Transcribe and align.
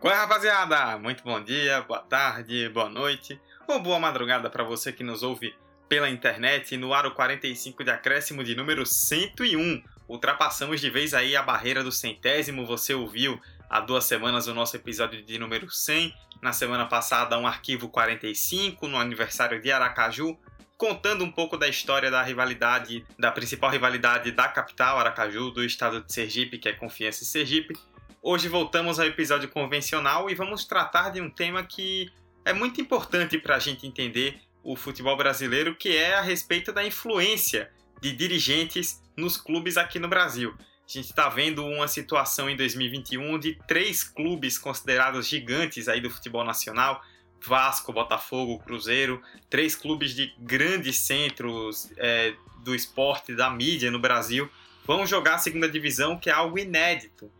Oi, 0.00 0.12
rapaziada! 0.14 0.96
Muito 0.96 1.24
bom 1.24 1.42
dia, 1.42 1.80
boa 1.80 1.98
tarde, 1.98 2.68
boa 2.68 2.88
noite 2.88 3.36
ou 3.66 3.80
boa 3.80 3.98
madrugada 3.98 4.48
para 4.48 4.62
você 4.62 4.92
que 4.92 5.02
nos 5.02 5.24
ouve 5.24 5.52
pela 5.88 6.08
internet 6.08 6.76
no 6.76 6.94
aro 6.94 7.10
45 7.10 7.82
de 7.82 7.90
acréscimo 7.90 8.44
de 8.44 8.54
número 8.54 8.86
101. 8.86 9.82
Ultrapassamos 10.08 10.80
de 10.80 10.88
vez 10.88 11.14
aí 11.14 11.34
a 11.34 11.42
barreira 11.42 11.82
do 11.82 11.90
centésimo. 11.90 12.64
Você 12.64 12.94
ouviu 12.94 13.40
há 13.68 13.80
duas 13.80 14.04
semanas 14.04 14.46
o 14.46 14.54
nosso 14.54 14.76
episódio 14.76 15.20
de 15.20 15.36
número 15.36 15.68
100. 15.68 16.14
Na 16.40 16.52
semana 16.52 16.86
passada, 16.86 17.36
um 17.36 17.46
arquivo 17.48 17.88
45 17.88 18.86
no 18.86 18.98
aniversário 18.98 19.60
de 19.60 19.72
Aracaju, 19.72 20.38
contando 20.76 21.24
um 21.24 21.32
pouco 21.32 21.56
da 21.56 21.66
história 21.66 22.08
da 22.08 22.22
rivalidade, 22.22 23.04
da 23.18 23.32
principal 23.32 23.68
rivalidade 23.68 24.30
da 24.30 24.46
capital, 24.46 24.96
Aracaju, 24.96 25.50
do 25.50 25.64
estado 25.64 26.00
de 26.04 26.12
Sergipe, 26.12 26.56
que 26.56 26.68
é 26.68 26.72
Confiança 26.72 27.24
e 27.24 27.26
Sergipe. 27.26 27.74
Hoje 28.20 28.48
voltamos 28.48 28.98
ao 28.98 29.06
episódio 29.06 29.48
convencional 29.48 30.28
e 30.28 30.34
vamos 30.34 30.64
tratar 30.64 31.10
de 31.10 31.20
um 31.20 31.30
tema 31.30 31.62
que 31.62 32.10
é 32.44 32.52
muito 32.52 32.80
importante 32.80 33.38
para 33.38 33.54
a 33.54 33.58
gente 33.60 33.86
entender 33.86 34.40
o 34.60 34.74
futebol 34.74 35.16
brasileiro, 35.16 35.76
que 35.76 35.96
é 35.96 36.16
a 36.16 36.20
respeito 36.20 36.72
da 36.72 36.84
influência 36.84 37.70
de 38.00 38.12
dirigentes 38.12 39.00
nos 39.16 39.36
clubes 39.36 39.76
aqui 39.76 40.00
no 40.00 40.08
Brasil. 40.08 40.52
A 40.58 40.90
gente 40.90 41.10
está 41.10 41.28
vendo 41.28 41.64
uma 41.64 41.86
situação 41.86 42.50
em 42.50 42.56
2021 42.56 43.38
de 43.38 43.56
três 43.68 44.02
clubes 44.02 44.58
considerados 44.58 45.28
gigantes 45.28 45.86
aí 45.86 46.00
do 46.00 46.10
futebol 46.10 46.44
nacional, 46.44 47.00
Vasco, 47.40 47.92
Botafogo, 47.92 48.58
Cruzeiro, 48.58 49.22
três 49.48 49.76
clubes 49.76 50.12
de 50.12 50.34
grandes 50.40 50.98
centros 50.98 51.88
é, 51.96 52.34
do 52.64 52.74
esporte, 52.74 53.32
da 53.32 53.48
mídia 53.48 53.92
no 53.92 54.00
Brasil, 54.00 54.50
vão 54.84 55.06
jogar 55.06 55.36
a 55.36 55.38
segunda 55.38 55.68
divisão, 55.68 56.18
que 56.18 56.28
é 56.28 56.32
algo 56.32 56.58
inédito 56.58 57.30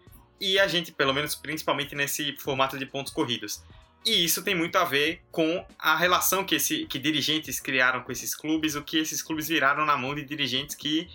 e 0.41 0.59
a 0.59 0.67
gente, 0.67 0.93
pelo 0.93 1.13
menos 1.13 1.35
principalmente 1.35 1.95
nesse 1.95 2.37
formato 2.37 2.79
de 2.79 2.87
pontos 2.87 3.13
corridos. 3.13 3.63
E 4.05 4.25
isso 4.25 4.43
tem 4.43 4.55
muito 4.55 4.77
a 4.77 4.85
ver 4.85 5.23
com 5.31 5.65
a 5.79 5.97
relação 5.97 6.45
que, 6.45 6.55
esse, 6.55 6.87
que 6.87 6.99
dirigentes 6.99 7.61
criaram 7.61 8.03
com 8.03 8.13
esses 8.13 8.35
clubes, 8.35 8.75
o 8.75 8.83
que 8.83 8.99
esses 8.99 9.21
clubes 9.21 9.49
viraram 9.49 9.85
na 9.85 9.97
mão 9.97 10.15
de 10.15 10.23
dirigentes 10.23 10.75
que 10.75 11.09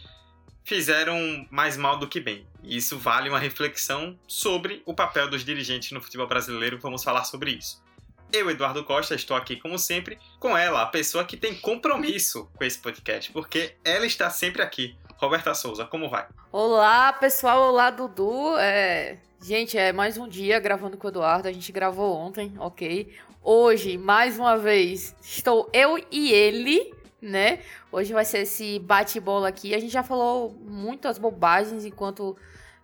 fizeram 0.64 1.48
mais 1.50 1.78
mal 1.78 1.98
do 1.98 2.08
que 2.08 2.20
bem. 2.20 2.46
E 2.62 2.78
isso 2.78 2.98
vale 2.98 3.30
uma 3.30 3.40
reflexão 3.40 4.18
sobre 4.28 4.82
o 4.86 4.94
papel 4.94 5.30
dos 5.30 5.44
dirigentes 5.44 5.92
no 5.92 6.02
futebol 6.02 6.28
brasileiro. 6.28 6.80
Vamos 6.80 7.04
falar 7.04 7.24
sobre 7.26 7.52
isso. 7.52 7.82
Eu, 8.32 8.50
Eduardo 8.50 8.84
Costa, 8.84 9.14
estou 9.14 9.38
aqui 9.38 9.58
como 9.58 9.78
sempre 9.78 10.18
com 10.40 10.58
ela, 10.58 10.82
a 10.82 10.88
pessoa 10.88 11.24
que 11.24 11.38
tem 11.38 11.54
compromisso 11.54 12.50
com 12.56 12.64
esse 12.64 12.80
podcast, 12.80 13.32
porque 13.32 13.76
ela 13.84 14.08
está 14.08 14.30
sempre 14.30 14.62
aqui 14.64 14.96
Roberta 15.24 15.54
Souza, 15.54 15.86
como 15.86 16.10
vai? 16.10 16.28
Olá, 16.52 17.14
pessoal. 17.14 17.70
Olá, 17.70 17.90
Dudu. 17.90 18.58
É... 18.58 19.20
Gente, 19.42 19.78
é 19.78 19.94
mais 19.94 20.18
um 20.18 20.28
dia 20.28 20.60
gravando 20.60 20.98
com 20.98 21.08
o 21.08 21.10
Eduardo. 21.10 21.48
A 21.48 21.52
gente 21.54 21.72
gravou 21.72 22.14
ontem, 22.14 22.54
ok? 22.60 23.16
Hoje, 23.42 23.98
mais 23.98 24.38
uma 24.38 24.58
vez, 24.58 25.16
estou 25.22 25.70
eu 25.72 25.98
e 26.12 26.30
ele, 26.34 26.94
né? 27.22 27.60
Hoje 27.90 28.12
vai 28.12 28.26
ser 28.26 28.40
esse 28.40 28.80
bate-bola 28.80 29.48
aqui. 29.48 29.74
A 29.74 29.80
gente 29.80 29.94
já 29.94 30.04
falou 30.04 30.58
muitas 30.60 31.18
bobagens 31.18 31.86
enquanto 31.86 32.36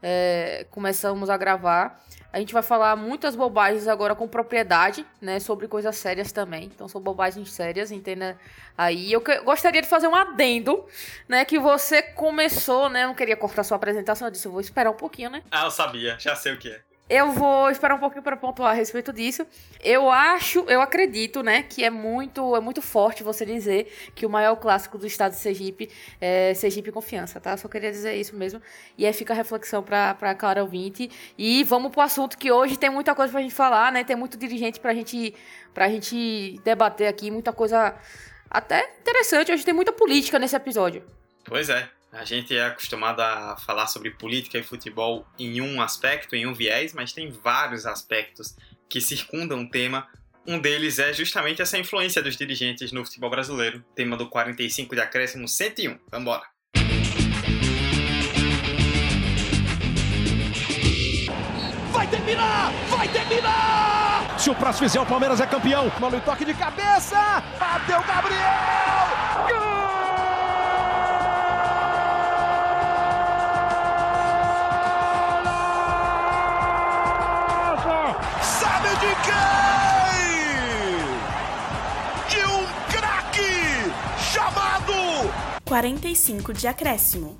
é, 0.02 0.66
começamos 0.72 1.30
a 1.30 1.36
gravar. 1.36 2.02
A 2.32 2.40
gente 2.40 2.54
vai 2.54 2.62
falar 2.62 2.96
muitas 2.96 3.36
bobagens 3.36 3.88
agora 3.88 4.14
com 4.14 4.28
propriedade, 4.28 5.06
né? 5.20 5.40
Sobre 5.40 5.68
coisas 5.68 5.96
sérias 5.98 6.32
também. 6.32 6.66
Então 6.66 6.88
são 6.88 7.02
bobagens 7.02 7.52
sérias, 7.52 7.92
entenda 7.92 8.38
aí. 8.78 9.12
Eu 9.12 9.20
que, 9.20 9.40
gostaria 9.40 9.82
de 9.82 9.88
fazer 9.88 10.08
um 10.08 10.16
adendo, 10.16 10.86
né? 11.28 11.44
Que 11.44 11.58
você 11.58 12.02
começou, 12.04 12.88
né? 12.88 13.04
Eu 13.04 13.08
não 13.08 13.16
queria 13.16 13.36
cortar 13.36 13.64
sua 13.64 13.78
apresentação, 13.78 14.28
eu 14.28 14.32
disse, 14.32 14.48
eu 14.48 14.52
vou 14.52 14.62
esperar 14.62 14.92
um 14.92 14.96
pouquinho, 14.96 15.32
né? 15.32 15.42
Ah, 15.50 15.66
eu 15.66 15.72
sabia, 15.72 16.18
já 16.20 16.36
sei 16.36 16.54
o 16.54 16.58
que 16.60 16.70
é. 16.70 16.89
Eu 17.10 17.32
vou 17.32 17.72
esperar 17.72 17.96
um 17.96 18.00
pouquinho 18.00 18.22
para 18.22 18.38
pontuar 18.38 18.70
a 18.70 18.74
respeito 18.74 19.12
disso. 19.12 19.46
Eu 19.84 20.12
acho, 20.12 20.60
eu 20.68 20.80
acredito, 20.80 21.42
né, 21.42 21.64
que 21.64 21.84
é 21.84 21.90
muito, 21.90 22.56
é 22.56 22.60
muito 22.60 22.84
forte 22.84 23.24
você 23.24 23.44
dizer 23.44 23.92
que 24.14 24.28
o 24.28 24.30
maior 24.30 24.56
clássico 24.56 24.96
do 24.96 25.08
estado 25.08 25.32
de 25.32 25.40
Sergipe 25.40 25.90
é 26.22 26.54
Sergipe 26.54 26.92
Confiança, 26.92 27.40
tá? 27.40 27.58
Só 27.58 27.68
queria 27.68 27.92
dizer 27.92 28.16
isso 28.16 28.36
mesmo. 28.36 28.62
E 28.96 29.08
aí 29.08 29.14
fica 29.14 29.34
a 29.34 29.36
reflexão 29.36 29.82
para 29.82 30.14
para 30.14 30.36
Clara 30.36 30.62
ouvinte. 30.62 31.10
E 31.36 31.64
vamos 31.64 31.92
pro 31.92 32.02
assunto 32.02 32.38
que 32.38 32.52
hoje 32.52 32.78
tem 32.78 32.92
muita 32.92 33.16
coisa 33.16 33.32
pra 33.32 33.42
gente 33.42 33.56
falar, 33.56 33.92
né? 33.92 34.04
Tem 34.04 34.16
muito 34.16 34.38
dirigente 34.38 34.80
pra 34.80 34.94
gente 34.94 35.34
pra 35.74 35.90
gente 35.90 36.60
debater 36.64 37.08
aqui, 37.08 37.32
muita 37.32 37.52
coisa 37.52 37.96
até 38.50 38.88
interessante. 39.02 39.52
Hoje 39.52 39.66
tem 39.66 39.74
muita 39.74 39.92
política 39.92 40.38
nesse 40.38 40.56
episódio. 40.56 41.04
Pois 41.44 41.70
é. 41.70 41.90
A 42.12 42.26
gente 42.26 42.56
é 42.56 42.66
acostumado 42.66 43.20
a 43.22 43.56
falar 43.58 43.86
sobre 43.86 44.10
política 44.10 44.58
e 44.58 44.64
futebol 44.64 45.28
em 45.38 45.62
um 45.62 45.80
aspecto, 45.80 46.36
em 46.36 46.48
um 46.48 46.54
viés, 46.54 46.92
mas 46.92 47.14
tem 47.14 47.30
vários 47.30 47.86
aspectos 47.86 48.56
que 48.90 49.00
circundam 49.00 49.62
o 49.62 49.70
tema. 49.70 50.08
Um 50.46 50.58
deles 50.58 50.98
é 50.98 51.14
justamente 51.14 51.62
essa 51.62 51.78
influência 51.78 52.22
dos 52.24 52.36
dirigentes 52.36 52.92
no 52.92 53.06
futebol 53.06 53.30
brasileiro. 53.30 53.86
Tema 53.94 54.18
do 54.18 54.28
45 54.28 54.96
de 54.96 55.02
acréscimo 55.02 55.48
101. 55.48 56.00
Vambora! 56.10 56.44
Vai 61.92 62.08
terminar! 62.08 62.72
Vai 62.90 63.08
terminar! 63.10 64.40
Se 64.40 64.50
o 64.50 64.56
próximo 64.56 64.88
fizer, 64.88 65.00
o 65.00 65.06
Palmeiras 65.06 65.40
é 65.40 65.46
campeão. 65.46 65.92
Mano, 66.00 66.20
toque 66.22 66.44
de 66.44 66.56
cabeça! 66.56 67.44
Bateu 67.60 68.02
Gabriel! 68.02 68.89
De 79.00 79.16
quem? 79.24 79.40
De 82.30 82.40
um 82.46 82.66
craque 82.92 83.92
chamado 84.32 84.94
45 85.66 86.54
de 86.54 86.68
acréscimo. 86.68 87.40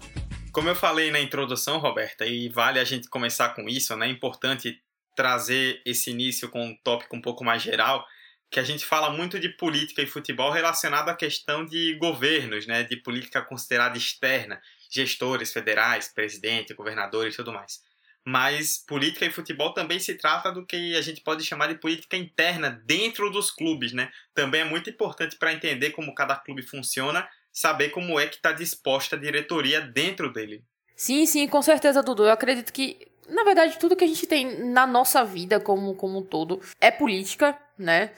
Como 0.54 0.70
eu 0.70 0.76
falei 0.76 1.12
na 1.12 1.20
introdução, 1.20 1.78
Roberta, 1.78 2.26
e 2.26 2.48
vale 2.48 2.80
a 2.80 2.86
gente 2.86 3.10
começar 3.10 3.50
com 3.50 3.68
isso, 3.68 3.94
né? 3.98 4.08
É 4.08 4.10
importante 4.10 4.82
trazer 5.16 5.82
esse 5.86 6.12
início 6.12 6.48
com 6.50 6.66
um 6.66 6.74
tópico 6.82 7.18
um 7.18 7.22
pouco 7.22 7.44
mais 7.44 7.62
geral, 7.62 8.08
que 8.50 8.60
a 8.60 8.64
gente 8.64 8.86
fala 8.86 9.10
muito 9.12 9.38
de 9.38 9.50
política 9.50 10.02
e 10.02 10.08
futebol 10.08 10.52
relacionado 10.52 11.10
à 11.10 11.14
questão 11.14 11.66
de 11.66 11.98
governos, 12.00 12.66
né? 12.68 12.84
De 12.84 12.96
política 12.96 13.42
considerada 13.42 13.98
externa, 13.98 14.62
gestores 14.90 15.52
federais, 15.52 16.08
presidente, 16.08 16.74
governadores 16.74 17.34
e 17.34 17.38
tudo 17.38 17.52
mais 17.52 17.89
mas 18.30 18.78
política 18.78 19.26
e 19.26 19.32
futebol 19.32 19.74
também 19.74 20.00
se 20.00 20.14
trata 20.14 20.52
do 20.52 20.64
que 20.64 20.96
a 20.96 21.02
gente 21.02 21.20
pode 21.22 21.44
chamar 21.44 21.66
de 21.68 21.80
política 21.80 22.16
interna 22.16 22.70
dentro 22.86 23.32
dos 23.32 23.50
clubes, 23.50 23.92
né? 23.92 24.12
Também 24.36 24.62
é 24.62 24.66
muito 24.66 24.88
importante 24.88 25.36
para 25.36 25.52
entender 25.52 25.90
como 25.92 26.14
cada 26.14 26.36
clube 26.36 26.62
funciona, 26.62 27.28
saber 27.52 27.90
como 27.90 28.20
é 28.20 28.28
que 28.28 28.36
está 28.36 28.52
disposta 28.52 29.16
a 29.16 29.20
diretoria 29.20 29.82
dentro 29.82 30.32
dele. 30.32 30.64
Sim, 30.96 31.26
sim, 31.26 31.48
com 31.48 31.62
certeza, 31.64 32.04
Dudu. 32.04 32.26
Eu 32.26 32.32
acredito 32.32 32.72
que, 32.72 33.08
na 33.28 33.44
verdade, 33.44 33.80
tudo 33.80 33.96
que 33.96 34.04
a 34.04 34.08
gente 34.08 34.28
tem 34.28 34.64
na 34.64 34.86
nossa 34.86 35.24
vida 35.24 35.60
como, 35.60 35.96
como 35.96 36.20
um 36.20 36.24
todo 36.24 36.62
é 36.80 36.92
política, 36.92 37.58
né? 37.80 38.12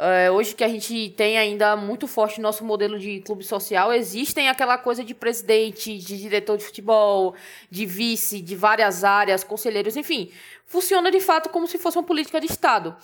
É, 0.00 0.30
hoje 0.30 0.54
que 0.54 0.62
a 0.62 0.68
gente 0.68 1.10
tem 1.16 1.36
ainda 1.36 1.74
muito 1.74 2.06
forte 2.06 2.40
nosso 2.40 2.64
modelo 2.64 3.00
de 3.00 3.20
clube 3.20 3.42
social, 3.42 3.92
existem 3.92 4.48
aquela 4.48 4.78
coisa 4.78 5.02
de 5.02 5.12
presidente, 5.12 5.98
de 5.98 6.16
diretor 6.16 6.56
de 6.56 6.64
futebol, 6.64 7.34
de 7.68 7.84
vice, 7.84 8.40
de 8.40 8.54
várias 8.54 9.02
áreas, 9.02 9.42
conselheiros, 9.42 9.96
enfim. 9.96 10.30
Funciona 10.66 11.10
de 11.10 11.18
fato 11.18 11.48
como 11.48 11.66
se 11.66 11.78
fosse 11.78 11.98
uma 11.98 12.04
política 12.04 12.40
de 12.40 12.46
Estado. 12.46 12.96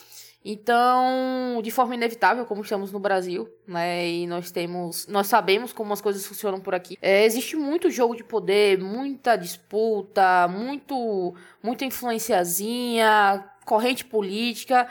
Então, 0.45 1.61
de 1.63 1.71
forma 1.73 1.95
inevitável, 1.97 2.45
como 2.45 2.63
estamos 2.63 2.93
no 2.93 3.01
Brasil, 3.01 3.49
né, 3.67 4.07
e 4.07 4.27
nós 4.27 4.53
temos, 4.53 5.07
nós 5.09 5.27
sabemos 5.27 5.73
como 5.73 5.93
as 5.93 6.03
coisas 6.03 6.25
funcionam 6.25 6.61
por 6.61 6.77
aqui. 6.77 6.97
É, 7.03 7.25
existe 7.25 7.57
muito 7.57 7.91
jogo 7.91 8.15
de 8.15 8.23
poder, 8.23 8.79
muita 8.79 9.35
disputa, 9.35 10.47
muito, 10.47 11.35
muita 11.61 11.87
influenciazinha, 11.87 13.43
corrente 13.65 14.05
política, 14.05 14.87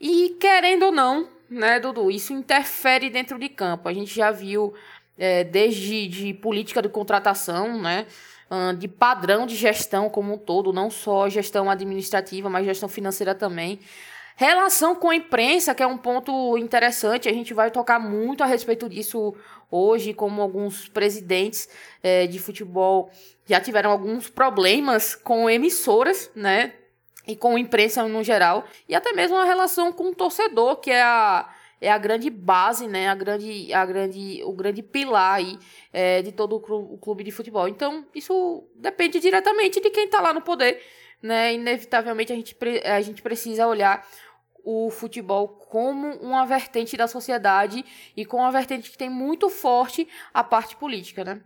e 0.00 0.36
querendo 0.40 0.86
ou 0.86 0.92
não, 0.92 1.33
né, 1.54 1.80
Dudu? 1.80 2.10
Isso 2.10 2.32
interfere 2.32 3.08
dentro 3.10 3.38
de 3.38 3.48
campo. 3.48 3.88
A 3.88 3.92
gente 3.92 4.14
já 4.14 4.30
viu 4.30 4.74
é, 5.16 5.44
desde 5.44 6.06
de 6.08 6.34
política 6.34 6.82
de 6.82 6.88
contratação, 6.88 7.80
né? 7.80 8.06
De 8.78 8.86
padrão 8.86 9.46
de 9.46 9.56
gestão 9.56 10.08
como 10.08 10.34
um 10.34 10.38
todo, 10.38 10.72
não 10.72 10.88
só 10.88 11.28
gestão 11.28 11.68
administrativa, 11.68 12.48
mas 12.48 12.64
gestão 12.64 12.88
financeira 12.88 13.34
também. 13.34 13.80
Relação 14.36 14.94
com 14.94 15.10
a 15.10 15.16
imprensa, 15.16 15.74
que 15.74 15.82
é 15.82 15.86
um 15.86 15.96
ponto 15.96 16.56
interessante, 16.58 17.28
a 17.28 17.32
gente 17.32 17.54
vai 17.54 17.70
tocar 17.70 17.98
muito 17.98 18.42
a 18.44 18.46
respeito 18.46 18.88
disso 18.88 19.34
hoje, 19.70 20.12
como 20.12 20.42
alguns 20.42 20.88
presidentes 20.88 21.68
é, 22.02 22.26
de 22.26 22.38
futebol 22.38 23.10
já 23.46 23.60
tiveram 23.60 23.90
alguns 23.90 24.28
problemas 24.28 25.14
com 25.14 25.48
emissoras, 25.48 26.30
né? 26.34 26.72
E 27.26 27.34
com 27.36 27.58
imprensa 27.58 28.06
no 28.06 28.22
geral, 28.22 28.64
e 28.88 28.94
até 28.94 29.12
mesmo 29.12 29.36
a 29.36 29.44
relação 29.44 29.92
com 29.92 30.10
o 30.10 30.14
torcedor, 30.14 30.76
que 30.76 30.90
é 30.90 31.02
a, 31.02 31.48
é 31.80 31.90
a 31.90 31.98
grande 31.98 32.30
base, 32.30 32.86
né, 32.86 33.08
a 33.08 33.14
grande, 33.14 33.72
a 33.72 33.84
grande, 33.84 34.42
o 34.44 34.52
grande 34.52 34.82
pilar 34.82 35.34
aí, 35.34 35.58
é, 35.92 36.22
de 36.22 36.32
todo 36.32 36.56
o 36.56 36.98
clube 36.98 37.24
de 37.24 37.30
futebol. 37.30 37.68
Então, 37.68 38.06
isso 38.14 38.68
depende 38.76 39.20
diretamente 39.20 39.80
de 39.80 39.90
quem 39.90 40.04
está 40.04 40.20
lá 40.20 40.32
no 40.32 40.42
poder, 40.42 40.82
né, 41.22 41.54
inevitavelmente 41.54 42.32
a 42.32 42.36
gente, 42.36 42.56
a 42.84 43.00
gente 43.00 43.22
precisa 43.22 43.66
olhar 43.66 44.06
o 44.64 44.90
futebol 44.90 45.48
como 45.48 46.16
uma 46.16 46.46
vertente 46.46 46.96
da 46.96 47.06
sociedade 47.06 47.84
e 48.16 48.24
com 48.24 48.38
uma 48.38 48.50
vertente 48.50 48.90
que 48.90 48.96
tem 48.96 49.10
muito 49.10 49.50
forte 49.50 50.08
a 50.32 50.42
parte 50.42 50.74
política, 50.76 51.22
né? 51.22 51.42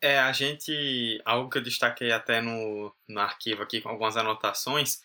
É, 0.00 0.18
a 0.18 0.32
gente. 0.32 1.20
Algo 1.24 1.48
que 1.48 1.58
eu 1.58 1.62
destaquei 1.62 2.12
até 2.12 2.40
no, 2.40 2.92
no 3.08 3.20
arquivo 3.20 3.62
aqui 3.62 3.80
com 3.80 3.88
algumas 3.88 4.16
anotações, 4.16 5.02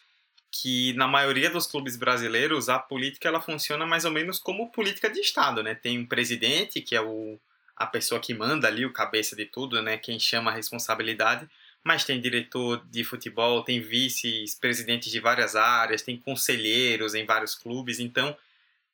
que 0.51 0.94
na 0.94 1.07
maioria 1.07 1.50
dos 1.50 1.65
clubes 1.65 1.95
brasileiros 1.95 2.69
a 2.69 2.77
política 2.77 3.27
ela 3.27 3.39
funciona 3.39 3.86
mais 3.86 4.06
ou 4.06 4.12
menos 4.12 4.38
como 4.38 4.71
política 4.71 5.09
de 5.09 5.19
Estado, 5.19 5.63
né? 5.63 5.74
Tem 5.74 5.98
um 5.98 6.06
presidente, 6.06 6.81
que 6.81 6.95
é 6.95 7.01
o, 7.01 7.39
a 7.75 7.86
pessoa 7.88 8.19
que 8.19 8.33
manda 8.33 8.68
ali, 8.68 8.86
o 8.86 8.94
cabeça 8.94 9.36
de 9.36 9.45
tudo, 9.45 9.81
né? 9.81 9.98
Quem 9.98 10.19
chama 10.19 10.51
a 10.51 10.53
responsabilidade, 10.53 11.48
mas 11.83 12.03
tem 12.03 12.19
diretor 12.19 12.86
de 12.89 13.03
futebol, 13.03 13.63
tem 13.63 13.80
vice-presidentes 13.80 15.12
de 15.12 15.19
várias 15.19 15.56
áreas, 15.56 16.01
tem 16.01 16.18
conselheiros 16.18 17.15
em 17.15 17.25
vários 17.25 17.56
clubes, 17.56 18.00
então 18.00 18.36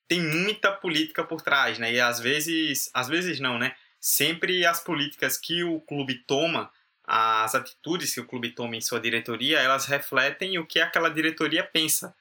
tem 0.07 0.21
muita 0.21 0.71
política 0.71 1.23
por 1.23 1.41
trás, 1.41 1.79
né? 1.79 1.93
E 1.93 1.99
às 1.99 2.19
vezes, 2.19 2.89
às 2.93 3.07
vezes 3.07 3.39
não, 3.39 3.57
né? 3.57 3.75
sempre 3.99 4.65
as 4.65 4.79
políticas 4.79 5.37
que 5.37 5.63
o 5.63 5.79
clube 5.81 6.15
toma, 6.25 6.71
as 7.07 7.55
atitudes 7.55 8.13
que 8.13 8.19
o 8.19 8.25
clube 8.25 8.49
toma 8.49 8.75
em 8.75 8.81
sua 8.81 8.99
diretoria, 8.99 9.59
elas 9.59 9.85
refletem 9.85 10.59
o 10.59 10.65
que 10.65 10.79
aquela 10.79 11.09
diretoria 11.09 11.63
pensa. 11.63 12.13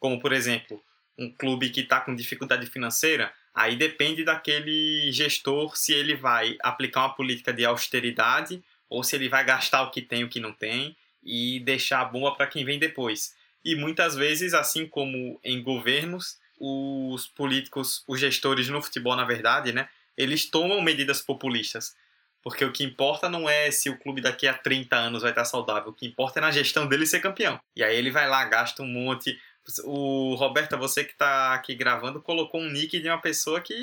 Como, 0.00 0.18
por 0.20 0.32
exemplo, 0.32 0.82
um 1.16 1.30
clube 1.32 1.70
que 1.70 1.82
está 1.82 2.00
com 2.00 2.14
dificuldade 2.14 2.66
financeira, 2.66 3.32
aí 3.54 3.76
depende 3.76 4.24
daquele 4.24 5.12
gestor 5.12 5.76
se 5.76 5.92
ele 5.92 6.16
vai 6.16 6.56
aplicar 6.60 7.02
uma 7.02 7.14
política 7.14 7.52
de 7.52 7.64
austeridade 7.64 8.62
ou 8.88 9.04
se 9.04 9.14
ele 9.14 9.28
vai 9.28 9.44
gastar 9.44 9.82
o 9.82 9.92
que 9.92 10.02
tem 10.02 10.22
e 10.22 10.24
o 10.24 10.28
que 10.28 10.40
não 10.40 10.52
tem 10.52 10.96
e 11.22 11.60
deixar 11.60 12.00
a 12.00 12.04
bomba 12.04 12.34
para 12.34 12.48
quem 12.48 12.64
vem 12.64 12.80
depois. 12.80 13.36
E 13.64 13.76
muitas 13.76 14.16
vezes, 14.16 14.54
assim 14.54 14.86
como 14.86 15.38
em 15.44 15.62
governos, 15.62 16.36
os 16.58 17.28
políticos, 17.28 18.02
os 18.08 18.18
gestores 18.18 18.68
no 18.68 18.82
futebol, 18.82 19.14
na 19.14 19.24
verdade, 19.24 19.72
né, 19.72 19.88
eles 20.16 20.50
tomam 20.50 20.82
medidas 20.82 21.20
populistas. 21.20 21.94
Porque 22.42 22.64
o 22.64 22.72
que 22.72 22.82
importa 22.82 23.28
não 23.28 23.48
é 23.48 23.70
se 23.70 23.88
o 23.88 23.98
clube 23.98 24.20
daqui 24.20 24.48
a 24.48 24.54
30 24.54 24.96
anos 24.96 25.22
vai 25.22 25.30
estar 25.30 25.44
saudável. 25.44 25.90
O 25.90 25.94
que 25.94 26.06
importa 26.06 26.40
é 26.40 26.42
na 26.42 26.50
gestão 26.50 26.86
dele 26.86 27.06
ser 27.06 27.20
campeão. 27.20 27.60
E 27.76 27.84
aí 27.84 27.96
ele 27.96 28.10
vai 28.10 28.28
lá, 28.28 28.44
gasta 28.44 28.82
um 28.82 28.86
monte. 28.86 29.38
O 29.84 30.34
Roberta, 30.34 30.76
você 30.76 31.04
que 31.04 31.12
está 31.12 31.54
aqui 31.54 31.74
gravando, 31.74 32.20
colocou 32.20 32.60
um 32.60 32.70
nick 32.70 32.98
de 32.98 33.08
uma 33.08 33.20
pessoa 33.20 33.60
que 33.60 33.74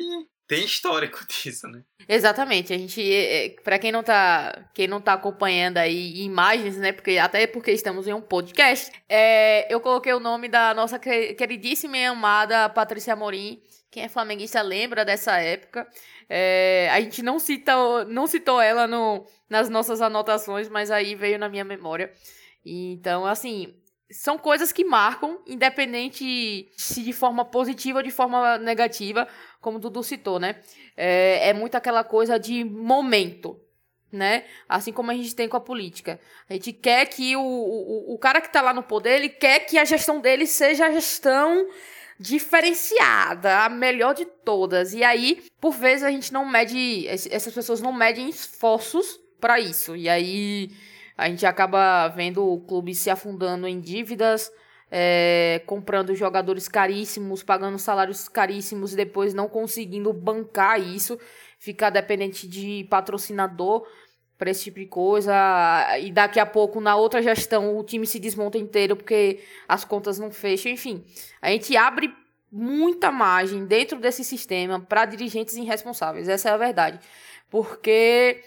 tem 0.49 0.65
histórico 0.65 1.19
disso, 1.29 1.67
né? 1.67 1.83
Exatamente. 2.07 2.73
A 2.73 2.77
gente, 2.77 2.99
é, 2.99 3.45
é, 3.45 3.49
para 3.61 3.77
quem 3.77 3.91
não 3.91 4.01
tá, 4.01 4.67
quem 4.73 4.87
não 4.87 4.99
tá 4.99 5.13
acompanhando 5.13 5.77
aí 5.77 6.23
imagens, 6.23 6.75
né? 6.75 6.91
Porque 6.91 7.19
até 7.19 7.45
porque 7.45 7.71
estamos 7.71 8.07
em 8.07 8.13
um 8.13 8.19
podcast, 8.19 8.91
é, 9.07 9.71
eu 9.73 9.79
coloquei 9.79 10.11
o 10.11 10.19
nome 10.19 10.49
da 10.49 10.73
nossa 10.73 10.97
queridíssima 10.97 11.97
e 11.97 12.05
amada 12.05 12.67
Patrícia 12.67 13.13
Amorim. 13.13 13.61
Quem 13.91 14.03
é 14.03 14.09
flamenguista 14.09 14.61
lembra 14.61 15.05
dessa 15.05 15.37
época. 15.37 15.87
É, 16.27 16.89
a 16.91 16.99
gente 16.99 17.21
não 17.21 17.39
citou, 17.39 18.05
não 18.05 18.25
citou 18.25 18.59
ela 18.59 18.87
no, 18.87 19.25
nas 19.47 19.69
nossas 19.69 20.01
anotações, 20.01 20.67
mas 20.67 20.89
aí 20.89 21.13
veio 21.13 21.37
na 21.37 21.47
minha 21.47 21.63
memória. 21.63 22.11
Então, 22.65 23.25
assim, 23.25 23.79
são 24.11 24.37
coisas 24.37 24.71
que 24.71 24.83
marcam, 24.83 25.39
independente 25.45 26.71
se 26.75 27.03
de 27.03 27.13
forma 27.13 27.45
positiva 27.45 27.99
ou 27.99 28.03
de 28.03 28.09
forma 28.09 28.57
negativa, 28.57 29.27
como 29.59 29.79
Dudu 29.79 30.03
citou, 30.03 30.39
né? 30.39 30.55
É, 30.95 31.49
é 31.49 31.53
muito 31.53 31.75
aquela 31.75 32.03
coisa 32.03 32.39
de 32.39 32.63
momento, 32.63 33.59
né? 34.11 34.45
Assim 34.67 34.91
como 34.91 35.11
a 35.11 35.13
gente 35.13 35.35
tem 35.35 35.47
com 35.47 35.57
a 35.57 35.61
política. 35.61 36.19
A 36.49 36.53
gente 36.53 36.73
quer 36.73 37.05
que 37.07 37.35
o, 37.35 37.41
o, 37.41 38.13
o 38.13 38.17
cara 38.17 38.41
que 38.41 38.47
está 38.47 38.61
lá 38.61 38.73
no 38.73 38.83
poder, 38.83 39.15
ele 39.15 39.29
quer 39.29 39.59
que 39.59 39.77
a 39.77 39.85
gestão 39.85 40.19
dele 40.19 40.47
seja 40.47 40.85
a 40.87 40.91
gestão 40.91 41.67
diferenciada, 42.19 43.63
a 43.63 43.69
melhor 43.69 44.13
de 44.13 44.25
todas. 44.25 44.93
E 44.93 45.03
aí, 45.03 45.43
por 45.59 45.71
vezes, 45.71 46.03
a 46.03 46.11
gente 46.11 46.33
não 46.33 46.45
mede, 46.45 47.07
essas 47.07 47.53
pessoas 47.53 47.79
não 47.79 47.93
medem 47.93 48.27
esforços 48.29 49.19
para 49.39 49.59
isso. 49.59 49.95
E 49.95 50.09
aí 50.09 50.71
a 51.17 51.29
gente 51.29 51.45
acaba 51.45 52.07
vendo 52.09 52.45
o 52.45 52.59
clube 52.61 52.93
se 52.93 53.09
afundando 53.09 53.67
em 53.67 53.79
dívidas, 53.79 54.51
é, 54.91 55.61
comprando 55.65 56.15
jogadores 56.15 56.67
caríssimos, 56.67 57.43
pagando 57.43 57.77
salários 57.77 58.27
caríssimos 58.27 58.93
e 58.93 58.95
depois 58.95 59.33
não 59.33 59.47
conseguindo 59.47 60.11
bancar 60.11 60.79
isso, 60.79 61.19
ficar 61.57 61.89
dependente 61.89 62.47
de 62.47 62.87
patrocinador 62.89 63.87
para 64.37 64.49
esse 64.49 64.63
tipo 64.63 64.79
de 64.79 64.85
coisa. 64.85 65.33
E 65.99 66.11
daqui 66.11 66.39
a 66.39 66.45
pouco, 66.45 66.79
na 66.79 66.95
outra 66.95 67.21
gestão, 67.21 67.77
o 67.77 67.83
time 67.83 68.07
se 68.07 68.19
desmonta 68.19 68.57
inteiro 68.57 68.95
porque 68.95 69.43
as 69.67 69.83
contas 69.83 70.17
não 70.17 70.31
fecham. 70.31 70.71
Enfim, 70.71 71.03
a 71.41 71.51
gente 71.51 71.75
abre 71.75 72.11
muita 72.51 73.11
margem 73.11 73.65
dentro 73.65 73.99
desse 73.99 74.23
sistema 74.23 74.79
para 74.79 75.05
dirigentes 75.05 75.55
irresponsáveis. 75.55 76.27
Essa 76.27 76.49
é 76.49 76.53
a 76.53 76.57
verdade. 76.57 76.99
Porque 77.49 78.41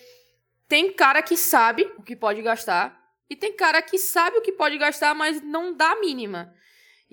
tem 0.67 0.93
cara 0.93 1.23
que 1.23 1.37
sabe 1.37 1.89
o 1.99 2.03
que 2.03 2.17
pode 2.17 2.41
gastar 2.43 3.02
e 3.29 3.37
tem 3.37 3.53
cara 3.55 3.81
que 3.83 3.99
sabe 3.99 4.37
o 4.39 4.43
que 4.43 4.53
pode 4.53 4.77
gastar, 4.79 5.15
mas 5.15 5.41
não 5.43 5.73
dá 5.73 5.93
a 5.93 6.01
mínima. 6.01 6.55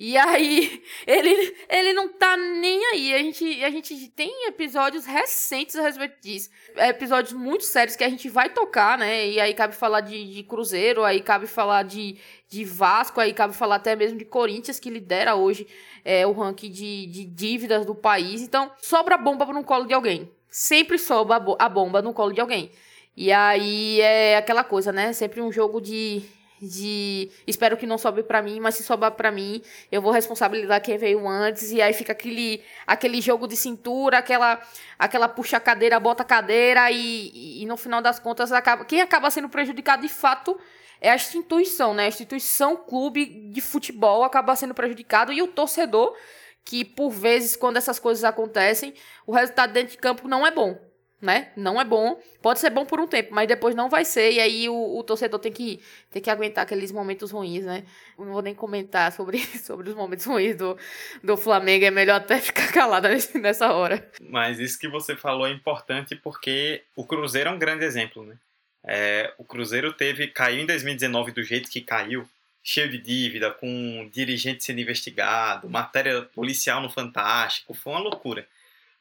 E 0.02 0.18
aí, 0.18 0.82
ele, 1.06 1.58
ele 1.68 1.92
não 1.92 2.08
tá 2.08 2.38
nem 2.38 2.86
aí. 2.86 3.14
A 3.14 3.18
gente, 3.18 3.64
a 3.66 3.70
gente 3.70 4.08
tem 4.12 4.48
episódios 4.48 5.06
recentes 5.06 5.76
a 5.76 5.82
respeito 5.82 6.22
disso. 6.22 6.50
Episódios 6.78 7.34
muito 7.34 7.66
sérios 7.66 7.98
que 7.98 8.04
a 8.06 8.10
gente 8.10 8.30
vai 8.30 8.50
tocar, 8.50 8.98
né? 8.98 9.28
E 9.28 9.42
aí 9.42 9.54
cabe 9.54 9.76
falar 9.76 10.00
de, 10.00 10.34
de 10.34 10.44
Cruzeiro, 10.44 11.04
aí 11.04 11.20
cabe 11.22 11.48
falar 11.48 11.84
de, 11.84 12.18
de 12.48 12.64
Vasco, 12.64 13.20
aí 13.20 13.34
cabe 13.34 13.54
falar 13.54 13.76
até 13.76 13.94
mesmo 13.94 14.18
de 14.18 14.24
Corinthians, 14.24 14.80
que 14.80 14.90
lidera 14.90 15.36
hoje 15.36 15.68
é, 16.06 16.26
o 16.26 16.32
ranking 16.32 16.72
de, 16.72 17.06
de 17.08 17.26
dívidas 17.26 17.86
do 17.86 17.94
país. 17.94 18.42
Então, 18.42 18.72
sobra 18.78 19.18
bomba 19.18 19.46
no 19.48 19.66
colo 19.66 19.86
de 19.86 19.94
alguém. 19.94 20.32
Sempre 20.50 20.98
sobra 20.98 21.44
a 21.60 21.68
bomba 21.68 22.02
no 22.02 22.14
colo 22.14 22.32
de 22.32 22.40
alguém. 22.40 22.72
E 23.20 23.34
aí 23.34 24.00
é 24.00 24.38
aquela 24.38 24.64
coisa, 24.64 24.94
né? 24.94 25.12
Sempre 25.12 25.42
um 25.42 25.52
jogo 25.52 25.82
de 25.82 26.24
de 26.62 27.30
espero 27.48 27.78
que 27.78 27.86
não 27.88 27.98
sobe 27.98 28.24
para 28.24 28.42
mim, 28.42 28.60
mas 28.60 28.76
se 28.76 28.84
sobrar 28.84 29.12
para 29.12 29.32
mim, 29.32 29.62
eu 29.92 30.02
vou 30.02 30.12
responsabilizar 30.12 30.82
quem 30.82 30.98
veio 30.98 31.26
antes 31.28 31.72
e 31.72 31.82
aí 31.82 31.94
fica 31.94 32.14
aquele 32.14 32.62
aquele 32.88 33.20
jogo 33.22 33.46
de 33.48 33.58
cintura, 33.58 34.20
aquela 34.20 34.62
aquela 34.98 35.28
puxa 35.28 35.58
a 35.58 35.60
cadeira, 35.60 36.00
bota 36.00 36.24
a 36.24 36.26
cadeira 36.26 36.90
e, 36.92 37.62
e, 37.62 37.66
no 37.66 37.76
final 37.78 38.02
das 38.02 38.20
contas 38.20 38.52
acaba 38.54 38.86
quem 38.86 39.02
acaba 39.02 39.30
sendo 39.32 39.50
prejudicado 39.50 40.02
de 40.02 40.10
fato 40.10 40.58
é 41.02 41.12
a 41.12 41.16
instituição, 41.16 41.94
né? 41.94 42.06
A 42.06 42.10
instituição 42.10 42.78
clube 42.78 43.26
de 43.52 43.62
futebol 43.62 44.24
acaba 44.24 44.56
sendo 44.56 44.74
prejudicado 44.74 45.34
e 45.34 45.42
o 45.42 45.48
torcedor 45.48 46.16
que 46.64 46.86
por 46.86 47.10
vezes 47.10 47.56
quando 47.58 47.78
essas 47.78 48.00
coisas 48.00 48.24
acontecem, 48.24 48.94
o 49.28 49.34
resultado 49.34 49.74
dentro 49.74 49.92
de 49.92 49.98
campo 49.98 50.28
não 50.28 50.48
é 50.48 50.52
bom 50.52 50.89
né? 51.22 51.52
Não 51.56 51.80
é 51.80 51.84
bom. 51.84 52.22
Pode 52.42 52.60
ser 52.60 52.70
bom 52.70 52.86
por 52.86 53.00
um 53.00 53.08
tempo, 53.08 53.34
mas 53.34 53.48
depois 53.48 53.76
não 53.76 53.90
vai 53.90 54.06
ser. 54.06 54.32
E 54.32 54.40
aí 54.40 54.70
o, 54.70 54.98
o 54.98 55.04
torcedor 55.04 55.40
tem 55.40 55.52
que, 55.52 55.80
tem 56.10 56.22
que 56.22 56.30
aguentar 56.30 56.64
aqueles 56.64 56.92
momentos 56.92 57.32
ruins, 57.32 57.66
né? 57.66 57.84
Não 58.18 58.32
vou 58.32 58.42
nem 58.42 58.56
comentar 58.56 59.12
sobre, 59.12 59.40
sobre 59.60 59.90
os 59.90 59.96
momentos 59.96 60.26
ruins 60.26 60.56
do, 60.56 60.78
do 61.24 61.36
Flamengo. 61.36 61.86
É 61.86 61.92
melhor 61.92 62.16
até 62.16 62.40
ficar 62.42 62.72
calado 62.72 63.08
nessa 63.36 63.72
hora. 63.74 64.10
Mas 64.22 64.60
isso 64.60 64.80
que 64.80 64.88
você 64.88 65.16
falou 65.16 65.46
é 65.46 65.52
importante 65.52 66.16
porque 66.16 66.84
o 66.96 67.06
Cruzeiro 67.06 67.50
é 67.50 67.54
um 67.54 67.60
grande 67.60 67.84
exemplo, 67.84 68.24
né? 68.24 68.36
É, 68.84 69.34
o 69.38 69.44
Cruzeiro 69.44 69.92
teve 69.92 70.28
caiu 70.28 70.62
em 70.62 70.66
2019 70.66 71.34
do 71.34 71.44
jeito 71.44 71.70
que 71.70 71.82
caiu, 71.82 72.28
cheio 72.64 72.90
de 72.90 72.98
dívida, 72.98 73.52
com 73.52 74.10
dirigente 74.12 74.64
sendo 74.64 74.80
investigado, 74.80 75.70
matéria 75.70 76.22
policial 76.22 76.82
no 76.82 76.90
Fantástico, 76.90 77.74
foi 77.74 77.94
uma 77.94 78.00
loucura. 78.00 78.48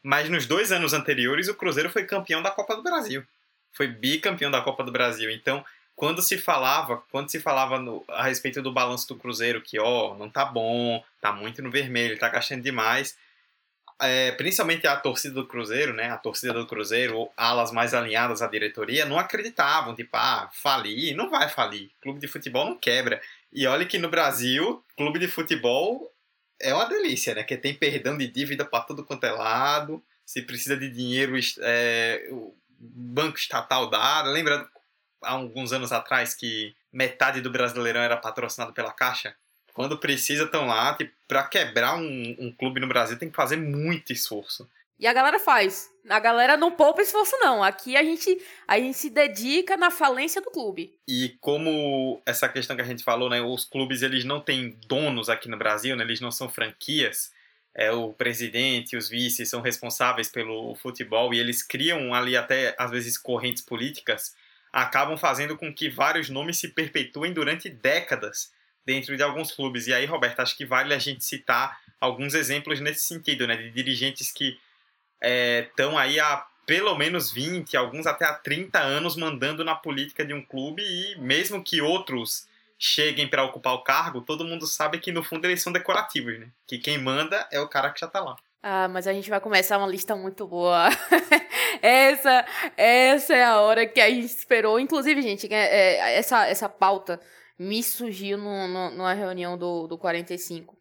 Mas 0.02 0.28
nos 0.28 0.46
dois 0.46 0.72
anos 0.72 0.92
anteriores, 0.92 1.48
o 1.48 1.54
Cruzeiro 1.54 1.90
foi 1.90 2.04
campeão 2.04 2.40
da 2.40 2.50
Copa 2.50 2.76
do 2.76 2.82
Brasil. 2.82 3.24
Foi 3.72 3.86
bicampeão 3.86 4.50
da 4.50 4.60
Copa 4.60 4.84
do 4.84 4.92
Brasil. 4.92 5.30
Então, 5.30 5.64
quando 5.94 6.22
se 6.22 6.38
falava, 6.38 7.02
quando 7.10 7.30
se 7.30 7.40
falava 7.40 7.78
no, 7.78 8.04
a 8.08 8.22
respeito 8.22 8.62
do 8.62 8.72
balanço 8.72 9.08
do 9.08 9.16
Cruzeiro, 9.16 9.60
que 9.60 9.80
ó, 9.80 10.14
não 10.14 10.30
tá 10.30 10.44
bom, 10.44 11.02
tá 11.20 11.32
muito 11.32 11.60
no 11.60 11.70
vermelho, 11.70 12.18
tá 12.18 12.28
gastando 12.28 12.62
demais, 12.62 13.16
é, 14.00 14.30
principalmente 14.32 14.86
a 14.86 14.96
torcida 14.96 15.34
do 15.34 15.46
Cruzeiro, 15.46 15.92
né, 15.92 16.10
a 16.10 16.16
torcida 16.16 16.52
do 16.52 16.66
Cruzeiro, 16.66 17.28
alas 17.36 17.72
mais 17.72 17.94
alinhadas 17.94 18.42
à 18.42 18.46
diretoria, 18.46 19.04
não 19.04 19.18
acreditavam, 19.18 19.94
tipo, 19.94 20.16
ah, 20.16 20.48
falir, 20.52 21.16
não 21.16 21.28
vai 21.28 21.48
falir, 21.48 21.90
clube 22.00 22.20
de 22.20 22.28
futebol 22.28 22.64
não 22.64 22.78
quebra. 22.78 23.20
E 23.52 23.66
olha 23.66 23.84
que 23.84 23.98
no 23.98 24.08
Brasil, 24.08 24.84
clube 24.96 25.18
de 25.18 25.26
futebol 25.26 26.12
é 26.60 26.74
uma 26.74 26.88
delícia, 26.88 27.34
né? 27.34 27.42
Que 27.42 27.56
tem 27.56 27.74
perdão 27.74 28.16
de 28.16 28.26
dívida 28.26 28.64
para 28.64 28.84
tudo 28.84 29.04
quanto 29.04 29.24
é 29.24 29.30
lado. 29.30 30.02
Se 30.24 30.42
precisa 30.42 30.76
de 30.76 30.90
dinheiro, 30.90 31.34
é, 31.60 32.28
o 32.30 32.54
banco 32.78 33.38
estatal 33.38 33.88
dá. 33.88 34.22
Lembra 34.22 34.68
há 35.22 35.32
alguns 35.32 35.72
anos 35.72 35.92
atrás 35.92 36.34
que 36.34 36.74
metade 36.92 37.40
do 37.40 37.50
Brasileirão 37.50 38.00
era 38.00 38.16
patrocinado 38.16 38.72
pela 38.72 38.92
Caixa? 38.92 39.34
Quando 39.72 39.98
precisa, 39.98 40.44
estão 40.44 40.66
lá. 40.66 40.94
Tipo, 40.94 41.12
para 41.26 41.44
quebrar 41.44 41.96
um, 41.96 42.36
um 42.38 42.52
clube 42.52 42.80
no 42.80 42.88
Brasil 42.88 43.18
tem 43.18 43.30
que 43.30 43.36
fazer 43.36 43.56
muito 43.56 44.12
esforço. 44.12 44.68
E 44.98 45.06
a 45.06 45.12
galera 45.12 45.38
faz. 45.38 45.88
A 46.08 46.18
galera 46.18 46.56
não 46.56 46.72
poupa 46.72 47.02
esforço, 47.02 47.36
não. 47.38 47.62
Aqui 47.62 47.96
a 47.96 48.02
gente, 48.02 48.42
a 48.66 48.78
gente 48.78 48.96
se 48.96 49.10
dedica 49.10 49.76
na 49.76 49.90
falência 49.90 50.40
do 50.40 50.50
clube. 50.50 50.98
E 51.06 51.36
como 51.40 52.20
essa 52.26 52.48
questão 52.48 52.74
que 52.74 52.82
a 52.82 52.86
gente 52.86 53.04
falou, 53.04 53.30
né? 53.30 53.40
Os 53.40 53.64
clubes 53.64 54.02
eles 54.02 54.24
não 54.24 54.40
têm 54.40 54.76
donos 54.86 55.28
aqui 55.28 55.48
no 55.48 55.56
Brasil, 55.56 55.94
né? 55.94 56.02
Eles 56.02 56.20
não 56.20 56.30
são 56.30 56.48
franquias. 56.48 57.30
É, 57.74 57.92
o 57.92 58.12
presidente 58.12 58.96
os 58.96 59.08
vices 59.08 59.48
são 59.48 59.60
responsáveis 59.60 60.28
pelo 60.28 60.74
futebol 60.74 61.32
e 61.32 61.38
eles 61.38 61.62
criam 61.62 62.12
ali 62.12 62.36
até, 62.36 62.74
às 62.76 62.90
vezes, 62.90 63.16
correntes 63.16 63.62
políticas, 63.62 64.34
acabam 64.72 65.16
fazendo 65.16 65.56
com 65.56 65.72
que 65.72 65.88
vários 65.88 66.28
nomes 66.28 66.58
se 66.58 66.68
perpetuem 66.68 67.32
durante 67.32 67.68
décadas 67.68 68.52
dentro 68.84 69.16
de 69.16 69.22
alguns 69.22 69.52
clubes. 69.52 69.86
E 69.86 69.94
aí, 69.94 70.06
Roberto, 70.06 70.40
acho 70.40 70.56
que 70.56 70.64
vale 70.64 70.92
a 70.92 70.98
gente 70.98 71.22
citar 71.22 71.78
alguns 72.00 72.34
exemplos 72.34 72.80
nesse 72.80 73.04
sentido, 73.04 73.46
né? 73.46 73.56
De 73.56 73.70
dirigentes 73.70 74.32
que 74.32 74.58
estão 75.20 75.98
é, 75.98 76.02
aí 76.02 76.20
há 76.20 76.46
pelo 76.66 76.94
menos 76.96 77.32
20, 77.32 77.76
alguns 77.76 78.06
até 78.06 78.26
há 78.26 78.34
30 78.34 78.78
anos 78.78 79.16
mandando 79.16 79.64
na 79.64 79.74
política 79.74 80.22
de 80.22 80.34
um 80.34 80.44
clube 80.44 80.82
e 80.82 81.18
mesmo 81.18 81.64
que 81.64 81.80
outros 81.80 82.46
cheguem 82.78 83.26
para 83.26 83.42
ocupar 83.42 83.74
o 83.74 83.82
cargo, 83.82 84.20
todo 84.20 84.44
mundo 84.44 84.66
sabe 84.66 84.98
que 84.98 85.10
no 85.10 85.24
fundo 85.24 85.46
eles 85.46 85.62
são 85.62 85.72
decorativos, 85.72 86.38
né? 86.38 86.48
Que 86.66 86.78
quem 86.78 86.98
manda 86.98 87.48
é 87.50 87.58
o 87.58 87.68
cara 87.68 87.90
que 87.90 88.00
já 88.00 88.06
tá 88.06 88.20
lá. 88.20 88.36
Ah, 88.62 88.86
mas 88.86 89.06
a 89.06 89.12
gente 89.12 89.30
vai 89.30 89.40
começar 89.40 89.78
uma 89.78 89.86
lista 89.86 90.14
muito 90.14 90.46
boa. 90.46 90.88
essa, 91.80 92.44
essa 92.76 93.34
é 93.34 93.44
a 93.44 93.60
hora 93.60 93.86
que 93.86 94.00
a 94.00 94.10
gente 94.10 94.26
esperou. 94.26 94.78
Inclusive, 94.78 95.22
gente, 95.22 95.52
é, 95.52 95.56
é, 95.56 96.18
essa, 96.18 96.46
essa 96.46 96.68
pauta 96.68 97.20
me 97.58 97.82
surgiu 97.82 98.36
no, 98.36 98.68
no, 98.68 98.90
numa 98.90 99.14
reunião 99.14 99.56
do, 99.56 99.86
do 99.86 99.96
45. 99.96 100.77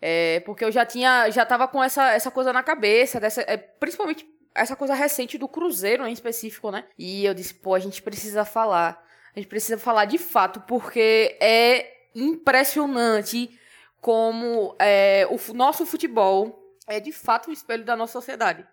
É, 0.00 0.40
porque 0.40 0.64
eu 0.64 0.72
já 0.72 0.86
tinha, 0.86 1.30
já 1.30 1.44
tava 1.44 1.68
com 1.68 1.82
essa, 1.82 2.12
essa 2.12 2.30
coisa 2.30 2.52
na 2.52 2.62
cabeça, 2.62 3.20
dessa, 3.20 3.42
é, 3.42 3.56
principalmente 3.56 4.26
essa 4.54 4.74
coisa 4.74 4.94
recente 4.94 5.36
do 5.36 5.46
Cruzeiro 5.46 6.06
em 6.06 6.12
específico, 6.12 6.70
né? 6.70 6.84
E 6.98 7.24
eu 7.24 7.34
disse, 7.34 7.54
pô, 7.54 7.74
a 7.74 7.78
gente 7.78 8.02
precisa 8.02 8.44
falar. 8.44 9.04
A 9.34 9.38
gente 9.38 9.48
precisa 9.48 9.78
falar 9.78 10.06
de 10.06 10.18
fato, 10.18 10.60
porque 10.62 11.36
é 11.40 12.08
impressionante 12.14 13.58
como 14.00 14.74
é, 14.78 15.26
o 15.30 15.54
nosso 15.54 15.86
futebol 15.86 16.76
é 16.88 16.98
de 16.98 17.12
fato 17.12 17.50
o 17.50 17.52
espelho 17.52 17.84
da 17.84 17.94
nossa 17.94 18.14
sociedade 18.14 18.66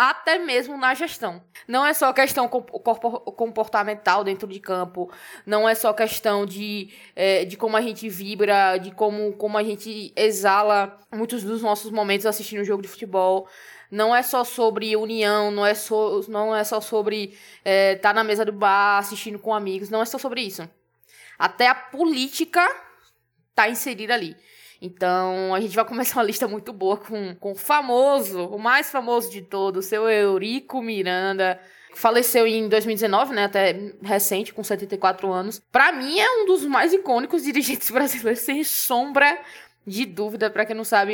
até 0.00 0.38
mesmo 0.38 0.78
na 0.78 0.94
gestão. 0.94 1.42
Não 1.68 1.84
é 1.84 1.92
só 1.92 2.10
questão 2.10 2.48
comportamental 2.48 4.24
dentro 4.24 4.48
de 4.48 4.58
campo, 4.58 5.12
não 5.44 5.68
é 5.68 5.74
só 5.74 5.92
questão 5.92 6.46
de, 6.46 6.88
é, 7.14 7.44
de 7.44 7.54
como 7.58 7.76
a 7.76 7.82
gente 7.82 8.08
vibra, 8.08 8.78
de 8.78 8.92
como, 8.92 9.34
como 9.34 9.58
a 9.58 9.62
gente 9.62 10.10
exala 10.16 10.98
muitos 11.12 11.42
dos 11.42 11.60
nossos 11.60 11.90
momentos 11.90 12.24
assistindo 12.24 12.62
um 12.62 12.64
jogo 12.64 12.80
de 12.80 12.88
futebol. 12.88 13.46
Não 13.90 14.16
é 14.16 14.22
só 14.22 14.42
sobre 14.42 14.96
união, 14.96 15.50
não 15.50 15.66
é, 15.66 15.74
so, 15.74 16.24
não 16.28 16.56
é 16.56 16.64
só 16.64 16.80
sobre 16.80 17.24
estar 17.24 17.38
é, 17.62 17.96
tá 17.96 18.14
na 18.14 18.24
mesa 18.24 18.42
do 18.42 18.52
bar 18.52 19.00
assistindo 19.00 19.38
com 19.38 19.52
amigos, 19.52 19.90
não 19.90 20.00
é 20.00 20.06
só 20.06 20.16
sobre 20.16 20.40
isso. 20.40 20.66
Até 21.38 21.68
a 21.68 21.74
política 21.74 22.66
está 23.50 23.68
inserida 23.68 24.14
ali. 24.14 24.34
Então, 24.80 25.54
a 25.54 25.60
gente 25.60 25.76
vai 25.76 25.84
começar 25.84 26.16
uma 26.16 26.24
lista 26.24 26.48
muito 26.48 26.72
boa 26.72 26.96
com, 26.96 27.34
com 27.34 27.52
o 27.52 27.54
famoso, 27.54 28.46
o 28.46 28.58
mais 28.58 28.90
famoso 28.90 29.30
de 29.30 29.42
todos, 29.42 29.86
seu 29.86 30.08
Eurico 30.08 30.80
Miranda. 30.80 31.60
Faleceu 31.94 32.46
em 32.46 32.68
2019, 32.68 33.34
né? 33.34 33.44
Até 33.44 33.92
recente, 34.00 34.54
com 34.54 34.64
74 34.64 35.30
anos. 35.30 35.60
Para 35.70 35.92
mim, 35.92 36.18
é 36.18 36.30
um 36.30 36.46
dos 36.46 36.64
mais 36.64 36.94
icônicos 36.94 37.42
dirigentes 37.42 37.90
brasileiros, 37.92 38.40
sem 38.40 38.64
sombra 38.64 39.38
de 39.86 40.06
dúvida. 40.06 40.48
Para 40.48 40.64
quem 40.64 40.76
não 40.76 40.84
sabe, 40.84 41.12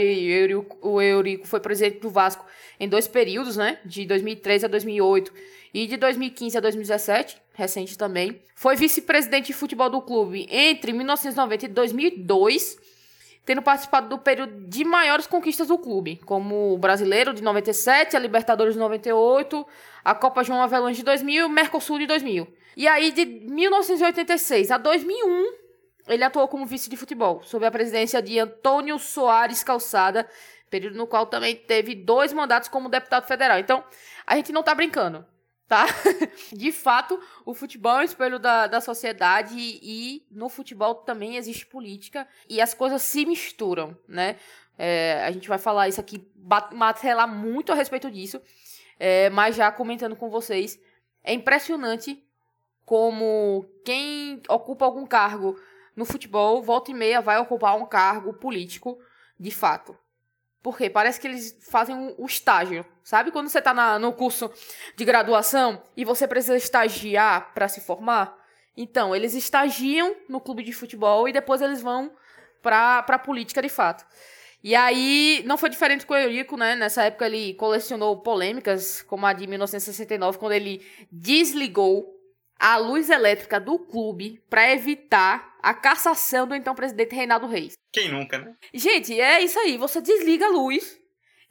o 0.81 1.03
Eurico 1.03 1.47
foi 1.47 1.59
presidente 1.59 2.01
do 2.01 2.11
Vasco 2.11 2.45
em 2.79 2.89
dois 2.89 3.09
períodos, 3.09 3.57
né? 3.57 3.81
De 3.85 4.07
2003 4.07 4.65
a 4.65 4.69
2008 4.69 5.33
e 5.75 5.87
de 5.87 5.97
2015 5.97 6.57
a 6.57 6.61
2017, 6.61 7.37
recente 7.53 7.99
também. 7.99 8.41
Foi 8.55 8.77
vice-presidente 8.77 9.49
de 9.49 9.53
futebol 9.55 9.91
do 9.91 10.01
clube 10.01 10.47
entre 10.51 10.93
1990 10.93 11.65
e 11.65 11.69
2002 11.69 12.96
tendo 13.47 13.63
participado 13.63 14.09
do 14.09 14.19
período 14.19 14.67
de 14.69 14.85
maiores 14.85 15.27
conquistas 15.27 15.69
do 15.69 15.79
clube, 15.79 16.21
como 16.27 16.75
o 16.75 16.79
Brasileiro 16.79 17.33
de 17.33 17.43
97, 17.43 18.17
a 18.17 18.19
Libertadores 18.19 18.75
de 18.75 18.81
98, 18.81 19.65
a 20.05 20.15
Copa 20.17 20.43
João 20.43 20.61
Avelange 20.61 20.99
de 20.99 21.05
2000 21.05 21.43
e 21.43 21.45
o 21.45 21.49
Mercosul 21.49 22.01
de 22.01 22.07
2000. 22.07 22.49
E 22.77 22.89
aí, 22.89 23.13
de 23.13 23.25
1986 23.25 24.73
a 24.73 24.79
2001, 24.79 25.53
ele 26.09 26.25
atuou 26.25 26.49
como 26.49 26.67
vice 26.67 26.91
de 26.91 26.97
futebol, 26.97 27.41
sob 27.45 27.65
a 27.65 27.71
presidência 27.71 28.21
de 28.21 28.37
Antônio 28.37 28.99
Soares 28.99 29.63
Calçada, 29.63 30.29
período 30.69 30.97
no 30.97 31.07
qual 31.07 31.25
também 31.27 31.55
teve 31.55 31.95
dois 31.95 32.33
mandatos 32.33 32.69
como 32.69 32.89
deputado 32.89 33.29
federal. 33.29 33.61
Então, 33.61 33.85
a 34.27 34.35
gente 34.35 34.53
não 34.53 34.65
tá 34.65 34.75
brincando 34.75 35.25
tá? 35.69 35.87
De 36.53 36.71
fato, 36.73 37.21
o 37.45 37.55
futebol 37.55 37.99
é 37.99 38.01
um 38.01 38.05
espelho 38.05 38.39
da, 38.39 38.67
da 38.67 38.81
sociedade 38.81 39.55
e, 39.59 40.25
no 40.31 40.49
futebol 40.49 40.95
também 40.95 41.37
existe 41.37 41.67
política 41.67 42.27
e 42.49 42.61
as 42.61 42.75
coisas 42.75 43.03
se 43.03 43.25
misturam, 43.27 43.97
né? 44.09 44.37
É, 44.79 45.25
a 45.25 45.31
gente 45.31 45.49
vai 45.49 45.59
falar 45.59 45.89
isso 45.89 46.01
aqui, 46.01 46.29
martelar 46.73 47.27
muito 47.27 47.73
a 47.73 47.75
respeito 47.75 48.11
disso, 48.11 48.41
é, 48.99 49.31
mas 49.31 49.57
já 49.57 49.73
comentando 49.73 50.15
com 50.15 50.29
vocês, 50.29 50.79
é 51.25 51.33
impressionante 51.33 52.23
como 52.85 53.67
quem 53.85 54.43
ocupa 54.49 54.85
algum 54.85 55.07
cargo 55.07 55.59
no 55.97 56.05
futebol, 56.05 56.63
volta 56.63 56.91
e 56.91 56.95
meia, 56.95 57.23
vai 57.23 57.39
ocupar 57.39 57.77
um 57.77 57.87
cargo 57.87 58.35
político 58.35 58.99
de 59.41 59.51
fato. 59.51 59.97
Porque 60.67 60.91
parece 60.91 61.21
que 61.21 61.29
eles 61.29 61.57
fazem 61.61 61.95
o, 61.95 62.25
o 62.25 62.27
estágio. 62.27 62.85
Sabe 63.05 63.31
quando 63.31 63.49
você 63.49 63.61
está 63.61 64.01
no 64.01 64.13
curso 64.13 64.51
de 64.97 65.05
graduação 65.05 65.81
e 65.97 66.05
você 66.05 66.27
precisa 66.27 66.57
estagiar 66.57 67.55
para 67.55 67.69
se 67.69 67.81
formar? 67.81 68.37
Então, 68.77 69.15
eles 69.15 69.33
estagiam 69.35 70.17
no 70.29 70.41
clube 70.41 70.65
de 70.65 70.73
futebol 70.73 71.29
e 71.29 71.33
depois 71.33 71.63
eles 71.63 71.81
vão 71.81 72.11
para 72.61 72.99
a 72.99 73.17
política 73.17 73.63
de 73.63 73.69
fato. 73.69 74.05
E 74.61 74.75
aí, 74.75 75.45
não 75.47 75.57
foi 75.57 75.71
diferente 75.71 76.05
com 76.05 76.15
o 76.15 76.17
Eurico, 76.17 76.57
né? 76.57 76.75
Nessa 76.75 77.05
época 77.05 77.27
ele 77.27 77.55
colecionou 77.55 78.17
polêmicas, 78.17 79.03
como 79.03 79.25
a 79.25 79.33
de 79.33 79.47
1969, 79.47 80.37
quando 80.37 80.51
ele 80.51 80.85
desligou 81.13 82.16
a 82.59 82.77
luz 82.77 83.11
elétrica 83.11 83.61
do 83.61 83.79
clube 83.79 84.43
para 84.49 84.73
evitar 84.73 85.57
a 85.63 85.75
cassação 85.75 86.47
do 86.47 86.55
então 86.55 86.75
presidente 86.75 87.15
Reinaldo 87.15 87.47
Reis. 87.47 87.75
Quem 87.93 88.11
nunca, 88.11 88.39
né? 88.39 88.55
Gente, 88.73 89.19
é 89.21 89.41
isso 89.41 89.59
aí. 89.59 89.77
Você 89.77 90.01
desliga 90.01 90.47
a 90.47 90.51
luz 90.51 90.99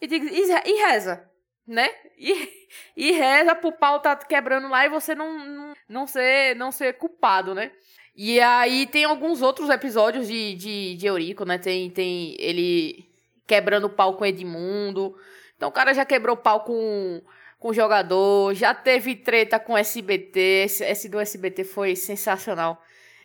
e, 0.01 0.05
e 0.05 0.85
reza, 0.85 1.29
né? 1.67 1.89
E, 2.17 2.49
e 2.95 3.11
reza 3.11 3.55
pro 3.55 3.71
pau 3.71 3.99
tá 3.99 4.15
quebrando 4.15 4.69
lá 4.69 4.85
e 4.85 4.89
você 4.89 5.13
não, 5.13 5.37
não, 5.37 5.73
não, 5.87 6.07
ser, 6.07 6.55
não 6.55 6.71
ser 6.71 6.93
culpado, 6.93 7.53
né? 7.53 7.71
E 8.15 8.39
aí 8.39 8.87
tem 8.87 9.03
alguns 9.03 9.41
outros 9.41 9.69
episódios 9.69 10.27
de, 10.27 10.55
de, 10.55 10.95
de 10.95 11.05
Eurico, 11.05 11.43
né? 11.43 11.57
Tem, 11.57 11.89
tem 11.89 12.35
ele 12.39 13.09
quebrando 13.45 13.87
o 13.87 13.89
pau 13.89 14.15
com 14.15 14.25
Edmundo. 14.25 15.15
Então 15.57 15.69
o 15.69 15.71
cara 15.71 15.93
já 15.93 16.05
quebrou 16.05 16.35
o 16.35 16.39
pau 16.39 16.61
com 16.63 17.21
com 17.65 17.73
jogador, 17.73 18.53
já 18.53 18.75
teve 18.75 19.15
treta 19.15 19.59
com 19.59 19.75
SBT, 19.75 20.39
esse, 20.65 20.83
esse 20.83 21.09
do 21.09 21.19
SBT 21.19 21.63
foi 21.63 21.95
sensacional. 21.95 22.79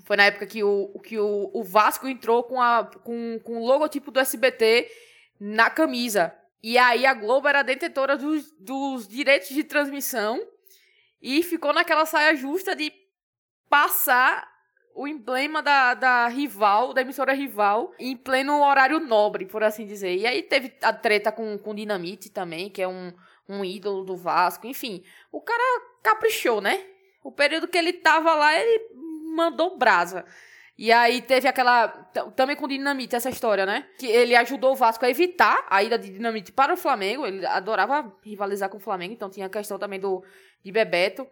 Foi 0.06 0.16
na 0.16 0.24
época 0.24 0.46
que 0.46 0.64
o, 0.64 0.98
que 1.04 1.18
o, 1.18 1.50
o 1.52 1.62
Vasco 1.62 2.08
entrou 2.08 2.42
com, 2.44 2.58
a, 2.58 2.90
com, 3.04 3.38
com 3.44 3.58
o 3.58 3.66
logotipo 3.66 4.10
do 4.10 4.18
SBT 4.18 4.90
na 5.38 5.68
camisa. 5.68 6.34
E 6.62 6.78
aí 6.78 7.04
a 7.04 7.12
Globo 7.12 7.48
era 7.48 7.62
detentora 7.62 8.16
dos, 8.16 8.50
dos 8.52 9.06
direitos 9.06 9.50
de 9.50 9.62
transmissão 9.62 10.40
e 11.20 11.42
ficou 11.42 11.74
naquela 11.74 12.06
saia 12.06 12.34
justa 12.34 12.74
de 12.74 12.90
passar 13.68 14.48
o 14.94 15.06
emblema 15.06 15.62
da, 15.62 15.92
da 15.92 16.28
rival, 16.28 16.94
da 16.94 17.02
emissora 17.02 17.34
rival, 17.34 17.92
em 17.98 18.16
pleno 18.16 18.62
horário 18.62 19.00
nobre, 19.00 19.44
por 19.44 19.62
assim 19.62 19.84
dizer. 19.84 20.16
E 20.16 20.26
aí 20.26 20.42
teve 20.42 20.72
a 20.80 20.94
treta 20.94 21.30
com, 21.30 21.58
com 21.58 21.74
Dinamite 21.74 22.30
também, 22.30 22.70
que 22.70 22.80
é 22.80 22.88
um, 22.88 23.12
um 23.50 23.64
ídolo 23.64 24.04
do 24.04 24.16
Vasco, 24.16 24.66
enfim. 24.66 25.02
O 25.32 25.40
cara 25.40 25.62
caprichou, 26.02 26.60
né? 26.60 26.84
O 27.22 27.32
período 27.32 27.68
que 27.68 27.76
ele 27.76 27.92
tava 27.92 28.34
lá, 28.34 28.58
ele 28.58 28.88
mandou 29.34 29.76
brasa. 29.76 30.24
E 30.78 30.90
aí 30.90 31.20
teve 31.20 31.46
aquela. 31.46 31.88
Também 32.34 32.56
com 32.56 32.66
Dinamite, 32.66 33.14
essa 33.14 33.28
história, 33.28 33.66
né? 33.66 33.86
Que 33.98 34.06
ele 34.06 34.34
ajudou 34.34 34.72
o 34.72 34.76
Vasco 34.76 35.04
a 35.04 35.10
evitar 35.10 35.66
a 35.68 35.82
ida 35.82 35.98
de 35.98 36.10
Dinamite 36.10 36.52
para 36.52 36.72
o 36.72 36.76
Flamengo. 36.76 37.26
Ele 37.26 37.44
adorava 37.44 38.10
rivalizar 38.24 38.70
com 38.70 38.78
o 38.78 38.80
Flamengo, 38.80 39.12
então 39.12 39.28
tinha 39.28 39.44
a 39.44 39.50
questão 39.50 39.78
também 39.78 40.00
do 40.00 40.24
de 40.62 40.72
Bebeto. 40.72 41.26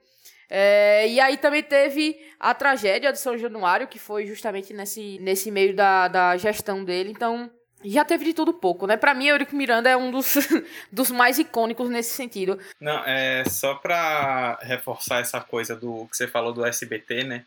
É, 0.50 1.06
e 1.08 1.20
aí 1.20 1.36
também 1.36 1.62
teve 1.62 2.18
a 2.40 2.54
tragédia 2.54 3.12
de 3.12 3.18
São 3.18 3.36
Januário, 3.36 3.88
que 3.88 3.98
foi 3.98 4.26
justamente 4.26 4.72
nesse, 4.72 5.18
nesse 5.20 5.50
meio 5.50 5.74
da, 5.74 6.08
da 6.08 6.36
gestão 6.36 6.84
dele. 6.84 7.10
Então, 7.10 7.50
já 7.84 8.04
teve 8.04 8.24
de 8.24 8.34
tudo 8.34 8.52
pouco, 8.52 8.86
né? 8.86 8.96
Para 8.96 9.14
mim, 9.14 9.26
Eurico 9.26 9.54
Miranda 9.54 9.88
é 9.88 9.96
um 9.96 10.10
dos, 10.10 10.34
dos 10.90 11.10
mais 11.10 11.38
icônicos 11.38 11.88
nesse 11.88 12.10
sentido. 12.10 12.58
Não, 12.80 13.04
é 13.04 13.44
só 13.44 13.74
para 13.74 14.58
reforçar 14.62 15.20
essa 15.20 15.40
coisa 15.40 15.76
do 15.76 16.06
que 16.10 16.16
você 16.16 16.26
falou 16.26 16.52
do 16.52 16.64
SBT, 16.64 17.24
né? 17.24 17.44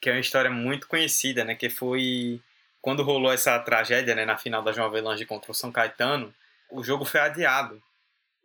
Que 0.00 0.10
é 0.10 0.12
uma 0.12 0.20
história 0.20 0.50
muito 0.50 0.86
conhecida, 0.86 1.44
né? 1.44 1.54
Que 1.54 1.70
foi 1.70 2.40
quando 2.80 3.02
rolou 3.02 3.32
essa 3.32 3.58
tragédia, 3.58 4.14
né? 4.14 4.24
Na 4.24 4.36
final 4.36 4.62
da 4.62 4.72
João 4.72 4.86
Avelange 4.86 5.24
contra 5.24 5.50
o 5.50 5.54
São 5.54 5.72
Caetano, 5.72 6.34
o 6.70 6.82
jogo 6.82 7.04
foi 7.04 7.20
adiado. 7.20 7.82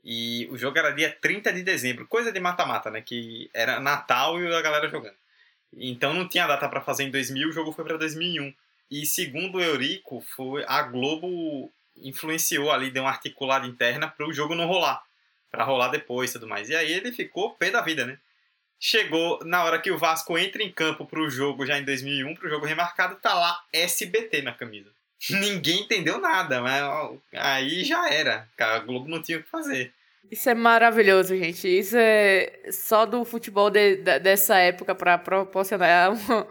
E 0.03 0.47
o 0.51 0.57
jogo 0.57 0.77
era 0.77 0.91
dia 0.91 1.15
30 1.19 1.51
de 1.51 1.63
dezembro, 1.63 2.05
coisa 2.07 2.31
de 2.31 2.39
mata-mata, 2.39 2.91
né? 2.91 3.01
Que 3.01 3.49
era 3.53 3.79
Natal 3.79 4.39
e 4.39 4.55
a 4.55 4.61
galera 4.61 4.87
jogando. 4.87 5.15
Então 5.73 6.13
não 6.13 6.27
tinha 6.27 6.47
data 6.47 6.69
para 6.69 6.79
fazer 6.79 7.03
em 7.03 7.11
2000, 7.11 7.49
o 7.49 7.51
jogo 7.51 7.71
foi 7.71 7.83
para 7.83 7.97
2001. 7.97 8.53
E 8.89 9.05
segundo 9.05 9.57
o 9.57 9.61
Eurico, 9.61 10.21
foi 10.35 10.63
a 10.67 10.81
Globo 10.83 11.71
influenciou 11.97 12.71
ali, 12.71 12.91
deu 12.91 13.03
uma 13.03 13.09
articulada 13.09 13.65
interna 13.65 14.07
para 14.07 14.27
o 14.27 14.33
jogo 14.33 14.55
não 14.55 14.67
rolar, 14.67 15.01
para 15.51 15.63
rolar 15.63 15.87
depois 15.89 16.29
e 16.29 16.33
tudo 16.33 16.47
mais. 16.47 16.69
E 16.69 16.75
aí 16.75 16.91
ele 16.91 17.11
ficou 17.11 17.55
pé 17.55 17.71
da 17.71 17.81
vida, 17.81 18.05
né? 18.05 18.17
Chegou 18.79 19.39
na 19.45 19.63
hora 19.63 19.79
que 19.79 19.89
o 19.89 19.97
Vasco 19.97 20.37
entra 20.37 20.61
em 20.61 20.71
campo 20.71 21.05
para 21.05 21.19
o 21.19 21.29
jogo 21.29 21.65
já 21.65 21.79
em 21.79 21.85
2001, 21.85 22.35
para 22.35 22.47
o 22.47 22.49
jogo 22.49 22.65
remarcado, 22.65 23.15
tá 23.15 23.33
lá 23.33 23.63
SBT 23.71 24.41
na 24.41 24.51
camisa. 24.51 24.89
Ninguém 25.29 25.81
entendeu 25.81 26.19
nada, 26.19 26.61
mas 26.61 26.83
aí 27.33 27.83
já 27.83 28.09
era. 28.09 28.47
A 28.59 28.79
Globo 28.79 29.07
não 29.07 29.21
tinha 29.21 29.39
o 29.39 29.43
que 29.43 29.49
fazer. 29.49 29.93
Isso 30.29 30.49
é 30.49 30.55
maravilhoso, 30.55 31.35
gente. 31.37 31.67
Isso 31.67 31.95
é 31.97 32.51
só 32.71 33.05
do 33.05 33.23
futebol 33.23 33.69
de, 33.69 33.97
de, 33.97 34.19
dessa 34.19 34.57
época 34.57 34.93
para 34.93 35.17
proporcionar 35.17 36.11
um, 36.11 36.45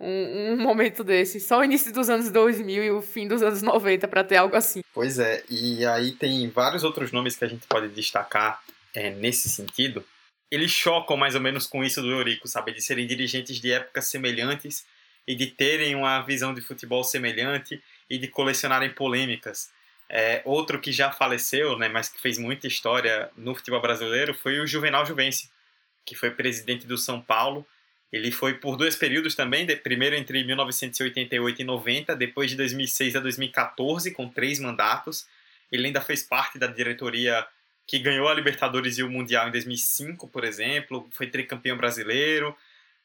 um, 0.00 0.52
um, 0.52 0.56
momento 0.56 1.04
desse. 1.04 1.38
Só 1.38 1.60
o 1.60 1.64
início 1.64 1.92
dos 1.92 2.08
anos 2.08 2.30
2000 2.30 2.84
e 2.84 2.90
o 2.90 3.02
fim 3.02 3.28
dos 3.28 3.42
anos 3.42 3.60
90 3.60 4.08
para 4.08 4.24
ter 4.24 4.36
algo 4.36 4.56
assim. 4.56 4.82
Pois 4.94 5.18
é, 5.18 5.44
e 5.48 5.84
aí 5.84 6.12
tem 6.12 6.48
vários 6.48 6.82
outros 6.82 7.12
nomes 7.12 7.36
que 7.36 7.44
a 7.44 7.48
gente 7.48 7.66
pode 7.66 7.88
destacar 7.88 8.62
é, 8.94 9.10
nesse 9.10 9.48
sentido. 9.48 10.04
Eles 10.50 10.70
chocam 10.70 11.16
mais 11.16 11.34
ou 11.34 11.40
menos 11.40 11.66
com 11.66 11.84
isso 11.84 12.00
do 12.00 12.10
Eurico, 12.10 12.48
sabe? 12.48 12.72
De 12.72 12.82
serem 12.82 13.06
dirigentes 13.06 13.60
de 13.60 13.70
épocas 13.70 14.06
semelhantes 14.06 14.84
e 15.26 15.34
de 15.34 15.46
terem 15.46 15.94
uma 15.94 16.20
visão 16.22 16.52
de 16.52 16.60
futebol 16.60 17.04
semelhante 17.04 17.80
e 18.08 18.18
de 18.18 18.26
colecionarem 18.26 18.90
polêmicas. 18.90 19.70
É, 20.08 20.42
outro 20.44 20.80
que 20.80 20.90
já 20.90 21.12
faleceu, 21.12 21.78
né, 21.78 21.88
mas 21.88 22.08
que 22.08 22.20
fez 22.20 22.36
muita 22.36 22.66
história 22.66 23.30
no 23.36 23.54
futebol 23.54 23.80
brasileiro 23.80 24.34
foi 24.34 24.58
o 24.58 24.66
Juvenal 24.66 25.06
Juvencio, 25.06 25.48
que 26.04 26.16
foi 26.16 26.32
presidente 26.32 26.84
do 26.84 26.98
São 26.98 27.20
Paulo. 27.20 27.64
Ele 28.12 28.32
foi 28.32 28.54
por 28.54 28.76
dois 28.76 28.96
períodos 28.96 29.34
também, 29.34 29.64
de, 29.64 29.76
primeiro 29.76 30.16
entre 30.16 30.42
1988 30.44 31.62
e 31.62 31.64
90, 31.64 32.16
depois 32.16 32.50
de 32.50 32.56
2006 32.56 33.16
a 33.16 33.20
2014, 33.20 34.10
com 34.10 34.28
três 34.28 34.58
mandatos. 34.58 35.26
Ele 35.70 35.86
ainda 35.86 36.00
fez 36.00 36.22
parte 36.22 36.58
da 36.58 36.66
diretoria 36.66 37.46
que 37.86 37.98
ganhou 37.98 38.28
a 38.28 38.34
Libertadores 38.34 38.98
e 38.98 39.02
o 39.02 39.10
Mundial 39.10 39.48
em 39.48 39.52
2005, 39.52 40.28
por 40.28 40.44
exemplo, 40.44 41.08
foi 41.10 41.26
tricampeão 41.26 41.76
brasileiro, 41.76 42.56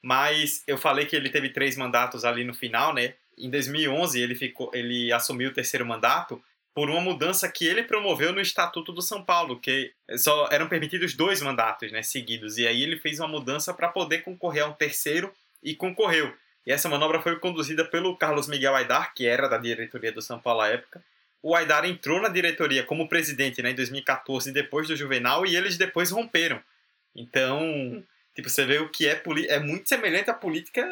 mas 0.01 0.63
eu 0.67 0.77
falei 0.77 1.05
que 1.05 1.15
ele 1.15 1.29
teve 1.29 1.49
três 1.49 1.75
mandatos 1.75 2.23
ali 2.23 2.43
no 2.43 2.53
final, 2.53 2.93
né? 2.93 3.15
Em 3.37 3.49
2011 3.49 4.21
ele 4.21 4.35
ficou, 4.35 4.69
ele 4.73 5.11
assumiu 5.11 5.49
o 5.49 5.53
terceiro 5.53 5.85
mandato 5.85 6.41
por 6.75 6.89
uma 6.89 6.99
mudança 6.99 7.49
que 7.49 7.65
ele 7.65 7.83
promoveu 7.83 8.33
no 8.33 8.41
Estatuto 8.41 8.91
do 8.91 9.01
São 9.01 9.23
Paulo, 9.23 9.57
que 9.57 9.93
só 10.17 10.49
eram 10.51 10.67
permitidos 10.67 11.13
dois 11.13 11.41
mandatos, 11.41 11.89
né, 11.89 12.03
seguidos. 12.03 12.57
E 12.57 12.67
aí 12.67 12.83
ele 12.83 12.97
fez 12.97 13.17
uma 13.21 13.29
mudança 13.29 13.73
para 13.73 13.87
poder 13.87 14.23
concorrer 14.23 14.65
a 14.65 14.67
um 14.67 14.73
terceiro 14.73 15.33
e 15.63 15.73
concorreu. 15.73 16.35
E 16.67 16.73
essa 16.73 16.89
manobra 16.89 17.21
foi 17.21 17.39
conduzida 17.39 17.85
pelo 17.85 18.17
Carlos 18.17 18.49
Miguel 18.49 18.75
Aidar, 18.75 19.13
que 19.13 19.25
era 19.25 19.47
da 19.47 19.57
diretoria 19.57 20.11
do 20.11 20.21
São 20.21 20.37
Paulo 20.37 20.61
à 20.61 20.67
época. 20.67 21.01
O 21.41 21.55
Aidar 21.55 21.85
entrou 21.85 22.21
na 22.21 22.27
diretoria 22.27 22.83
como 22.83 23.07
presidente 23.07 23.61
né, 23.61 23.71
em 23.71 23.75
2014, 23.75 24.51
depois 24.51 24.89
do 24.89 24.97
Juvenal, 24.97 25.45
e 25.45 25.55
eles 25.55 25.77
depois 25.77 26.11
romperam. 26.11 26.61
Então, 27.15 28.03
tipo, 28.35 28.49
você 28.49 28.65
vê 28.65 28.79
o 28.79 28.89
que 28.89 29.07
é 29.07 29.23
é 29.47 29.59
muito 29.59 29.87
semelhante 29.87 30.29
à 30.29 30.33
política 30.33 30.85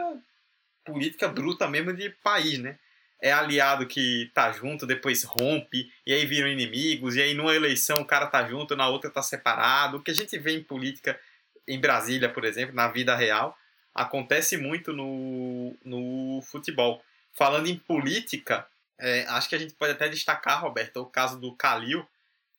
política 0.85 1.27
bruta 1.27 1.67
mesmo 1.67 1.93
de 1.93 2.09
país, 2.09 2.59
né? 2.59 2.77
É 3.23 3.31
aliado 3.31 3.87
que 3.87 4.29
tá 4.33 4.51
junto, 4.51 4.85
depois 4.85 5.23
rompe, 5.23 5.89
e 6.05 6.13
aí 6.13 6.25
viram 6.25 6.49
inimigos, 6.49 7.15
e 7.15 7.21
aí 7.21 7.33
numa 7.33 7.55
eleição 7.55 8.01
o 8.01 8.05
cara 8.05 8.27
tá 8.27 8.45
junto, 8.45 8.75
na 8.75 8.89
outra 8.89 9.09
tá 9.09 9.21
separado. 9.21 9.95
O 9.95 10.01
que 10.01 10.11
a 10.11 10.13
gente 10.13 10.37
vê 10.37 10.57
em 10.57 10.61
política 10.61 11.17
em 11.65 11.79
Brasília, 11.79 12.27
por 12.27 12.43
exemplo, 12.43 12.75
na 12.75 12.89
vida 12.89 13.15
real, 13.15 13.57
acontece 13.95 14.57
muito 14.57 14.91
no, 14.91 15.73
no 15.85 16.41
futebol. 16.41 17.01
Falando 17.31 17.67
em 17.67 17.77
política, 17.77 18.67
é, 18.99 19.25
acho 19.29 19.47
que 19.47 19.55
a 19.55 19.59
gente 19.59 19.73
pode 19.73 19.93
até 19.93 20.09
destacar, 20.09 20.61
Roberto, 20.61 20.97
o 20.97 21.05
caso 21.05 21.39
do 21.39 21.53
Calil, 21.53 22.05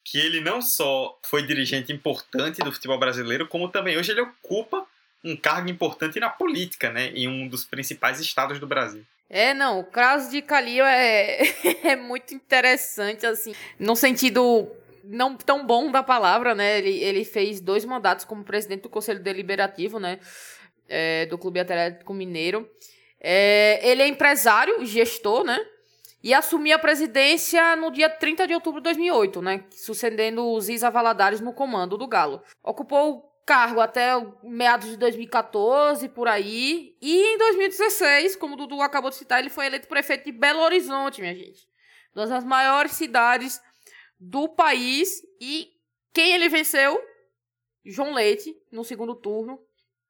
que 0.03 0.19
ele 0.19 0.41
não 0.41 0.63
só 0.63 1.19
foi 1.23 1.47
dirigente 1.47 1.93
importante 1.93 2.63
do 2.63 2.73
futebol 2.73 2.99
brasileiro, 2.99 3.47
como 3.47 3.69
também 3.69 3.99
hoje 3.99 4.13
ele 4.13 4.23
ocupa 4.23 4.87
um 5.23 5.37
cargo 5.37 5.69
importante 5.69 6.19
na 6.19 6.31
política, 6.31 6.91
né? 6.91 7.09
Em 7.09 7.29
um 7.29 7.49
dos 7.49 7.65
principais 7.67 8.19
estados 8.19 8.59
do 8.59 8.67
Brasil. 8.67 9.05
É, 9.35 9.53
não, 9.53 9.81
o 9.81 9.85
caso 9.85 10.31
de 10.31 10.41
Calil 10.41 10.85
é, 10.85 11.41
é 11.83 11.97
muito 11.97 12.33
interessante, 12.33 13.27
assim, 13.27 13.53
no 13.81 13.97
sentido 13.97 14.71
não 15.03 15.37
tão 15.37 15.67
bom 15.67 15.91
da 15.91 16.05
palavra, 16.05 16.55
né? 16.55 16.79
Ele, 16.79 17.03
ele 17.03 17.25
fez 17.25 17.61
dois 17.61 17.85
mandatos 17.85 18.25
como 18.25 18.45
presidente 18.45 18.83
do 18.83 18.89
Conselho 18.89 19.19
Deliberativo, 19.19 19.99
né? 19.99 20.21
É, 20.89 21.27
do 21.27 21.37
Clube 21.37 21.59
Atlético 21.59 22.15
Mineiro. 22.15 22.71
É, 23.21 23.81
ele 23.83 24.03
é 24.03 24.07
empresário, 24.07 24.87
gestor, 24.87 25.43
né? 25.43 25.59
E 26.23 26.33
assumiu 26.33 26.77
a 26.77 26.79
presidência 26.79 27.75
no 27.75 27.91
dia 27.91 28.09
30 28.09 28.47
de 28.47 28.55
outubro 28.55 28.81
de 28.81 28.85
2008, 28.85 29.43
né? 29.43 29.65
Sucedendo 29.73 30.49
os 30.49 30.69
Isa 30.69 30.93
Valadares 30.93 31.41
no 31.41 31.53
comando 31.53 31.99
do 31.99 32.07
Galo. 32.07 32.41
Ocupou 32.63 33.34
cargo 33.47 33.81
até 33.81 34.13
meados 34.43 34.89
de 34.89 34.97
2014, 34.97 36.09
por 36.09 36.29
aí. 36.29 36.97
E 37.01 37.35
em 37.35 37.39
2016, 37.39 38.37
como 38.37 38.55
o 38.55 38.57
Dudu 38.57 38.81
acabou 38.81 39.11
de 39.11 39.17
citar, 39.17 39.41
ele 39.41 39.51
foi 39.51 39.67
eleito 39.67 39.89
prefeito 39.89 40.25
de 40.25 40.33
Belo 40.33 40.61
Horizonte, 40.61 41.21
minha 41.21 41.35
gente. 41.35 41.69
Uma 42.15 42.27
das 42.27 42.45
maiores 42.45 42.93
cidades 42.93 43.61
do 44.19 44.49
país. 44.49 45.23
E 45.41 45.69
quem 46.13 46.33
ele 46.33 46.49
venceu? 46.49 47.01
João 47.85 48.15
Leite, 48.15 48.55
no 48.73 48.85
segundo 48.85 49.15
turno, 49.15 49.61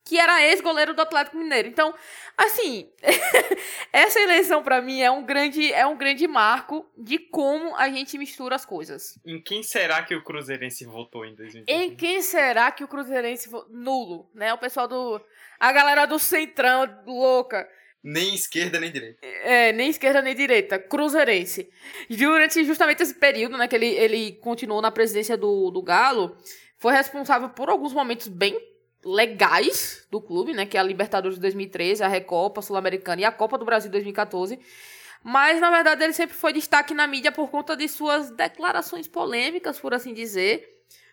que 0.04 0.18
era 0.18 0.46
ex-goleiro 0.46 0.94
do 0.94 1.02
Atlético 1.02 1.36
Mineiro. 1.36 1.68
Então, 1.68 1.94
assim, 2.36 2.90
essa 3.92 4.20
eleição 4.20 4.62
para 4.62 4.82
mim 4.82 5.00
é 5.00 5.10
um 5.10 5.24
grande 5.24 5.72
é 5.72 5.86
um 5.86 5.96
grande 5.96 6.26
marco 6.26 6.86
de 6.96 7.18
como 7.18 7.74
a 7.76 7.88
gente 7.88 8.16
mistura 8.18 8.54
as 8.54 8.64
coisas. 8.64 9.18
Em 9.24 9.40
quem 9.40 9.62
será 9.62 10.02
que 10.02 10.14
o 10.14 10.22
Cruzeirense 10.22 10.84
votou 10.84 11.24
em 11.24 11.34
2020? 11.34 11.68
Em 11.68 11.96
quem 11.96 12.22
será 12.22 12.70
que 12.70 12.84
o 12.84 12.88
Cruzeirense 12.88 13.48
votou? 13.48 13.64
nulo, 13.70 14.30
né? 14.34 14.52
O 14.52 14.58
pessoal 14.58 14.86
do 14.88 15.20
a 15.58 15.72
galera 15.72 16.06
do 16.06 16.18
Centrão 16.18 16.88
louca. 17.06 17.68
Nem 18.02 18.34
esquerda 18.34 18.78
nem 18.78 18.92
direita. 18.92 19.18
É, 19.22 19.72
nem 19.72 19.88
esquerda 19.88 20.20
nem 20.20 20.34
direita. 20.34 20.78
Cruzeirense. 20.78 21.70
Durante 22.10 22.62
justamente 22.64 23.02
esse 23.02 23.14
período, 23.14 23.56
né, 23.56 23.66
que 23.66 23.74
ele, 23.74 23.86
ele 23.86 24.32
continuou 24.32 24.82
na 24.82 24.90
presidência 24.90 25.38
do, 25.38 25.70
do 25.70 25.82
Galo, 25.82 26.36
foi 26.76 26.92
responsável 26.92 27.48
por 27.48 27.70
alguns 27.70 27.94
momentos 27.94 28.28
bem 28.28 28.58
legais 29.04 30.06
do 30.10 30.20
clube, 30.20 30.52
né? 30.52 30.66
Que 30.66 30.76
é 30.76 30.80
a 30.80 30.82
Libertadores 30.82 31.36
de 31.36 31.42
2013, 31.42 32.02
a 32.02 32.08
Recopa 32.08 32.62
Sul-Americana 32.62 33.22
e 33.22 33.24
a 33.24 33.32
Copa 33.32 33.58
do 33.58 33.64
Brasil 33.64 33.88
de 33.88 33.92
2014. 33.92 34.58
Mas, 35.22 35.60
na 35.60 35.70
verdade, 35.70 36.04
ele 36.04 36.12
sempre 36.12 36.36
foi 36.36 36.52
destaque 36.52 36.92
na 36.92 37.06
mídia 37.06 37.32
por 37.32 37.50
conta 37.50 37.76
de 37.76 37.88
suas 37.88 38.30
declarações 38.30 39.08
polêmicas, 39.08 39.78
por 39.78 39.94
assim 39.94 40.12
dizer. 40.12 40.70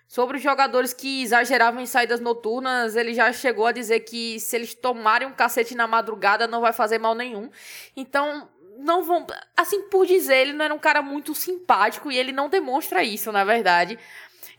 Sobre 0.08 0.36
os 0.36 0.44
jogadores 0.44 0.92
que 0.92 1.24
exageravam 1.24 1.82
em 1.82 1.86
saídas 1.86 2.20
noturnas, 2.20 2.98
ele 2.98 3.14
já 3.14 3.32
chegou 3.32 3.66
a 3.66 3.72
dizer 3.72 4.02
que 4.02 4.38
se 4.42 4.58
eles 4.58 4.74
tomarem 4.74 5.26
um 5.26 5.32
cacete 5.32 5.74
na 5.74 5.88
madrugada 5.88 6.48
não 6.48 6.60
vai 6.60 6.74
fazer 6.74 6.98
mal 6.98 7.16
nenhum. 7.16 7.50
Então, 7.96 8.50
não 8.78 9.04
vão. 9.04 9.26
Assim 9.56 9.84
por 9.84 10.06
dizer, 10.06 10.36
ele 10.36 10.54
não 10.54 10.66
era 10.66 10.74
um 10.74 10.80
cara 10.80 11.02
muito 11.02 11.34
simpático 11.34 12.12
e 12.12 12.18
ele 12.18 12.34
não 12.34 12.50
demonstra 12.50 13.02
isso, 13.02 13.32
na 13.32 13.46
verdade. 13.46 13.98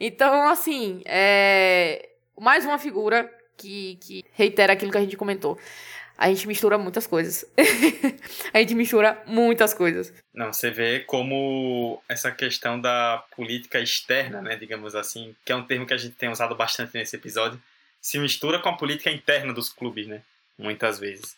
Então, 0.01 0.49
assim, 0.49 1.03
é 1.05 2.12
mais 2.39 2.65
uma 2.65 2.79
figura 2.79 3.31
que, 3.57 3.97
que 3.97 4.25
reitera 4.33 4.73
aquilo 4.73 4.91
que 4.91 4.99
a 4.99 5.03
gente 5.03 5.17
comentou. 5.17 5.59
A 6.17 6.29
gente 6.29 6.47
mistura 6.47 6.79
muitas 6.79 7.07
coisas. 7.07 7.45
a 8.53 8.59
gente 8.59 8.75
mistura 8.75 9.23
muitas 9.27 9.75
coisas. 9.75 10.13
Não, 10.33 10.53
você 10.53 10.71
vê 10.71 11.01
como 11.01 12.03
essa 12.09 12.31
questão 12.31 12.81
da 12.81 13.25
política 13.35 13.81
externa, 13.81 14.41
né, 14.41 14.57
digamos 14.57 14.95
assim, 14.95 15.35
que 15.45 15.53
é 15.53 15.57
um 15.57 15.65
termo 15.65 15.87
que 15.87 15.95
a 15.95 15.99
gente 15.99 16.15
tem 16.15 16.29
usado 16.29 16.55
bastante 16.55 16.95
nesse 16.95 17.17
episódio, 17.17 17.61
se 18.01 18.19
mistura 18.19 18.59
com 18.59 18.69
a 18.69 18.77
política 18.77 19.11
interna 19.11 19.53
dos 19.53 19.71
clubes, 19.71 20.07
né, 20.07 20.23
muitas 20.59 20.99
vezes. 20.99 21.37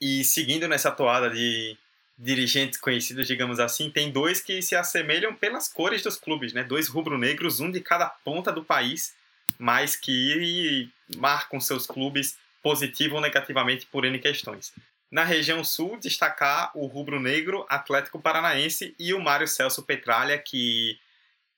E 0.00 0.24
seguindo 0.24 0.68
nessa 0.68 0.90
toada 0.90 1.28
de 1.28 1.76
dirigentes 2.16 2.78
conhecidos, 2.78 3.26
digamos 3.26 3.58
assim, 3.58 3.90
tem 3.90 4.10
dois 4.10 4.40
que 4.40 4.62
se 4.62 4.76
assemelham 4.76 5.34
pelas 5.34 5.68
cores 5.68 6.02
dos 6.02 6.16
clubes, 6.16 6.52
né, 6.52 6.62
dois 6.62 6.88
rubro-negros, 6.88 7.60
um 7.60 7.70
de 7.70 7.80
cada 7.80 8.06
ponta 8.06 8.52
do 8.52 8.64
país, 8.64 9.14
mas 9.58 9.96
que 9.96 10.90
marcam 11.16 11.60
seus 11.60 11.86
clubes 11.86 12.36
positivo 12.62 13.16
ou 13.16 13.20
negativamente 13.20 13.86
por 13.86 14.04
N 14.04 14.18
questões. 14.18 14.72
Na 15.10 15.24
região 15.24 15.62
sul, 15.62 15.98
destacar 15.98 16.70
o 16.74 16.86
rubro-negro 16.86 17.66
Atlético 17.68 18.18
Paranaense 18.18 18.94
e 18.98 19.12
o 19.12 19.20
Mário 19.20 19.46
Celso 19.46 19.82
Petralha, 19.82 20.38
que 20.38 20.98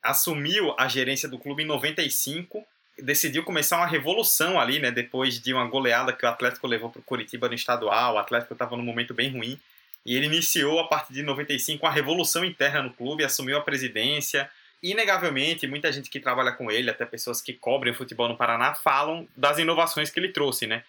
assumiu 0.03 0.75
a 0.79 0.89
gerência 0.89 1.29
do 1.29 1.39
clube 1.39 1.63
em 1.63 1.67
95, 1.67 2.67
decidiu 2.99 3.45
começar 3.45 3.77
uma 3.77 3.87
revolução 3.87 4.59
ali, 4.59 4.79
né, 4.79 4.91
depois 4.91 5.41
de 5.41 5.53
uma 5.53 5.67
goleada 5.67 6.13
que 6.13 6.27
o 6.27 6.29
Atlético 6.29 6.67
levou 6.67 6.91
para 6.91 7.01
o 7.01 7.05
Curitiba 7.05 7.49
no 7.49 7.55
estadual, 7.55 8.15
o 8.15 8.19
Atlético 8.19 8.53
estava 8.55 8.77
num 8.77 8.85
momento 8.85 9.15
bem 9.15 9.31
ruim, 9.31 9.59
e 10.05 10.17
ele 10.17 10.27
iniciou 10.27 10.79
a 10.81 10.89
partir 10.89 11.13
de 11.15 11.23
95 11.23 11.87
uma 11.87 11.93
revolução 11.93 12.45
interna 12.45 12.83
no 12.83 12.93
clube, 12.93 13.25
assumiu 13.25 13.57
a 13.57 13.63
presidência, 13.63 14.51
inegavelmente, 14.91 15.67
muita 15.67 15.91
gente 15.91 16.11
que 16.11 16.21
trabalha 16.21 16.53
com 16.53 16.71
ele, 16.71 16.91
até 16.91 17.07
pessoas 17.07 17.41
que 17.41 17.55
cobrem 17.55 17.93
o 17.93 17.97
futebol 17.97 18.29
no 18.29 18.37
Paraná, 18.37 18.75
falam 18.75 19.27
das 19.37 19.59
inovações 19.59 20.11
que 20.11 20.21
ele 20.21 20.29
trouxe, 20.29 20.67
né? 20.67 20.85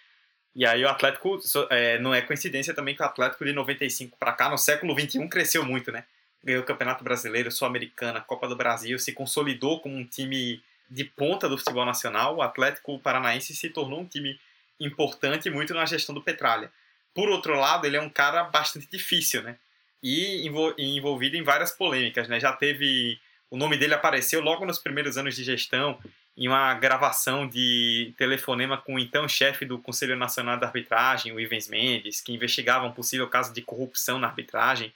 E 0.54 0.66
aí 0.66 0.84
o 0.84 0.90
Atlético, 0.90 1.40
é, 1.70 1.98
não 2.00 2.14
é 2.14 2.22
coincidência 2.22 2.74
também 2.74 2.96
que 2.96 3.02
o 3.02 3.06
Atlético 3.06 3.46
de 3.46 3.54
95 3.54 4.18
para 4.18 4.34
cá, 4.34 4.50
no 4.50 4.58
século 4.58 4.96
21, 4.96 5.28
cresceu 5.30 5.66
muito, 5.66 5.92
né? 5.92 6.04
Ganhou 6.44 6.62
o 6.62 6.66
Campeonato 6.66 7.04
Brasileiro, 7.04 7.52
Sul-Americana, 7.52 8.22
Copa 8.22 8.48
do 8.48 8.56
Brasil, 8.56 9.00
se 9.00 9.14
consolidou 9.14 9.80
como 9.80 9.96
um 9.96 10.06
time 10.06 10.62
de 10.90 11.04
ponta 11.04 11.50
do 11.50 11.58
futebol 11.58 11.86
nacional. 11.86 12.36
O 12.36 12.42
Atlético 12.42 13.00
Paranaense 13.00 13.56
se 13.56 13.70
tornou 13.70 14.02
um 14.02 14.06
time 14.06 14.40
importante 14.80 15.50
muito 15.50 15.74
na 15.74 15.86
gestão 15.86 16.14
do 16.14 16.22
Petralha. 16.22 16.72
Por 17.14 17.30
outro 17.30 17.56
lado, 17.56 17.88
ele 17.88 17.98
é 17.98 18.02
um 18.02 18.10
cara 18.10 18.44
bastante 18.44 18.88
difícil, 18.88 19.42
né? 19.42 19.58
E 20.04 20.48
envolvido 20.78 21.36
em 21.36 21.44
várias 21.44 21.72
polêmicas, 21.72 22.28
né? 22.28 22.40
Já 22.40 22.54
teve 22.54 23.20
o 23.50 23.58
nome 23.58 23.78
dele 23.78 23.94
apareceu 23.94 24.42
logo 24.42 24.66
nos 24.66 24.80
primeiros 24.80 25.18
anos 25.18 25.36
de 25.36 25.44
gestão 25.44 26.00
em 26.38 26.48
uma 26.48 26.74
gravação 26.74 27.48
de 27.48 28.14
telefonema 28.18 28.78
com 28.78 28.96
o 28.96 29.00
então 29.00 29.28
chefe 29.28 29.66
do 29.66 29.80
Conselho 29.80 30.18
Nacional 30.18 30.58
da 30.60 30.68
Arbitragem, 30.68 31.32
o 31.32 31.40
Ivens 31.40 31.70
Mendes, 31.70 32.20
que 32.20 32.34
investigava 32.34 32.86
um 32.86 32.92
possível 32.92 33.28
caso 33.30 33.54
de 33.54 33.62
corrupção 33.62 34.20
na 34.20 34.28
arbitragem. 34.28 34.94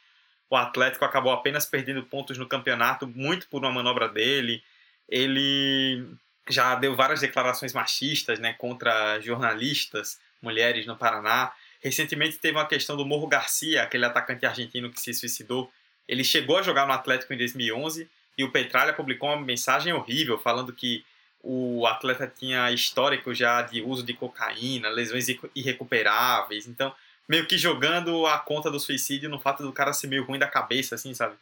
O 0.49 0.55
Atlético 0.57 1.05
acabou 1.05 1.31
apenas 1.31 1.65
perdendo 1.65 2.03
pontos 2.03 2.37
no 2.37 2.47
campeonato, 2.47 3.07
muito 3.07 3.47
por 3.47 3.61
uma 3.61 3.71
manobra 3.71 4.09
dele. 4.09 4.61
Ele 5.07 6.05
já 6.49 6.75
deu 6.75 6.95
várias 6.95 7.21
declarações 7.21 7.71
machistas 7.71 8.39
né, 8.39 8.53
contra 8.53 9.21
jornalistas, 9.21 10.19
mulheres 10.41 10.85
no 10.85 10.97
Paraná. 10.97 11.53
Recentemente 11.81 12.37
teve 12.37 12.57
uma 12.57 12.67
questão 12.67 12.97
do 12.97 13.05
Morro 13.05 13.27
Garcia, 13.27 13.83
aquele 13.83 14.03
atacante 14.03 14.45
argentino 14.45 14.89
que 14.89 14.99
se 14.99 15.13
suicidou. 15.13 15.71
Ele 16.05 16.23
chegou 16.23 16.57
a 16.57 16.63
jogar 16.63 16.85
no 16.85 16.91
Atlético 16.91 17.33
em 17.33 17.37
2011 17.37 18.09
e 18.39 18.43
o 18.45 18.49
Petralha 18.49 18.93
publicou 18.93 19.27
uma 19.27 19.41
mensagem 19.41 19.91
horrível 19.91 20.39
falando 20.39 20.71
que 20.71 21.03
o 21.43 21.85
atleta 21.85 22.25
tinha 22.25 22.71
histórico 22.71 23.33
já 23.33 23.61
de 23.61 23.81
uso 23.81 24.01
de 24.01 24.13
cocaína, 24.13 24.87
lesões 24.87 25.27
irrecuperáveis, 25.53 26.65
então 26.65 26.95
meio 27.27 27.45
que 27.45 27.57
jogando 27.57 28.25
a 28.25 28.39
conta 28.39 28.71
do 28.71 28.79
suicídio 28.79 29.29
no 29.29 29.41
fato 29.41 29.61
do 29.61 29.73
cara 29.73 29.91
ser 29.91 30.07
meio 30.07 30.23
ruim 30.23 30.39
da 30.39 30.47
cabeça, 30.47 30.95
assim, 30.95 31.13
sabe? 31.13 31.35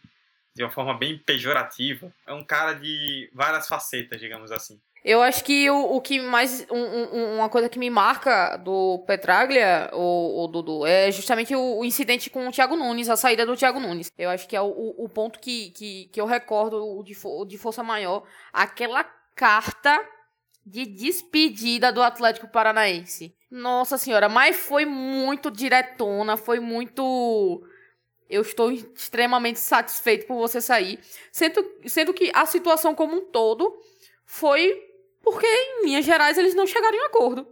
De 0.55 0.63
uma 0.63 0.71
forma 0.71 0.91
bem 0.95 1.19
pejorativa. 1.19 2.11
É 2.25 2.33
um 2.33 2.43
cara 2.43 2.73
de 2.73 3.29
várias 3.31 3.67
facetas, 3.67 4.19
digamos 4.19 4.51
assim. 4.51 4.81
Eu 5.03 5.21
acho 5.21 5.43
que 5.43 5.69
o, 5.69 5.95
o 5.95 6.01
que 6.01 6.19
mais. 6.19 6.65
Um, 6.69 6.77
um, 6.77 7.35
uma 7.35 7.49
coisa 7.49 7.69
que 7.69 7.79
me 7.79 7.89
marca 7.89 8.57
do 8.57 9.03
Petraglia, 9.07 9.89
o, 9.93 10.43
o 10.43 10.47
Dudu, 10.47 10.85
é 10.85 11.11
justamente 11.11 11.55
o, 11.55 11.79
o, 11.79 11.85
incidente 11.85 12.29
com 12.29 12.47
o 12.47 12.51
Thiago 12.51 12.75
Nunes, 12.75 13.09
a 13.09 13.15
saída 13.15 13.45
do 13.45 13.55
Thiago 13.55 13.79
Nunes. 13.79 14.11
Eu 14.17 14.29
acho 14.29 14.47
que 14.47 14.55
é 14.55 14.61
o, 14.61 14.95
o 14.97 15.07
ponto 15.07 15.39
que, 15.39 15.69
que, 15.71 16.09
que 16.11 16.19
eu 16.19 16.25
recordo 16.25 17.03
de, 17.03 17.15
de 17.47 17.57
força 17.57 17.83
maior. 17.83 18.23
Aquela 18.51 19.03
carta 19.35 20.03
de 20.65 20.85
despedida 20.85 21.93
do 21.93 22.03
Atlético 22.03 22.49
Paranaense. 22.49 23.33
Nossa 23.49 23.97
senhora, 23.97 24.27
mas 24.27 24.57
foi 24.57 24.85
muito 24.85 25.49
diretona, 25.49 26.35
foi 26.35 26.59
muito. 26.59 27.63
Eu 28.29 28.41
estou 28.41 28.69
extremamente 28.69 29.59
satisfeito 29.59 30.27
por 30.27 30.35
você 30.35 30.59
sair. 30.59 30.99
Sendo, 31.31 31.65
sendo 31.85 32.13
que 32.13 32.29
a 32.33 32.45
situação 32.45 32.93
como 32.93 33.15
um 33.15 33.25
todo 33.31 33.73
foi 34.25 34.86
porque, 35.29 35.45
em 35.45 35.85
linhas 35.85 36.05
gerais, 36.05 36.37
eles 36.37 36.55
não 36.55 36.65
chegaram 36.65 36.95
em 36.97 37.05
acordo. 37.05 37.45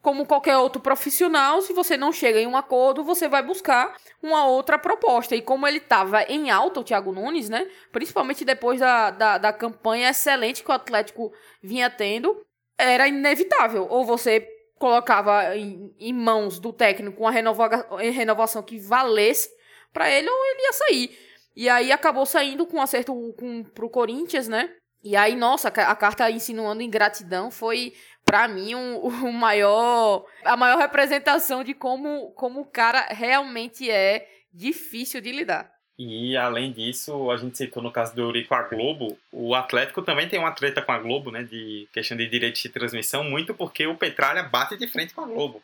Como 0.00 0.24
qualquer 0.24 0.56
outro 0.56 0.80
profissional, 0.80 1.60
se 1.60 1.72
você 1.72 1.96
não 1.96 2.12
chega 2.12 2.40
em 2.40 2.46
um 2.46 2.56
acordo, 2.56 3.02
você 3.02 3.26
vai 3.28 3.42
buscar 3.42 3.96
uma 4.22 4.46
outra 4.46 4.78
proposta. 4.78 5.34
E 5.34 5.42
como 5.42 5.66
ele 5.66 5.78
estava 5.78 6.22
em 6.22 6.50
alta, 6.50 6.78
o 6.78 6.84
Thiago 6.84 7.10
Nunes, 7.10 7.48
né? 7.48 7.68
Principalmente 7.90 8.44
depois 8.44 8.78
da, 8.78 9.10
da, 9.10 9.38
da 9.38 9.52
campanha 9.52 10.08
excelente 10.08 10.62
que 10.62 10.70
o 10.70 10.74
Atlético 10.74 11.32
vinha 11.60 11.90
tendo, 11.90 12.46
era 12.78 13.08
inevitável. 13.08 13.88
Ou 13.90 14.04
você 14.04 14.46
colocava 14.78 15.56
em, 15.56 15.92
em 15.98 16.12
mãos 16.12 16.60
do 16.60 16.72
técnico 16.72 17.22
uma 17.22 17.32
renova, 17.32 17.86
renovação 17.98 18.62
que 18.62 18.78
valesse 18.78 19.50
para 19.92 20.08
ele, 20.08 20.30
ou 20.30 20.46
ele 20.46 20.62
ia 20.62 20.72
sair. 20.72 21.18
E 21.56 21.68
aí 21.68 21.90
acabou 21.90 22.24
saindo 22.24 22.64
com 22.66 22.76
um 22.76 22.82
acerto 22.82 23.34
com, 23.36 23.64
pro 23.64 23.90
Corinthians, 23.90 24.46
né? 24.46 24.72
E 25.02 25.16
aí, 25.16 25.34
nossa, 25.34 25.68
a 25.68 25.96
carta 25.96 26.30
insinuando 26.30 26.82
ingratidão 26.82 27.50
foi, 27.50 27.94
para 28.24 28.46
mim, 28.46 28.74
um, 28.74 29.06
um, 29.26 29.32
maior, 29.32 30.24
a 30.44 30.56
maior 30.56 30.78
representação 30.78 31.64
de 31.64 31.74
como, 31.74 32.30
como 32.32 32.60
o 32.60 32.66
cara 32.66 33.06
realmente 33.10 33.90
é 33.90 34.28
difícil 34.52 35.20
de 35.20 35.32
lidar. 35.32 35.72
E 35.98 36.34
além 36.36 36.72
disso, 36.72 37.30
a 37.30 37.36
gente 37.36 37.58
citou 37.58 37.82
no 37.82 37.92
caso 37.92 38.14
do 38.14 38.22
Eurico 38.22 38.54
a 38.54 38.62
Globo, 38.62 39.18
o 39.30 39.54
Atlético 39.54 40.00
também 40.00 40.28
tem 40.28 40.38
uma 40.38 40.52
treta 40.52 40.80
com 40.80 40.92
a 40.92 40.98
Globo, 40.98 41.30
né, 41.30 41.42
de 41.42 41.86
questão 41.92 42.16
de 42.16 42.26
direitos 42.26 42.62
de 42.62 42.70
transmissão, 42.70 43.22
muito 43.22 43.52
porque 43.52 43.86
o 43.86 43.94
Petralha 43.94 44.42
bate 44.42 44.78
de 44.78 44.88
frente 44.88 45.12
com 45.12 45.20
a 45.20 45.26
Globo. 45.26 45.62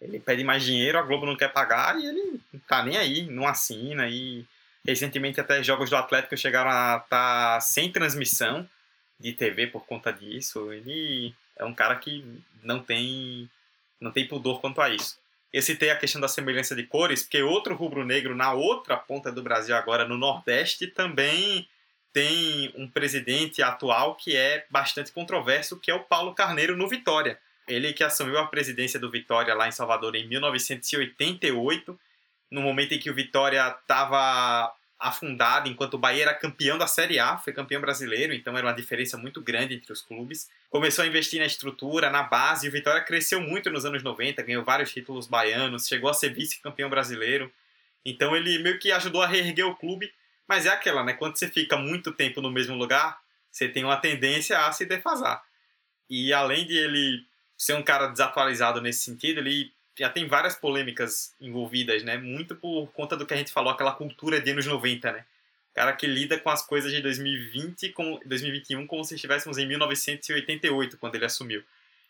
Ele 0.00 0.20
pede 0.20 0.44
mais 0.44 0.62
dinheiro, 0.62 0.98
a 0.98 1.02
Globo 1.02 1.26
não 1.26 1.36
quer 1.36 1.52
pagar 1.52 1.98
e 1.98 2.06
ele 2.06 2.40
não 2.52 2.60
tá 2.68 2.84
nem 2.84 2.96
aí, 2.96 3.22
não 3.30 3.48
assina. 3.48 4.08
E 4.08 4.44
recentemente 4.86 5.40
até 5.40 5.62
jogos 5.62 5.90
do 5.90 5.96
Atlético 5.96 6.36
chegaram 6.36 6.70
a 6.70 7.02
estar 7.02 7.54
tá 7.54 7.60
sem 7.60 7.90
transmissão 7.90 8.68
de 9.18 9.32
TV 9.32 9.66
por 9.66 9.84
conta 9.86 10.12
disso. 10.12 10.72
Ele 10.72 11.34
é 11.56 11.64
um 11.64 11.74
cara 11.74 11.96
que 11.96 12.24
não 12.62 12.80
tem 12.80 13.50
não 14.00 14.12
tem 14.12 14.28
pudor 14.28 14.60
quanto 14.60 14.80
a 14.80 14.88
isso. 14.88 15.18
Eu 15.52 15.62
citei 15.62 15.90
a 15.90 15.96
questão 15.96 16.20
da 16.20 16.28
semelhança 16.28 16.76
de 16.76 16.84
cores, 16.84 17.22
porque 17.22 17.42
outro 17.42 17.74
rubro-negro 17.74 18.34
na 18.34 18.52
outra 18.52 18.96
ponta 18.96 19.32
do 19.32 19.42
Brasil, 19.42 19.74
agora 19.74 20.06
no 20.06 20.16
Nordeste, 20.16 20.86
também 20.86 21.66
tem 22.12 22.72
um 22.76 22.88
presidente 22.88 23.62
atual 23.62 24.14
que 24.14 24.36
é 24.36 24.66
bastante 24.70 25.10
controverso, 25.10 25.78
que 25.78 25.90
é 25.90 25.94
o 25.94 26.04
Paulo 26.04 26.34
Carneiro 26.34 26.76
no 26.76 26.88
Vitória. 26.88 27.38
Ele 27.66 27.92
que 27.92 28.04
assumiu 28.04 28.38
a 28.38 28.46
presidência 28.46 29.00
do 29.00 29.10
Vitória 29.10 29.54
lá 29.54 29.68
em 29.68 29.72
Salvador 29.72 30.14
em 30.14 30.26
1988, 30.26 31.98
no 32.50 32.62
momento 32.62 32.94
em 32.94 32.98
que 32.98 33.10
o 33.10 33.14
Vitória 33.14 33.66
estava 33.68 34.72
afundada, 34.98 35.68
enquanto 35.68 35.94
o 35.94 35.98
Bahia 35.98 36.24
era 36.24 36.34
campeão 36.34 36.76
da 36.76 36.86
Série 36.86 37.20
A, 37.20 37.38
foi 37.38 37.52
campeão 37.52 37.80
brasileiro, 37.80 38.34
então 38.34 38.56
era 38.58 38.66
uma 38.66 38.72
diferença 38.72 39.16
muito 39.16 39.40
grande 39.40 39.74
entre 39.74 39.92
os 39.92 40.02
clubes. 40.02 40.50
Começou 40.68 41.04
a 41.04 41.06
investir 41.06 41.38
na 41.38 41.46
estrutura, 41.46 42.10
na 42.10 42.24
base, 42.24 42.66
e 42.66 42.68
o 42.68 42.72
Vitória 42.72 43.00
cresceu 43.02 43.40
muito 43.40 43.70
nos 43.70 43.84
anos 43.84 44.02
90, 44.02 44.42
ganhou 44.42 44.64
vários 44.64 44.92
títulos 44.92 45.28
baianos, 45.28 45.86
chegou 45.86 46.10
a 46.10 46.14
ser 46.14 46.30
vice-campeão 46.30 46.90
brasileiro. 46.90 47.52
Então 48.04 48.34
ele 48.34 48.58
meio 48.58 48.78
que 48.78 48.90
ajudou 48.90 49.22
a 49.22 49.26
reerguer 49.26 49.66
o 49.66 49.76
clube, 49.76 50.12
mas 50.48 50.66
é 50.66 50.70
aquela, 50.70 51.04
né? 51.04 51.12
Quando 51.12 51.36
você 51.36 51.46
fica 51.46 51.76
muito 51.76 52.10
tempo 52.12 52.40
no 52.40 52.50
mesmo 52.50 52.74
lugar, 52.74 53.20
você 53.50 53.68
tem 53.68 53.84
uma 53.84 53.96
tendência 53.96 54.58
a 54.66 54.72
se 54.72 54.84
defasar. 54.84 55.42
E 56.10 56.32
além 56.32 56.66
de 56.66 56.76
ele 56.76 57.24
ser 57.56 57.74
um 57.74 57.82
cara 57.82 58.08
desatualizado 58.08 58.80
nesse 58.80 59.02
sentido, 59.02 59.38
ele 59.38 59.72
já 59.98 60.08
tem 60.08 60.28
várias 60.28 60.54
polêmicas 60.54 61.34
envolvidas, 61.40 62.02
né? 62.04 62.16
Muito 62.16 62.54
por 62.54 62.86
conta 62.92 63.16
do 63.16 63.26
que 63.26 63.34
a 63.34 63.36
gente 63.36 63.52
falou, 63.52 63.72
aquela 63.72 63.92
cultura 63.92 64.40
de 64.40 64.50
anos 64.50 64.66
90, 64.66 65.12
né? 65.12 65.24
O 65.72 65.74
cara 65.74 65.92
que 65.92 66.06
lida 66.06 66.38
com 66.38 66.50
as 66.50 66.64
coisas 66.64 66.92
de 66.92 67.00
2020 67.00 67.90
com 67.90 68.18
2021 68.24 68.86
como 68.86 69.04
se 69.04 69.14
estivéssemos 69.14 69.58
em 69.58 69.66
1988 69.66 70.96
quando 70.98 71.14
ele 71.16 71.24
assumiu. 71.24 71.62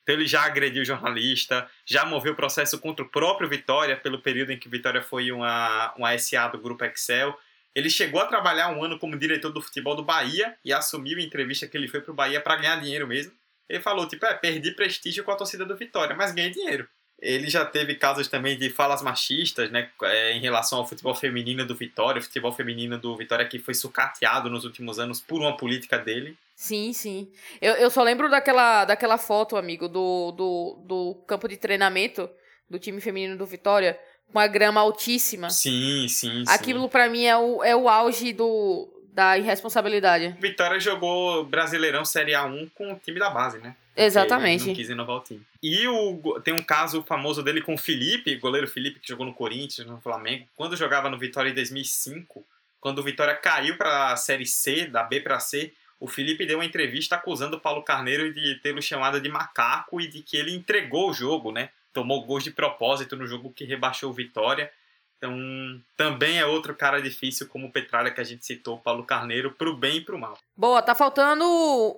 Então 0.02 0.14
ele 0.14 0.26
já 0.26 0.42
agrediu 0.42 0.84
jornalista, 0.84 1.68
já 1.84 2.04
moveu 2.04 2.34
processo 2.34 2.78
contra 2.78 3.04
o 3.04 3.08
próprio 3.08 3.48
Vitória 3.48 3.96
pelo 3.96 4.20
período 4.20 4.52
em 4.52 4.58
que 4.58 4.66
o 4.66 4.70
Vitória 4.70 5.02
foi 5.02 5.30
uma, 5.30 5.92
uma 5.96 6.16
SA 6.18 6.48
do 6.48 6.58
grupo 6.58 6.84
Excel. 6.84 7.38
Ele 7.74 7.90
chegou 7.90 8.20
a 8.20 8.26
trabalhar 8.26 8.70
um 8.70 8.82
ano 8.82 8.98
como 8.98 9.18
diretor 9.18 9.50
do 9.50 9.60
futebol 9.60 9.94
do 9.94 10.02
Bahia 10.02 10.56
e 10.64 10.72
assumiu 10.72 11.18
em 11.18 11.26
entrevista 11.26 11.66
que 11.66 11.76
ele 11.76 11.88
foi 11.88 12.00
para 12.00 12.12
o 12.12 12.14
Bahia 12.14 12.40
para 12.40 12.56
ganhar 12.56 12.76
dinheiro 12.76 13.06
mesmo. 13.06 13.32
Ele 13.68 13.82
falou, 13.82 14.08
tipo, 14.08 14.24
é, 14.24 14.32
perdi 14.32 14.70
prestígio 14.70 15.22
com 15.22 15.30
a 15.30 15.36
torcida 15.36 15.66
do 15.66 15.76
Vitória, 15.76 16.16
mas 16.16 16.32
ganhei 16.32 16.50
dinheiro. 16.50 16.88
Ele 17.20 17.50
já 17.50 17.64
teve 17.64 17.96
casos 17.96 18.28
também 18.28 18.56
de 18.56 18.70
falas 18.70 19.02
machistas, 19.02 19.70
né, 19.70 19.90
é, 20.02 20.32
em 20.32 20.40
relação 20.40 20.78
ao 20.78 20.86
futebol 20.86 21.14
feminino 21.14 21.66
do 21.66 21.74
Vitória, 21.74 22.20
o 22.20 22.22
futebol 22.22 22.52
feminino 22.52 22.96
do 22.96 23.16
Vitória 23.16 23.44
que 23.46 23.58
foi 23.58 23.74
sucateado 23.74 24.48
nos 24.48 24.64
últimos 24.64 24.98
anos 25.00 25.20
por 25.20 25.40
uma 25.40 25.56
política 25.56 25.98
dele. 25.98 26.36
Sim, 26.54 26.92
sim. 26.92 27.28
Eu, 27.60 27.74
eu 27.74 27.90
só 27.90 28.02
lembro 28.02 28.30
daquela, 28.30 28.84
daquela 28.84 29.18
foto, 29.18 29.56
amigo, 29.56 29.88
do, 29.88 30.32
do, 30.32 30.78
do 30.84 31.14
campo 31.26 31.48
de 31.48 31.56
treinamento 31.56 32.30
do 32.70 32.78
time 32.78 33.00
feminino 33.00 33.36
do 33.36 33.46
Vitória, 33.46 33.98
com 34.32 34.38
a 34.38 34.46
grama 34.46 34.80
altíssima. 34.80 35.50
Sim, 35.50 36.06
sim, 36.08 36.44
Aquilo 36.46 36.82
sim. 36.82 36.88
para 36.88 37.08
mim 37.08 37.24
é 37.24 37.36
o, 37.36 37.64
é 37.64 37.74
o 37.74 37.88
auge 37.88 38.32
do, 38.32 38.88
da 39.12 39.38
irresponsabilidade. 39.38 40.36
Vitória 40.38 40.78
jogou 40.78 41.44
Brasileirão 41.44 42.04
Série 42.04 42.32
A1 42.32 42.70
com 42.74 42.92
o 42.92 42.96
time 42.96 43.18
da 43.18 43.30
base, 43.30 43.58
né? 43.58 43.74
Exatamente. 43.98 44.62
Ele 44.62 44.68
não 44.68 44.76
quis 44.76 44.90
inovar 44.90 45.16
o 45.16 45.20
time. 45.20 45.42
E 45.62 45.88
o, 45.88 46.40
tem 46.40 46.54
um 46.54 46.62
caso 46.62 47.02
famoso 47.02 47.42
dele 47.42 47.60
com 47.60 47.74
o 47.74 47.78
Felipe, 47.78 48.36
goleiro 48.36 48.68
Felipe, 48.68 49.00
que 49.00 49.08
jogou 49.08 49.26
no 49.26 49.34
Corinthians, 49.34 49.86
no 49.86 50.00
Flamengo. 50.00 50.46
Quando 50.54 50.76
jogava 50.76 51.10
no 51.10 51.18
Vitória 51.18 51.50
em 51.50 51.54
2005, 51.54 52.46
quando 52.80 53.00
o 53.00 53.02
Vitória 53.02 53.34
caiu 53.34 53.76
para 53.76 54.12
a 54.12 54.16
Série 54.16 54.46
C, 54.46 54.86
da 54.86 55.02
B 55.02 55.20
para 55.20 55.40
C, 55.40 55.72
o 55.98 56.06
Felipe 56.06 56.46
deu 56.46 56.58
uma 56.58 56.64
entrevista 56.64 57.16
acusando 57.16 57.56
o 57.56 57.60
Paulo 57.60 57.82
Carneiro 57.82 58.32
de 58.32 58.54
tê-lo 58.56 58.80
chamado 58.80 59.20
de 59.20 59.28
macaco 59.28 60.00
e 60.00 60.06
de 60.06 60.22
que 60.22 60.36
ele 60.36 60.54
entregou 60.54 61.10
o 61.10 61.12
jogo, 61.12 61.50
né? 61.50 61.70
Tomou 61.92 62.24
gols 62.24 62.44
de 62.44 62.52
propósito 62.52 63.16
no 63.16 63.26
jogo 63.26 63.52
que 63.52 63.64
rebaixou 63.64 64.10
o 64.10 64.14
Vitória. 64.14 64.70
Então, 65.16 65.82
também 65.96 66.38
é 66.38 66.46
outro 66.46 66.72
cara 66.76 67.02
difícil, 67.02 67.48
como 67.48 67.66
o 67.66 67.72
Petralha 67.72 68.12
que 68.12 68.20
a 68.20 68.24
gente 68.24 68.46
citou, 68.46 68.78
Paulo 68.78 69.02
Carneiro, 69.02 69.50
pro 69.50 69.76
bem 69.76 69.96
e 69.96 70.00
pro 70.00 70.16
mal. 70.16 70.38
Boa, 70.56 70.80
tá 70.80 70.94
faltando 70.94 71.44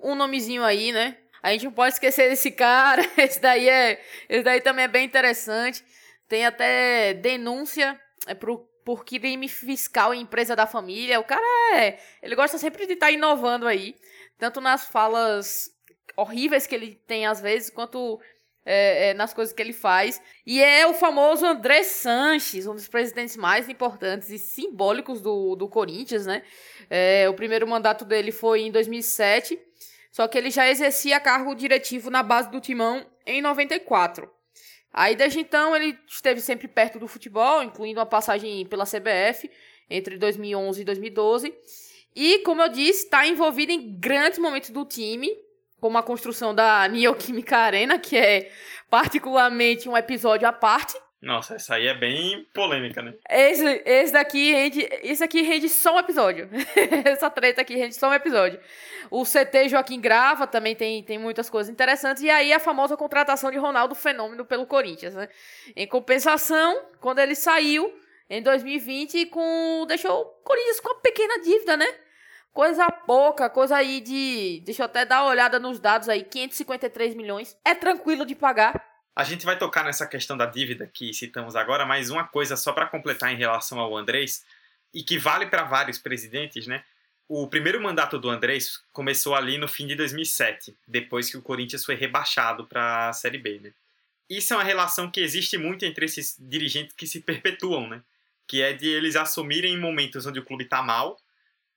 um 0.01 0.15
nomezinho 0.15 0.63
aí, 0.63 0.91
né? 0.91 1.17
A 1.41 1.51
gente 1.51 1.65
não 1.65 1.71
pode 1.71 1.93
esquecer 1.93 2.29
desse 2.29 2.51
cara. 2.51 3.01
Esse 3.17 3.39
daí 3.39 3.67
é, 3.67 4.01
esse 4.29 4.43
daí 4.43 4.61
também 4.61 4.85
é 4.85 4.87
bem 4.87 5.05
interessante. 5.05 5.83
Tem 6.27 6.45
até 6.45 7.13
denúncia 7.15 7.99
é 8.27 8.33
pro, 8.33 8.59
por 8.85 9.03
crime 9.03 9.47
fiscal 9.47 10.13
em 10.13 10.21
empresa 10.21 10.55
da 10.55 10.67
família. 10.67 11.19
O 11.19 11.23
cara 11.23 11.43
é, 11.75 11.99
ele 12.21 12.35
gosta 12.35 12.57
sempre 12.57 12.85
de 12.85 12.93
estar 12.93 13.07
tá 13.07 13.11
inovando 13.11 13.67
aí, 13.67 13.95
tanto 14.37 14.61
nas 14.61 14.85
falas 14.85 15.69
horríveis 16.15 16.67
que 16.67 16.75
ele 16.75 16.95
tem 17.07 17.25
às 17.25 17.41
vezes, 17.41 17.69
quanto 17.69 18.19
é, 18.65 19.09
é, 19.09 19.13
nas 19.13 19.33
coisas 19.33 19.53
que 19.53 19.61
ele 19.61 19.73
faz. 19.73 20.21
E 20.45 20.61
é 20.61 20.85
o 20.85 20.93
famoso 20.93 21.45
André 21.45 21.83
Sanches, 21.83 22.67
um 22.67 22.75
dos 22.75 22.87
presidentes 22.87 23.35
mais 23.35 23.67
importantes 23.69 24.29
e 24.29 24.37
simbólicos 24.37 25.21
do, 25.21 25.55
do 25.55 25.67
Corinthians, 25.67 26.25
né? 26.25 26.43
É, 26.89 27.27
o 27.29 27.33
primeiro 27.33 27.67
mandato 27.67 28.05
dele 28.05 28.31
foi 28.31 28.61
em 28.61 28.71
2007, 28.71 29.59
só 30.11 30.27
que 30.27 30.37
ele 30.37 30.51
já 30.51 30.69
exercia 30.69 31.19
cargo 31.19 31.55
diretivo 31.55 32.09
na 32.09 32.21
base 32.21 32.51
do 32.51 32.59
Timão 32.59 33.05
em 33.25 33.41
94. 33.41 34.29
Aí 34.93 35.15
desde 35.15 35.39
então 35.39 35.75
ele 35.75 35.97
esteve 36.05 36.41
sempre 36.41 36.67
perto 36.67 36.99
do 36.99 37.07
futebol, 37.07 37.63
incluindo 37.63 37.99
uma 37.99 38.05
passagem 38.05 38.65
pela 38.65 38.85
CBF 38.85 39.49
entre 39.89 40.17
2011 40.17 40.81
e 40.81 40.85
2012. 40.85 41.53
E, 42.13 42.39
como 42.39 42.61
eu 42.61 42.69
disse, 42.69 43.05
está 43.05 43.25
envolvido 43.25 43.71
em 43.71 43.97
grandes 43.97 44.37
momentos 44.37 44.69
do 44.69 44.83
time, 44.85 45.29
como 45.79 45.97
a 45.97 46.03
construção 46.03 46.53
da 46.53 46.87
Neoquímica 46.89 47.57
Arena, 47.57 47.97
que 47.97 48.17
é 48.17 48.51
particularmente 48.89 49.87
um 49.87 49.95
episódio 49.95 50.47
à 50.47 50.51
parte. 50.51 50.93
Nossa, 51.21 51.55
essa 51.55 51.75
aí 51.75 51.85
é 51.85 51.93
bem 51.93 52.47
polêmica, 52.51 52.99
né? 52.99 53.13
Esse, 53.29 53.83
esse 53.85 54.11
daqui 54.11 54.51
rende. 54.51 54.89
Esse 55.03 55.23
aqui 55.23 55.43
rende 55.43 55.69
só 55.69 55.95
um 55.95 55.99
episódio. 55.99 56.49
essa 57.05 57.29
treta 57.29 57.61
aqui 57.61 57.75
rende 57.75 57.95
só 57.95 58.09
um 58.09 58.13
episódio. 58.13 58.59
O 59.11 59.23
CT 59.23 59.69
Joaquim 59.69 60.01
Grava 60.01 60.47
também 60.47 60.75
tem, 60.75 61.03
tem 61.03 61.19
muitas 61.19 61.47
coisas 61.47 61.71
interessantes. 61.71 62.23
E 62.23 62.29
aí 62.29 62.51
a 62.51 62.59
famosa 62.59 62.97
contratação 62.97 63.51
de 63.51 63.57
Ronaldo 63.59 63.93
Fenômeno 63.93 64.43
pelo 64.43 64.65
Corinthians, 64.65 65.13
né? 65.13 65.29
Em 65.75 65.85
compensação, 65.85 66.85
quando 66.99 67.19
ele 67.19 67.35
saiu 67.35 67.93
em 68.27 68.41
2020, 68.41 69.27
com, 69.27 69.85
deixou 69.87 70.21
o 70.21 70.25
Corinthians 70.43 70.79
com 70.79 70.89
uma 70.89 71.01
pequena 71.01 71.39
dívida, 71.39 71.77
né? 71.77 71.85
Coisa 72.51 72.89
pouca, 72.89 73.49
coisa 73.49 73.77
aí 73.77 74.01
de. 74.01 74.61
Deixa 74.65 74.81
eu 74.81 74.85
até 74.85 75.05
dar 75.05 75.21
uma 75.21 75.29
olhada 75.29 75.59
nos 75.59 75.79
dados 75.79 76.09
aí: 76.09 76.23
553 76.23 77.13
milhões. 77.13 77.55
É 77.63 77.75
tranquilo 77.75 78.25
de 78.25 78.33
pagar. 78.33 78.90
A 79.15 79.23
gente 79.23 79.45
vai 79.45 79.57
tocar 79.57 79.83
nessa 79.83 80.07
questão 80.07 80.37
da 80.37 80.45
dívida 80.45 80.89
que 80.91 81.13
citamos 81.13 81.55
agora, 81.55 81.85
mas 81.85 82.09
uma 82.09 82.25
coisa 82.25 82.55
só 82.55 82.71
para 82.71 82.87
completar 82.87 83.33
em 83.33 83.37
relação 83.37 83.79
ao 83.79 83.95
Andrés, 83.95 84.45
e 84.93 85.03
que 85.03 85.17
vale 85.17 85.45
para 85.45 85.63
vários 85.63 85.97
presidentes, 85.97 86.67
né? 86.67 86.83
O 87.27 87.47
primeiro 87.47 87.81
mandato 87.81 88.19
do 88.19 88.29
Andrés 88.29 88.83
começou 88.91 89.35
ali 89.35 89.57
no 89.57 89.67
fim 89.67 89.87
de 89.87 89.95
2007, 89.95 90.75
depois 90.85 91.29
que 91.29 91.37
o 91.37 91.41
Corinthians 91.41 91.85
foi 91.85 91.95
rebaixado 91.95 92.65
para 92.65 93.09
a 93.09 93.13
Série 93.13 93.37
B, 93.37 93.59
né? 93.59 93.73
Isso 94.29 94.53
é 94.53 94.57
uma 94.57 94.63
relação 94.63 95.09
que 95.09 95.19
existe 95.19 95.57
muito 95.57 95.85
entre 95.85 96.05
esses 96.05 96.35
dirigentes 96.39 96.95
que 96.95 97.07
se 97.07 97.21
perpetuam, 97.21 97.87
né? 97.87 98.01
Que 98.47 98.61
é 98.61 98.73
de 98.73 98.87
eles 98.87 99.15
assumirem 99.15 99.77
momentos 99.77 100.25
onde 100.25 100.39
o 100.39 100.45
clube 100.45 100.65
está 100.65 100.81
mal 100.81 101.19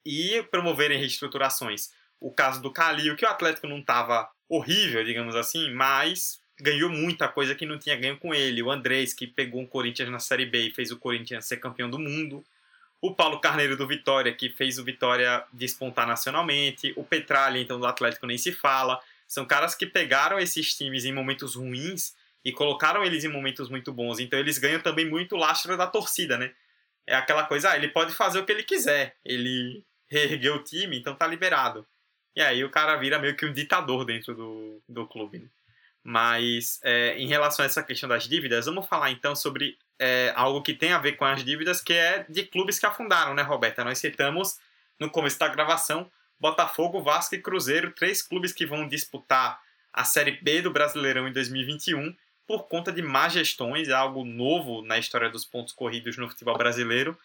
e 0.05 0.42
promoverem 0.51 0.99
reestruturações. 0.99 1.90
O 2.20 2.33
caso 2.33 2.61
do 2.61 2.73
Calil, 2.73 3.16
que 3.16 3.25
o 3.25 3.29
Atlético 3.29 3.66
não 3.66 3.79
estava 3.79 4.29
horrível, 4.49 5.05
digamos 5.05 5.35
assim, 5.35 5.73
mas 5.73 6.40
ganhou 6.61 6.90
muita 6.90 7.29
coisa 7.29 7.55
que 7.55 7.67
não 7.67 7.79
tinha 7.79 7.97
ganho 7.97 8.17
com 8.19 8.35
ele. 8.35 8.62
O 8.62 8.71
Andrés, 8.71 9.12
que 9.12 9.27
pegou 9.27 9.61
um 9.61 9.67
Corinthians 9.67 10.11
na 10.11 10.19
Série 10.19 10.47
B 10.47 10.69
e 10.69 10.71
fez 10.71 10.90
o 10.90 10.97
Corinthians 10.97 11.47
ser 11.47 11.59
campeão 11.59 11.90
do 11.90 11.99
mundo. 11.99 12.45
O 13.01 13.14
Paulo 13.14 13.40
Carneiro 13.40 13.77
do 13.77 13.87
Vitória, 13.87 14.33
que 14.33 14.49
fez 14.49 14.79
o 14.79 14.85
Vitória 14.85 15.45
despontar 15.53 16.07
nacionalmente. 16.07 16.93
O 16.97 17.05
Petralha, 17.05 17.59
então, 17.59 17.79
do 17.79 17.87
Atlético 17.87 18.27
nem 18.27 18.38
se 18.38 18.53
fala. 18.53 19.01
São 19.27 19.45
caras 19.45 19.75
que 19.75 19.87
pegaram 19.87 20.38
esses 20.38 20.75
times 20.75 21.05
em 21.05 21.12
momentos 21.12 21.55
ruins 21.55 22.14
e 22.45 22.53
colocaram 22.53 23.05
eles 23.05 23.25
em 23.25 23.29
momentos 23.29 23.69
muito 23.69 23.93
bons. 23.93 24.21
Então 24.21 24.38
eles 24.38 24.59
ganham 24.59 24.81
também 24.81 25.09
muito 25.09 25.37
lastro 25.37 25.77
da 25.77 25.87
torcida, 25.87 26.37
né? 26.37 26.53
É 27.07 27.14
aquela 27.14 27.45
coisa, 27.45 27.71
ah, 27.71 27.77
ele 27.77 27.88
pode 27.88 28.14
fazer 28.14 28.38
o 28.38 28.45
que 28.45 28.53
ele 28.53 28.62
quiser. 28.62 29.17
Ele 29.25 29.85
reergueu 30.09 30.57
o 30.57 30.64
time, 30.64 30.99
então 30.99 31.14
tá 31.14 31.27
liberado. 31.27 31.87
E 32.37 32.40
aí 32.40 32.62
o 32.64 32.71
cara 32.71 32.97
vira 32.97 33.19
meio 33.19 33.37
que 33.37 33.47
um 33.47 33.53
ditador 33.53 34.05
dentro 34.05 34.35
do, 34.35 34.83
do 34.88 35.07
clube. 35.07 35.38
Né? 35.38 35.49
Mas 36.05 36.79
é, 36.83 37.17
em 37.19 37.27
relação 37.27 37.64
a 37.64 37.67
essa 37.67 37.83
questão 37.83 38.09
das 38.09 38.29
dívidas, 38.29 38.67
vamos 38.67 38.87
falar 38.87 39.11
então 39.11 39.35
sobre 39.35 39.79
é, 39.99 40.33
algo 40.37 40.61
que 40.62 40.75
tem 40.75 40.93
a 40.93 40.99
ver 40.99 41.12
com 41.12 41.25
as 41.25 41.43
dívidas, 41.43 41.81
que 41.81 41.95
é 41.95 42.27
de 42.29 42.45
clubes 42.45 42.79
que 42.79 42.85
afundaram, 42.85 43.35
né, 43.35 43.43
Roberta? 43.43 43.83
Nós 43.83 43.99
citamos 43.99 44.59
no 45.01 45.11
começo 45.11 45.38
da 45.38 45.49
gravação 45.49 46.11
Botafogo, 46.38 47.03
Vasco 47.03 47.35
e 47.35 47.40
Cruzeiro, 47.40 47.90
três 47.93 48.21
clubes 48.21 48.53
que 48.53 48.67
vão 48.67 48.87
disputar 48.87 49.59
a 49.90 50.05
Série 50.05 50.33
B 50.43 50.61
do 50.61 50.71
Brasileirão 50.71 51.27
em 51.27 51.33
2021 51.33 52.14
por 52.47 52.64
conta 52.69 52.93
de 52.93 53.01
má 53.01 53.29
gestões, 53.29 53.88
é 53.88 53.93
algo 53.93 54.25
novo 54.25 54.83
na 54.83 54.99
história 54.99 55.31
dos 55.31 55.45
pontos 55.45 55.73
corridos 55.73 56.19
no 56.19 56.29
futebol 56.29 56.59
brasileiro 56.59 57.17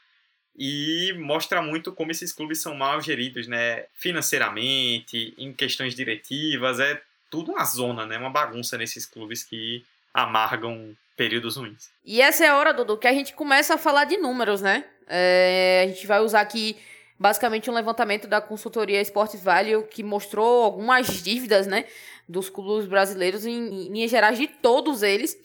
e 0.55 1.13
mostra 1.17 1.61
muito 1.61 1.91
como 1.91 2.11
esses 2.11 2.31
clubes 2.31 2.61
são 2.61 2.75
mal 2.75 3.01
geridos, 3.01 3.47
né, 3.47 3.85
financeiramente, 3.93 5.33
em 5.37 5.53
questões 5.53 5.95
diretivas, 5.95 6.79
é 6.79 7.01
tudo 7.29 7.51
uma 7.51 7.65
zona, 7.65 8.05
né, 8.05 8.17
uma 8.17 8.29
bagunça 8.29 8.77
nesses 8.77 9.05
clubes 9.05 9.43
que 9.43 9.85
amargam 10.13 10.95
períodos 11.15 11.57
ruins. 11.57 11.89
E 12.05 12.21
essa 12.21 12.45
é 12.45 12.47
a 12.47 12.57
hora, 12.57 12.73
Dudu, 12.73 12.97
que 12.97 13.07
a 13.07 13.13
gente 13.13 13.33
começa 13.33 13.75
a 13.75 13.77
falar 13.77 14.05
de 14.05 14.17
números, 14.17 14.61
né? 14.61 14.85
É, 15.07 15.83
a 15.85 15.87
gente 15.87 16.07
vai 16.07 16.21
usar 16.21 16.41
aqui 16.41 16.77
basicamente 17.19 17.69
um 17.69 17.73
levantamento 17.73 18.27
da 18.27 18.39
consultoria 18.39 19.01
Sports 19.01 19.43
Value 19.43 19.83
que 19.83 20.01
mostrou 20.01 20.63
algumas 20.63 21.21
dívidas, 21.21 21.67
né, 21.67 21.85
dos 22.27 22.49
clubes 22.49 22.87
brasileiros 22.87 23.45
em, 23.45 23.51
em 23.51 23.89
linhas 23.89 24.09
gerais 24.09 24.37
de 24.37 24.47
todos 24.47 25.03
eles 25.03 25.37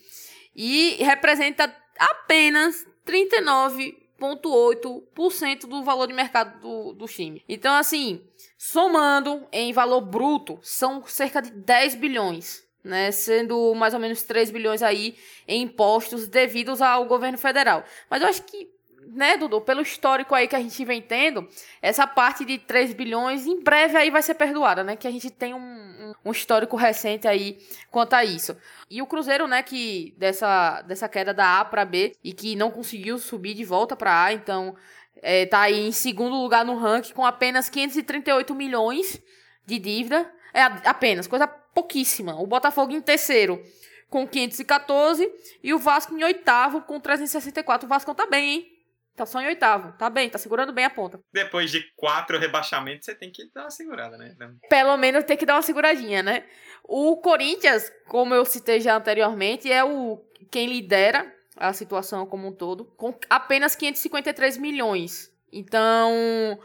e 0.54 0.96
representa 1.02 1.74
apenas 1.98 2.86
39 3.04 4.03
0,8% 4.20 5.66
do 5.66 5.82
valor 5.82 6.06
de 6.06 6.12
mercado 6.12 6.60
do, 6.60 6.92
do 6.92 7.06
time. 7.06 7.42
Então, 7.48 7.74
assim, 7.74 8.22
somando 8.56 9.46
em 9.52 9.72
valor 9.72 10.00
bruto, 10.00 10.58
são 10.62 11.04
cerca 11.06 11.40
de 11.42 11.50
10 11.50 11.94
bilhões. 11.96 12.64
Né, 12.82 13.10
sendo 13.12 13.74
mais 13.74 13.94
ou 13.94 13.98
menos 13.98 14.24
3 14.24 14.50
bilhões 14.50 14.82
aí 14.82 15.16
em 15.48 15.62
impostos 15.62 16.28
devidos 16.28 16.82
ao 16.82 17.06
governo 17.06 17.38
federal. 17.38 17.82
Mas 18.10 18.20
eu 18.20 18.28
acho 18.28 18.42
que 18.42 18.73
né, 19.14 19.36
Dudu, 19.36 19.60
pelo 19.60 19.80
histórico 19.80 20.34
aí 20.34 20.48
que 20.48 20.56
a 20.56 20.60
gente 20.60 20.84
vem 20.84 21.00
tendo, 21.00 21.48
essa 21.80 22.06
parte 22.06 22.44
de 22.44 22.58
3 22.58 22.92
bilhões 22.92 23.46
em 23.46 23.62
breve 23.62 23.96
aí 23.96 24.10
vai 24.10 24.22
ser 24.22 24.34
perdoada, 24.34 24.82
né? 24.82 24.96
Que 24.96 25.06
a 25.06 25.10
gente 25.10 25.30
tem 25.30 25.54
um, 25.54 26.12
um, 26.24 26.32
histórico 26.32 26.76
recente 26.76 27.28
aí 27.28 27.58
quanto 27.90 28.14
a 28.14 28.24
isso. 28.24 28.56
E 28.90 29.00
o 29.00 29.06
Cruzeiro, 29.06 29.46
né, 29.46 29.62
que 29.62 30.14
dessa, 30.18 30.82
dessa 30.82 31.08
queda 31.08 31.32
da 31.32 31.60
A 31.60 31.64
para 31.64 31.84
B 31.84 32.12
e 32.22 32.32
que 32.32 32.56
não 32.56 32.70
conseguiu 32.70 33.18
subir 33.18 33.54
de 33.54 33.64
volta 33.64 33.94
para 33.94 34.24
A, 34.24 34.32
então 34.32 34.74
é, 35.22 35.46
tá 35.46 35.60
aí 35.60 35.86
em 35.86 35.92
segundo 35.92 36.36
lugar 36.36 36.64
no 36.64 36.76
ranking 36.76 37.12
com 37.12 37.24
apenas 37.24 37.68
538 37.68 38.54
milhões 38.54 39.22
de 39.64 39.78
dívida. 39.78 40.30
É 40.52 40.62
apenas, 40.62 41.26
coisa 41.26 41.46
pouquíssima. 41.46 42.40
O 42.40 42.46
Botafogo 42.46 42.92
em 42.92 43.00
terceiro 43.00 43.62
com 44.10 44.26
514 44.26 45.28
e 45.62 45.74
o 45.74 45.78
Vasco 45.78 46.16
em 46.16 46.22
oitavo 46.22 46.82
com 46.82 47.00
364. 47.00 47.86
O 47.86 47.88
Vasco 47.88 48.14
tá 48.14 48.26
bem, 48.26 48.50
hein? 48.50 48.73
Tá 49.16 49.24
só 49.24 49.40
em 49.40 49.46
oitavo. 49.46 49.92
Tá 49.96 50.10
bem, 50.10 50.28
tá 50.28 50.38
segurando 50.38 50.72
bem 50.72 50.84
a 50.84 50.90
ponta. 50.90 51.20
Depois 51.32 51.70
de 51.70 51.84
quatro 51.96 52.38
rebaixamentos, 52.38 53.04
você 53.04 53.14
tem 53.14 53.30
que 53.30 53.48
dar 53.54 53.62
uma 53.62 53.70
segurada, 53.70 54.16
né? 54.16 54.34
Pelo 54.68 54.96
menos 54.96 55.24
tem 55.24 55.36
que 55.36 55.46
dar 55.46 55.54
uma 55.54 55.62
seguradinha, 55.62 56.22
né? 56.22 56.44
O 56.82 57.16
Corinthians, 57.18 57.92
como 58.08 58.34
eu 58.34 58.44
citei 58.44 58.80
já 58.80 58.96
anteriormente, 58.96 59.70
é 59.70 59.84
o 59.84 60.20
quem 60.50 60.66
lidera 60.66 61.32
a 61.56 61.72
situação 61.72 62.26
como 62.26 62.48
um 62.48 62.52
todo, 62.52 62.84
com 62.96 63.14
apenas 63.30 63.76
553 63.76 64.58
milhões. 64.58 65.32
Então, 65.52 66.58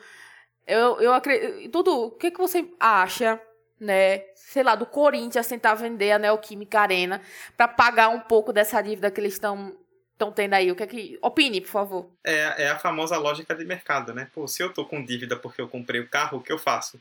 eu, 0.66 1.00
eu 1.00 1.14
acredito. 1.14 1.72
Tudo, 1.72 2.06
o 2.06 2.12
que, 2.12 2.32
que 2.32 2.40
você 2.40 2.68
acha, 2.80 3.40
né? 3.80 4.24
Sei 4.34 4.64
lá, 4.64 4.74
do 4.74 4.88
Corinthians 4.88 5.46
tentar 5.46 5.76
vender 5.76 6.14
a 6.14 6.20
Neoquímica 6.20 6.80
Arena 6.80 7.22
para 7.56 7.68
pagar 7.68 8.10
um 8.10 8.22
pouco 8.22 8.52
dessa 8.52 8.82
dívida 8.82 9.12
que 9.12 9.22
eles 9.22 9.34
estão 9.34 9.78
estão 10.20 10.32
tendo 10.32 10.54
aí? 10.54 10.70
O 10.70 10.76
que 10.76 10.84
é 10.84 10.88
que. 10.88 11.18
Opine, 11.22 11.62
por 11.62 11.70
favor. 11.70 12.12
É, 12.24 12.64
é 12.64 12.70
a 12.70 12.78
famosa 12.78 13.18
lógica 13.18 13.56
de 13.56 13.64
mercado, 13.64 14.14
né? 14.14 14.30
Pô, 14.34 14.48
se 14.48 14.62
eu 14.62 14.72
tô 14.72 14.86
com 14.86 15.04
dívida 15.04 15.38
porque 15.38 15.62
eu 15.62 15.68
comprei 15.70 16.02
o 16.02 16.08
carro, 16.08 16.38
o 16.38 16.42
que 16.42 16.52
eu 16.52 16.60
faço? 16.60 17.00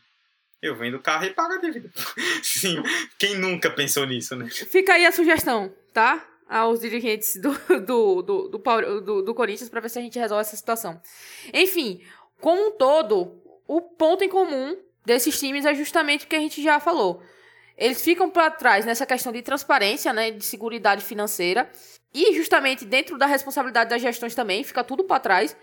Eu 0.63 0.77
vendo 0.77 0.97
o 0.97 1.01
carro 1.01 1.25
e 1.25 1.31
pago 1.31 1.55
a 1.55 1.59
dívida. 1.59 1.91
Sim, 2.43 2.83
quem 3.19 3.37
nunca 3.37 3.71
pensou 3.71 4.07
nisso, 4.07 4.37
né? 4.37 4.49
Fica 4.49 4.95
aí 4.95 5.05
a 5.05 5.13
sugestão, 5.13 5.73
tá? 5.93 6.25
Aos 6.49 6.81
dirigentes 6.81 7.37
do, 7.37 7.53
do, 7.85 8.23
do, 8.23 8.49
do, 8.49 9.01
do, 9.01 9.23
do 9.23 9.35
Corinthians 9.35 9.69
para 9.69 9.81
ver 9.81 9.91
se 9.91 9.99
a 9.99 10.03
gente 10.03 10.19
resolve 10.19 10.41
essa 10.41 10.57
situação. 10.57 11.01
Enfim, 11.53 12.03
como 12.41 12.69
um 12.69 12.71
todo, 12.71 13.41
o 13.67 13.83
ponto 13.83 14.25
em 14.25 14.29
comum 14.29 14.77
desses 15.05 15.39
times 15.39 15.65
é 15.65 15.75
justamente 15.75 16.25
o 16.25 16.29
que 16.29 16.37
a 16.37 16.41
gente 16.41 16.63
já 16.63 16.81
falou. 16.81 17.23
Eles 17.77 18.03
ficam 18.03 18.29
para 18.29 18.51
trás 18.51 18.85
nessa 18.85 19.07
questão 19.07 19.33
de 19.33 19.43
transparência, 19.43 20.13
né, 20.13 20.33
de 20.33 20.45
segurança 20.45 20.99
financeira 20.99 21.71
E 22.13 22.35
justamente 22.35 22.85
dentro 22.85 23.19
da 23.19 23.27
responsabilidade 23.27 23.91
das 23.91 24.01
gestões 24.01 24.35
também, 24.35 24.65
fica 24.65 24.83
tudo 24.83 25.05
para 25.05 25.21
trás. 25.21 25.57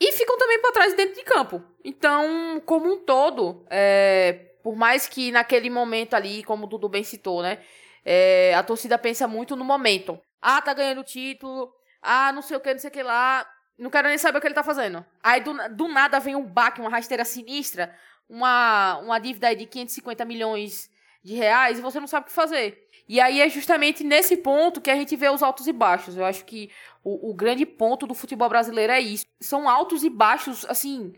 E 0.00 0.12
ficam 0.12 0.36
também 0.38 0.60
para 0.60 0.72
trás 0.72 0.94
dentro 0.94 1.14
de 1.14 1.22
campo. 1.22 1.62
Então, 1.84 2.60
como 2.66 2.92
um 2.92 2.98
todo, 2.98 3.64
é, 3.70 4.54
por 4.62 4.74
mais 4.74 5.06
que 5.06 5.30
naquele 5.30 5.70
momento 5.70 6.14
ali, 6.14 6.42
como 6.42 6.64
o 6.64 6.66
Dudu 6.66 6.88
bem 6.88 7.04
citou, 7.04 7.42
né? 7.42 7.58
É, 8.04 8.54
a 8.54 8.62
torcida 8.62 8.98
pensa 8.98 9.28
muito 9.28 9.54
no 9.54 9.64
momento. 9.64 10.18
Ah, 10.42 10.60
tá 10.60 10.74
ganhando 10.74 11.04
título. 11.04 11.72
Ah, 12.02 12.32
não 12.32 12.42
sei 12.42 12.56
o 12.56 12.60
que, 12.60 12.72
não 12.72 12.78
sei 12.78 12.90
o 12.90 12.92
que 12.92 13.02
lá. 13.02 13.46
Não 13.78 13.90
quero 13.90 14.08
nem 14.08 14.18
saber 14.18 14.38
o 14.38 14.40
que 14.40 14.46
ele 14.46 14.54
tá 14.54 14.62
fazendo. 14.62 15.04
Aí 15.22 15.40
do, 15.40 15.54
do 15.70 15.88
nada 15.88 16.18
vem 16.20 16.36
um 16.36 16.44
baque, 16.44 16.80
uma 16.80 16.90
rasteira 16.90 17.24
sinistra, 17.24 17.94
uma, 18.28 18.98
uma 18.98 19.18
dívida 19.18 19.48
aí 19.48 19.56
de 19.56 19.66
550 19.66 20.24
milhões 20.24 20.90
de 21.22 21.34
reais 21.34 21.78
e 21.78 21.82
você 21.82 21.98
não 21.98 22.06
sabe 22.06 22.24
o 22.24 22.28
que 22.28 22.34
fazer. 22.34 22.83
E 23.08 23.20
aí 23.20 23.40
é 23.40 23.48
justamente 23.48 24.02
nesse 24.02 24.36
ponto 24.36 24.80
que 24.80 24.90
a 24.90 24.96
gente 24.96 25.14
vê 25.14 25.28
os 25.28 25.42
altos 25.42 25.66
e 25.66 25.72
baixos. 25.72 26.16
Eu 26.16 26.24
acho 26.24 26.44
que 26.44 26.70
o, 27.02 27.30
o 27.30 27.34
grande 27.34 27.66
ponto 27.66 28.06
do 28.06 28.14
futebol 28.14 28.48
brasileiro 28.48 28.92
é 28.92 29.00
isso. 29.00 29.26
São 29.40 29.68
altos 29.68 30.02
e 30.02 30.10
baixos, 30.10 30.64
assim, 30.66 31.12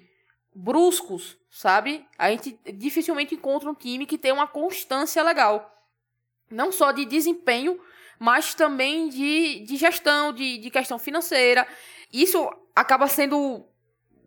bruscos, 0.54 1.38
sabe? 1.50 2.04
A 2.18 2.30
gente 2.30 2.58
dificilmente 2.74 3.34
encontra 3.34 3.70
um 3.70 3.74
time 3.74 4.06
que 4.06 4.18
tem 4.18 4.32
uma 4.32 4.48
constância 4.48 5.22
legal. 5.22 5.72
Não 6.50 6.72
só 6.72 6.90
de 6.90 7.04
desempenho, 7.04 7.78
mas 8.18 8.54
também 8.54 9.08
de, 9.08 9.60
de 9.60 9.76
gestão, 9.76 10.32
de, 10.32 10.58
de 10.58 10.70
questão 10.70 10.98
financeira. 10.98 11.66
Isso 12.12 12.50
acaba 12.74 13.06
sendo 13.06 13.64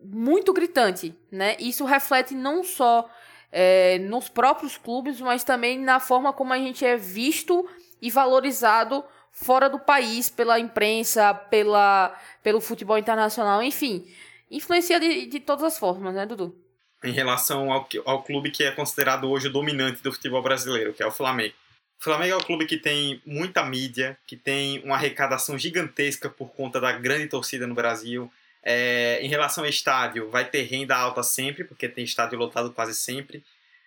muito 0.02 0.52
gritante, 0.52 1.14
né? 1.30 1.56
Isso 1.58 1.84
reflete 1.84 2.34
não 2.34 2.62
só 2.62 3.10
é, 3.52 3.98
nos 3.98 4.28
próprios 4.28 4.76
clubes, 4.76 5.20
mas 5.20 5.44
também 5.44 5.78
na 5.78 6.00
forma 6.00 6.32
como 6.32 6.52
a 6.52 6.58
gente 6.58 6.84
é 6.84 6.96
visto 6.96 7.68
e 8.00 8.10
valorizado 8.10 9.04
fora 9.32 9.68
do 9.68 9.78
país 9.78 10.28
pela 10.28 10.58
imprensa, 10.58 11.32
pela, 11.34 12.16
pelo 12.42 12.60
futebol 12.60 12.98
internacional, 12.98 13.62
enfim. 13.62 14.06
Influencia 14.50 14.98
de, 14.98 15.26
de 15.26 15.40
todas 15.40 15.64
as 15.64 15.78
formas, 15.78 16.14
né, 16.14 16.26
Dudu? 16.26 16.54
Em 17.02 17.12
relação 17.12 17.72
ao, 17.72 17.88
ao 18.04 18.22
clube 18.22 18.50
que 18.50 18.64
é 18.64 18.72
considerado 18.72 19.30
hoje 19.30 19.48
o 19.48 19.52
dominante 19.52 20.02
do 20.02 20.12
futebol 20.12 20.42
brasileiro, 20.42 20.92
que 20.92 21.02
é 21.02 21.06
o 21.06 21.12
Flamengo. 21.12 21.54
O 21.98 22.04
Flamengo 22.04 22.34
é 22.34 22.36
um 22.36 22.42
clube 22.42 22.66
que 22.66 22.76
tem 22.76 23.20
muita 23.26 23.64
mídia, 23.64 24.18
que 24.26 24.36
tem 24.36 24.82
uma 24.82 24.96
arrecadação 24.96 25.58
gigantesca 25.58 26.28
por 26.28 26.48
conta 26.50 26.80
da 26.80 26.92
grande 26.92 27.26
torcida 27.26 27.66
no 27.66 27.74
Brasil. 27.74 28.30
É, 28.62 29.20
em 29.22 29.28
relação 29.28 29.64
ao 29.64 29.70
estádio, 29.70 30.30
vai 30.30 30.44
ter 30.44 30.62
renda 30.62 30.94
alta 30.96 31.22
sempre, 31.22 31.64
porque 31.64 31.88
tem 31.88 32.04
estádio 32.04 32.38
lotado 32.38 32.72
quase 32.72 32.94
sempre. 32.94 33.42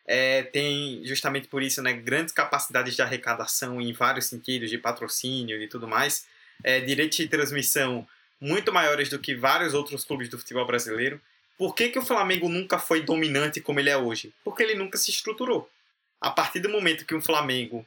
É, 0.05 0.43
tem, 0.43 1.01
justamente 1.05 1.47
por 1.47 1.63
isso, 1.63 1.81
né, 1.81 1.93
grandes 1.93 2.33
capacidades 2.33 2.95
de 2.95 3.01
arrecadação 3.01 3.79
em 3.79 3.93
vários 3.93 4.25
sentidos, 4.25 4.69
de 4.69 4.77
patrocínio 4.77 5.61
e 5.61 5.67
tudo 5.67 5.87
mais. 5.87 6.25
É, 6.63 6.79
direitos 6.81 7.17
de 7.17 7.27
transmissão 7.27 8.07
muito 8.39 8.73
maiores 8.73 9.09
do 9.09 9.19
que 9.19 9.35
vários 9.35 9.73
outros 9.73 10.03
clubes 10.03 10.27
do 10.27 10.37
futebol 10.37 10.65
brasileiro. 10.65 11.21
Por 11.57 11.73
que, 11.73 11.89
que 11.89 11.99
o 11.99 12.05
Flamengo 12.05 12.49
nunca 12.49 12.77
foi 12.77 13.01
dominante 13.01 13.61
como 13.61 13.79
ele 13.79 13.89
é 13.89 13.97
hoje? 13.97 14.33
Porque 14.43 14.63
ele 14.63 14.75
nunca 14.75 14.97
se 14.97 15.11
estruturou. 15.11 15.69
A 16.19 16.29
partir 16.29 16.59
do 16.59 16.69
momento 16.69 17.05
que 17.05 17.15
o 17.15 17.21
Flamengo 17.21 17.85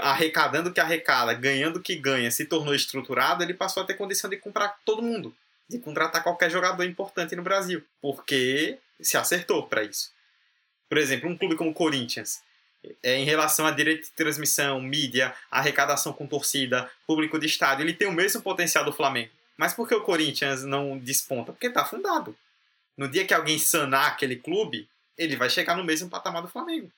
arrecadando 0.00 0.70
o 0.70 0.72
que 0.72 0.80
arrecada, 0.80 1.32
ganhando 1.34 1.76
o 1.76 1.82
que 1.82 1.94
ganha, 1.94 2.30
se 2.30 2.44
tornou 2.44 2.74
estruturado, 2.74 3.42
ele 3.42 3.54
passou 3.54 3.82
a 3.82 3.86
ter 3.86 3.94
condição 3.94 4.28
de 4.28 4.36
comprar 4.36 4.76
todo 4.84 5.02
mundo, 5.02 5.34
de 5.68 5.78
contratar 5.78 6.22
qualquer 6.22 6.50
jogador 6.50 6.82
importante 6.84 7.36
no 7.36 7.42
Brasil, 7.42 7.84
porque 8.00 8.78
se 9.00 9.16
acertou 9.16 9.66
para 9.66 9.84
isso. 9.84 10.10
Por 10.88 10.98
exemplo, 10.98 11.28
um 11.28 11.36
clube 11.36 11.56
como 11.56 11.70
o 11.70 11.74
Corinthians, 11.74 12.40
é, 13.02 13.16
em 13.16 13.24
relação 13.24 13.66
a 13.66 13.70
direito 13.70 14.04
de 14.04 14.10
transmissão, 14.12 14.80
mídia, 14.80 15.34
arrecadação 15.50 16.12
com 16.12 16.26
torcida, 16.26 16.90
público 17.06 17.38
de 17.38 17.46
estádio, 17.46 17.84
ele 17.84 17.92
tem 17.92 18.08
o 18.08 18.12
mesmo 18.12 18.40
potencial 18.40 18.84
do 18.84 18.92
Flamengo. 18.92 19.30
Mas 19.56 19.74
por 19.74 19.88
que 19.88 19.94
o 19.94 20.02
Corinthians 20.02 20.64
não 20.64 20.96
desponta? 20.96 21.52
Porque 21.52 21.66
está 21.66 21.84
fundado. 21.84 22.36
No 22.96 23.08
dia 23.08 23.26
que 23.26 23.34
alguém 23.34 23.58
sanar 23.58 24.06
aquele 24.06 24.36
clube, 24.36 24.88
ele 25.16 25.36
vai 25.36 25.50
chegar 25.50 25.76
no 25.76 25.84
mesmo 25.84 26.08
patamar 26.08 26.42
do 26.42 26.48
Flamengo. 26.48 26.90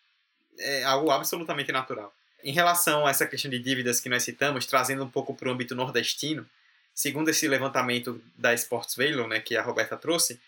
É 0.58 0.84
algo 0.84 1.10
absolutamente 1.10 1.72
natural. 1.72 2.14
Em 2.44 2.52
relação 2.52 3.06
a 3.06 3.10
essa 3.10 3.26
questão 3.26 3.50
de 3.50 3.58
dívidas 3.58 4.00
que 4.00 4.08
nós 4.08 4.22
citamos, 4.22 4.66
trazendo 4.66 5.04
um 5.04 5.10
pouco 5.10 5.34
para 5.34 5.48
o 5.48 5.52
âmbito 5.52 5.74
nordestino, 5.74 6.46
segundo 6.94 7.28
esse 7.28 7.46
levantamento 7.48 8.22
da 8.36 8.52
Sports 8.54 8.94
Valor, 8.96 9.28
né, 9.28 9.40
que 9.40 9.56
a 9.56 9.62
Roberta 9.62 9.96
trouxe, 9.96 10.40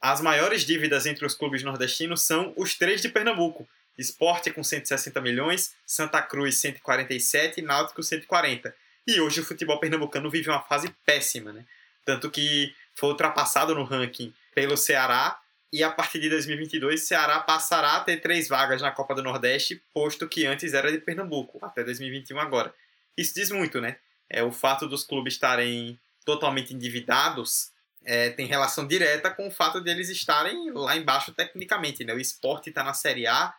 as 0.00 0.20
maiores 0.20 0.64
dívidas 0.64 1.06
entre 1.06 1.24
os 1.24 1.34
clubes 1.34 1.62
nordestinos 1.62 2.22
são 2.22 2.52
os 2.56 2.74
três 2.74 3.00
de 3.00 3.08
Pernambuco. 3.08 3.68
Esporte 3.96 4.50
com 4.50 4.62
160 4.62 5.20
milhões, 5.20 5.74
Santa 5.86 6.20
Cruz 6.20 6.58
147 6.58 7.60
e 7.60 7.62
Náutico 7.62 8.02
140. 8.02 8.74
E 9.06 9.20
hoje 9.20 9.40
o 9.40 9.44
futebol 9.44 9.80
pernambucano 9.80 10.28
vive 10.30 10.50
uma 10.50 10.60
fase 10.60 10.94
péssima, 11.06 11.52
né? 11.52 11.64
Tanto 12.04 12.30
que 12.30 12.74
foi 12.94 13.08
ultrapassado 13.08 13.74
no 13.74 13.84
ranking 13.84 14.34
pelo 14.54 14.76
Ceará 14.76 15.40
e 15.72 15.82
a 15.82 15.90
partir 15.90 16.20
de 16.20 16.28
2022, 16.28 17.02
Ceará 17.02 17.40
passará 17.40 17.96
a 17.96 18.00
ter 18.00 18.18
três 18.18 18.48
vagas 18.48 18.80
na 18.80 18.90
Copa 18.90 19.14
do 19.14 19.22
Nordeste, 19.22 19.82
posto 19.92 20.28
que 20.28 20.46
antes 20.46 20.72
era 20.72 20.92
de 20.92 20.98
Pernambuco, 20.98 21.58
até 21.64 21.82
2021 21.82 22.38
agora. 22.38 22.72
Isso 23.16 23.34
diz 23.34 23.50
muito, 23.50 23.80
né? 23.80 23.96
É, 24.28 24.42
o 24.42 24.50
fato 24.50 24.88
dos 24.88 25.04
clubes 25.04 25.34
estarem 25.34 25.98
totalmente 26.24 26.74
endividados 26.74 27.70
é, 28.04 28.30
tem 28.30 28.46
relação 28.46 28.86
direta 28.86 29.30
com 29.30 29.48
o 29.48 29.50
fato 29.50 29.80
de 29.80 29.90
eles 29.90 30.08
estarem 30.08 30.70
lá 30.72 30.96
embaixo 30.96 31.32
tecnicamente, 31.32 32.04
né? 32.04 32.14
O 32.14 32.20
esporte 32.20 32.70
está 32.70 32.84
na 32.84 32.94
Série 32.94 33.26
A, 33.26 33.52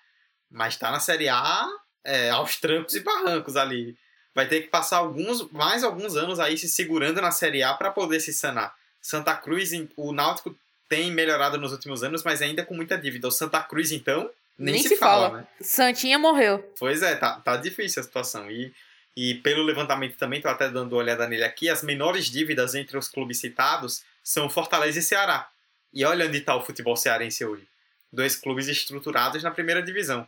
mas 0.49 0.73
está 0.73 0.89
na 0.89 0.99
Série 0.99 1.27
A 1.27 1.67
é, 2.03 2.29
aos 2.29 2.55
trancos 2.57 2.95
e 2.95 3.01
barrancos 3.01 3.57
ali. 3.57 3.97
Vai 4.33 4.47
ter 4.47 4.61
que 4.61 4.67
passar 4.67 4.97
alguns, 4.97 5.51
mais 5.51 5.83
alguns 5.83 6.15
anos 6.15 6.39
aí 6.39 6.57
se 6.57 6.69
segurando 6.69 7.21
na 7.21 7.31
Série 7.31 7.63
A 7.63 7.73
para 7.73 7.91
poder 7.91 8.19
se 8.19 8.33
sanar. 8.33 8.73
Santa 9.01 9.35
Cruz, 9.35 9.71
o 9.95 10.13
Náutico 10.13 10.55
tem 10.87 11.11
melhorado 11.11 11.57
nos 11.57 11.71
últimos 11.71 12.03
anos, 12.03 12.23
mas 12.23 12.41
ainda 12.41 12.65
com 12.65 12.73
muita 12.73 12.97
dívida. 12.97 13.27
O 13.27 13.31
Santa 13.31 13.61
Cruz, 13.61 13.91
então, 13.91 14.29
nem, 14.57 14.75
nem 14.75 14.83
se, 14.83 14.89
se, 14.89 14.97
fala, 14.97 15.29
fala, 15.29 15.41
né? 15.41 15.47
Santinha 15.61 16.17
morreu. 16.17 16.59
Pois 16.79 17.01
é, 17.01 17.15
tá, 17.15 17.39
tá 17.41 17.57
difícil 17.57 18.01
a 18.01 18.03
situação. 18.03 18.49
E, 18.49 18.73
e 19.17 19.35
pelo 19.35 19.63
levantamento 19.63 20.15
também, 20.15 20.39
tô 20.39 20.47
até 20.47 20.69
dando 20.69 20.93
uma 20.93 20.99
olhada 20.99 21.27
nele 21.27 21.43
aqui, 21.43 21.67
as 21.67 21.81
menores 21.81 22.29
dívidas 22.29 22.75
entre 22.75 22.97
os 22.97 23.07
clubes 23.07 23.39
citados 23.39 24.03
são 24.23 24.49
Fortaleza 24.49 24.99
e 24.99 25.01
Ceará. 25.01 25.49
E 25.91 26.05
olha 26.05 26.27
onde 26.27 26.37
está 26.37 26.55
o 26.55 26.63
futebol 26.63 26.95
cearense 26.95 27.43
hoje. 27.43 27.67
Dois 28.13 28.35
clubes 28.35 28.67
estruturados 28.67 29.41
na 29.41 29.49
primeira 29.49 29.81
divisão. 29.81 30.27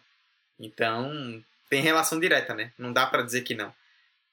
Então, 0.60 1.44
tem 1.70 1.82
relação 1.82 2.20
direta, 2.20 2.56
né? 2.56 2.74
Não 2.78 2.92
dá 2.92 3.06
para 3.06 3.22
dizer 3.22 3.42
que 3.42 3.54
não. 3.54 3.72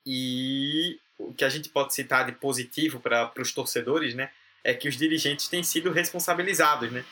E 0.06 0.98
o 1.18 1.34
que 1.34 1.44
a 1.44 1.48
gente 1.50 1.68
pode 1.68 1.94
citar 1.94 2.24
de 2.24 2.32
positivo 2.32 2.98
para 2.98 3.30
os 3.38 3.52
torcedores, 3.52 4.14
né? 4.14 4.30
é 4.66 4.74
que 4.74 4.88
os 4.88 4.96
dirigentes 4.96 5.46
têm 5.46 5.62
sido 5.62 5.92
responsabilizados, 5.92 6.90
né? 6.90 7.04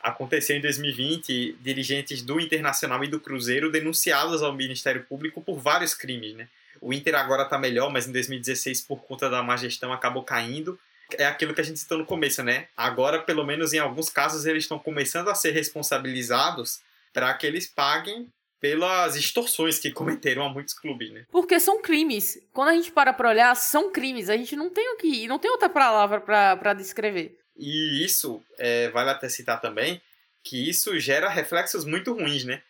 Aconteceu 0.00 0.56
em 0.56 0.60
2020 0.60 1.56
dirigentes 1.60 2.22
do 2.22 2.38
Internacional 2.38 3.02
e 3.02 3.08
do 3.08 3.18
Cruzeiro 3.18 3.70
denunciados 3.70 4.42
ao 4.42 4.54
Ministério 4.54 5.02
Público 5.02 5.42
por 5.42 5.58
vários 5.58 5.92
crimes, 5.92 6.34
né? 6.34 6.48
O 6.80 6.92
Inter 6.92 7.14
agora 7.14 7.42
está 7.42 7.58
melhor, 7.58 7.90
mas 7.90 8.08
em 8.08 8.12
2016, 8.12 8.82
por 8.82 9.02
conta 9.02 9.28
da 9.28 9.42
má 9.42 9.56
gestão, 9.56 9.92
acabou 9.92 10.22
caindo. 10.22 10.78
É 11.18 11.26
aquilo 11.26 11.52
que 11.52 11.60
a 11.60 11.64
gente 11.64 11.78
citou 11.78 11.98
no 11.98 12.06
começo, 12.06 12.42
né? 12.42 12.68
Agora, 12.76 13.20
pelo 13.20 13.44
menos 13.44 13.72
em 13.72 13.78
alguns 13.78 14.08
casos, 14.08 14.46
eles 14.46 14.64
estão 14.64 14.78
começando 14.78 15.28
a 15.28 15.34
ser 15.34 15.50
responsabilizados 15.50 16.80
para 17.12 17.34
que 17.34 17.46
eles 17.46 17.66
paguem 17.66 18.28
pelas 18.60 19.16
extorsões 19.16 19.78
que 19.78 19.90
cometeram 19.90 20.44
a 20.44 20.48
muitos 20.48 20.74
clubes, 20.74 21.10
né? 21.10 21.24
Porque 21.30 21.58
são 21.58 21.80
crimes. 21.80 22.38
Quando 22.52 22.68
a 22.68 22.74
gente 22.74 22.92
para 22.92 23.12
pra 23.12 23.30
olhar, 23.30 23.54
são 23.56 23.90
crimes. 23.90 24.28
A 24.28 24.36
gente 24.36 24.54
não 24.54 24.70
tem 24.70 24.92
o 24.92 24.96
que, 24.96 25.26
não 25.26 25.38
tem 25.38 25.50
outra 25.50 25.68
palavra 25.68 26.20
para 26.20 26.74
descrever. 26.74 27.38
E 27.56 28.04
isso, 28.04 28.42
é, 28.58 28.88
vale 28.90 29.10
até 29.10 29.28
citar 29.28 29.60
também, 29.60 30.00
que 30.42 30.68
isso 30.68 30.98
gera 30.98 31.28
reflexos 31.28 31.84
muito 31.84 32.12
ruins, 32.12 32.44
né? 32.44 32.62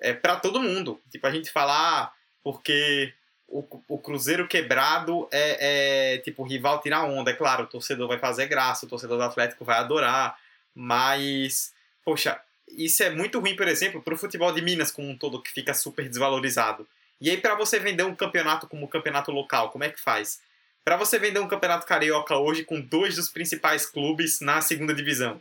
É 0.00 0.12
para 0.12 0.36
todo 0.36 0.62
mundo. 0.62 1.00
Tipo, 1.10 1.26
a 1.26 1.30
gente 1.30 1.50
falar 1.50 2.02
ah, 2.02 2.12
porque 2.42 3.12
o, 3.52 3.84
o 3.86 3.98
Cruzeiro 3.98 4.48
quebrado 4.48 5.28
é, 5.30 6.14
é, 6.14 6.18
tipo, 6.18 6.42
rival 6.42 6.80
tirar 6.80 7.04
onda. 7.04 7.30
É 7.30 7.34
claro, 7.34 7.64
o 7.64 7.66
torcedor 7.66 8.08
vai 8.08 8.18
fazer 8.18 8.46
graça, 8.46 8.86
o 8.86 8.88
torcedor 8.88 9.18
do 9.18 9.24
Atlético 9.24 9.64
vai 9.64 9.78
adorar, 9.78 10.38
mas, 10.74 11.74
poxa, 12.02 12.40
isso 12.66 13.02
é 13.02 13.10
muito 13.10 13.38
ruim, 13.38 13.54
por 13.54 13.68
exemplo, 13.68 14.00
para 14.00 14.14
o 14.14 14.16
futebol 14.16 14.50
de 14.52 14.62
Minas 14.62 14.90
como 14.90 15.08
um 15.08 15.16
todo, 15.16 15.42
que 15.42 15.52
fica 15.52 15.74
super 15.74 16.08
desvalorizado. 16.08 16.88
E 17.20 17.28
aí, 17.30 17.36
para 17.36 17.54
você 17.54 17.78
vender 17.78 18.04
um 18.04 18.14
campeonato 18.14 18.66
como 18.66 18.88
campeonato 18.88 19.30
local, 19.30 19.70
como 19.70 19.84
é 19.84 19.90
que 19.90 20.00
faz? 20.00 20.40
Para 20.82 20.96
você 20.96 21.18
vender 21.18 21.38
um 21.38 21.46
campeonato 21.46 21.86
carioca 21.86 22.36
hoje 22.36 22.64
com 22.64 22.80
dois 22.80 23.16
dos 23.16 23.28
principais 23.28 23.84
clubes 23.86 24.40
na 24.40 24.60
segunda 24.62 24.94
divisão. 24.94 25.40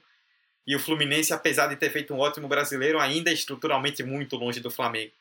E 0.68 0.76
o 0.76 0.80
Fluminense, 0.80 1.34
apesar 1.34 1.68
de 1.68 1.76
ter 1.78 1.90
feito 1.90 2.14
um 2.14 2.20
ótimo 2.20 2.48
brasileiro, 2.48 3.00
ainda 3.00 3.32
é 3.32 3.34
estruturalmente 3.34 4.04
muito 4.04 4.36
longe 4.36 4.60
do 4.60 4.70
Flamengo. 4.70 5.12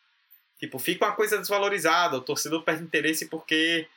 Tipo, 0.60 0.78
fica 0.78 1.06
uma 1.06 1.16
coisa 1.16 1.38
desvalorizada, 1.38 2.18
o 2.18 2.20
torcedor 2.20 2.62
perde 2.62 2.84
interesse 2.84 3.26
porque 3.26 3.88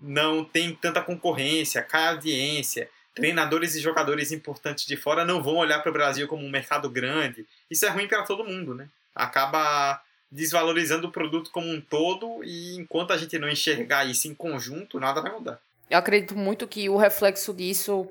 não 0.00 0.44
tem 0.44 0.74
tanta 0.74 1.02
concorrência, 1.02 1.82
cai 1.82 2.08
audiência, 2.08 2.88
treinadores 3.14 3.74
e 3.74 3.80
jogadores 3.80 4.32
importantes 4.32 4.86
de 4.86 4.96
fora 4.96 5.24
não 5.24 5.42
vão 5.42 5.56
olhar 5.56 5.80
para 5.80 5.90
o 5.90 5.92
Brasil 5.92 6.28
como 6.28 6.44
um 6.44 6.50
mercado 6.50 6.88
grande. 6.88 7.44
Isso 7.70 7.84
é 7.84 7.88
ruim 7.88 8.06
para 8.06 8.22
todo 8.22 8.44
mundo, 8.44 8.74
né? 8.74 8.88
Acaba 9.14 10.00
desvalorizando 10.30 11.08
o 11.08 11.12
produto 11.12 11.50
como 11.50 11.68
um 11.68 11.80
todo 11.80 12.42
e 12.42 12.76
enquanto 12.76 13.12
a 13.12 13.16
gente 13.16 13.38
não 13.38 13.48
enxergar 13.48 14.04
isso 14.04 14.26
em 14.26 14.34
conjunto, 14.34 14.98
nada 14.98 15.20
vai 15.20 15.32
mudar. 15.32 15.60
eu 15.88 15.98
acredito 15.98 16.36
muito 16.36 16.66
que 16.66 16.88
o 16.88 16.96
reflexo 16.96 17.54
disso 17.54 18.08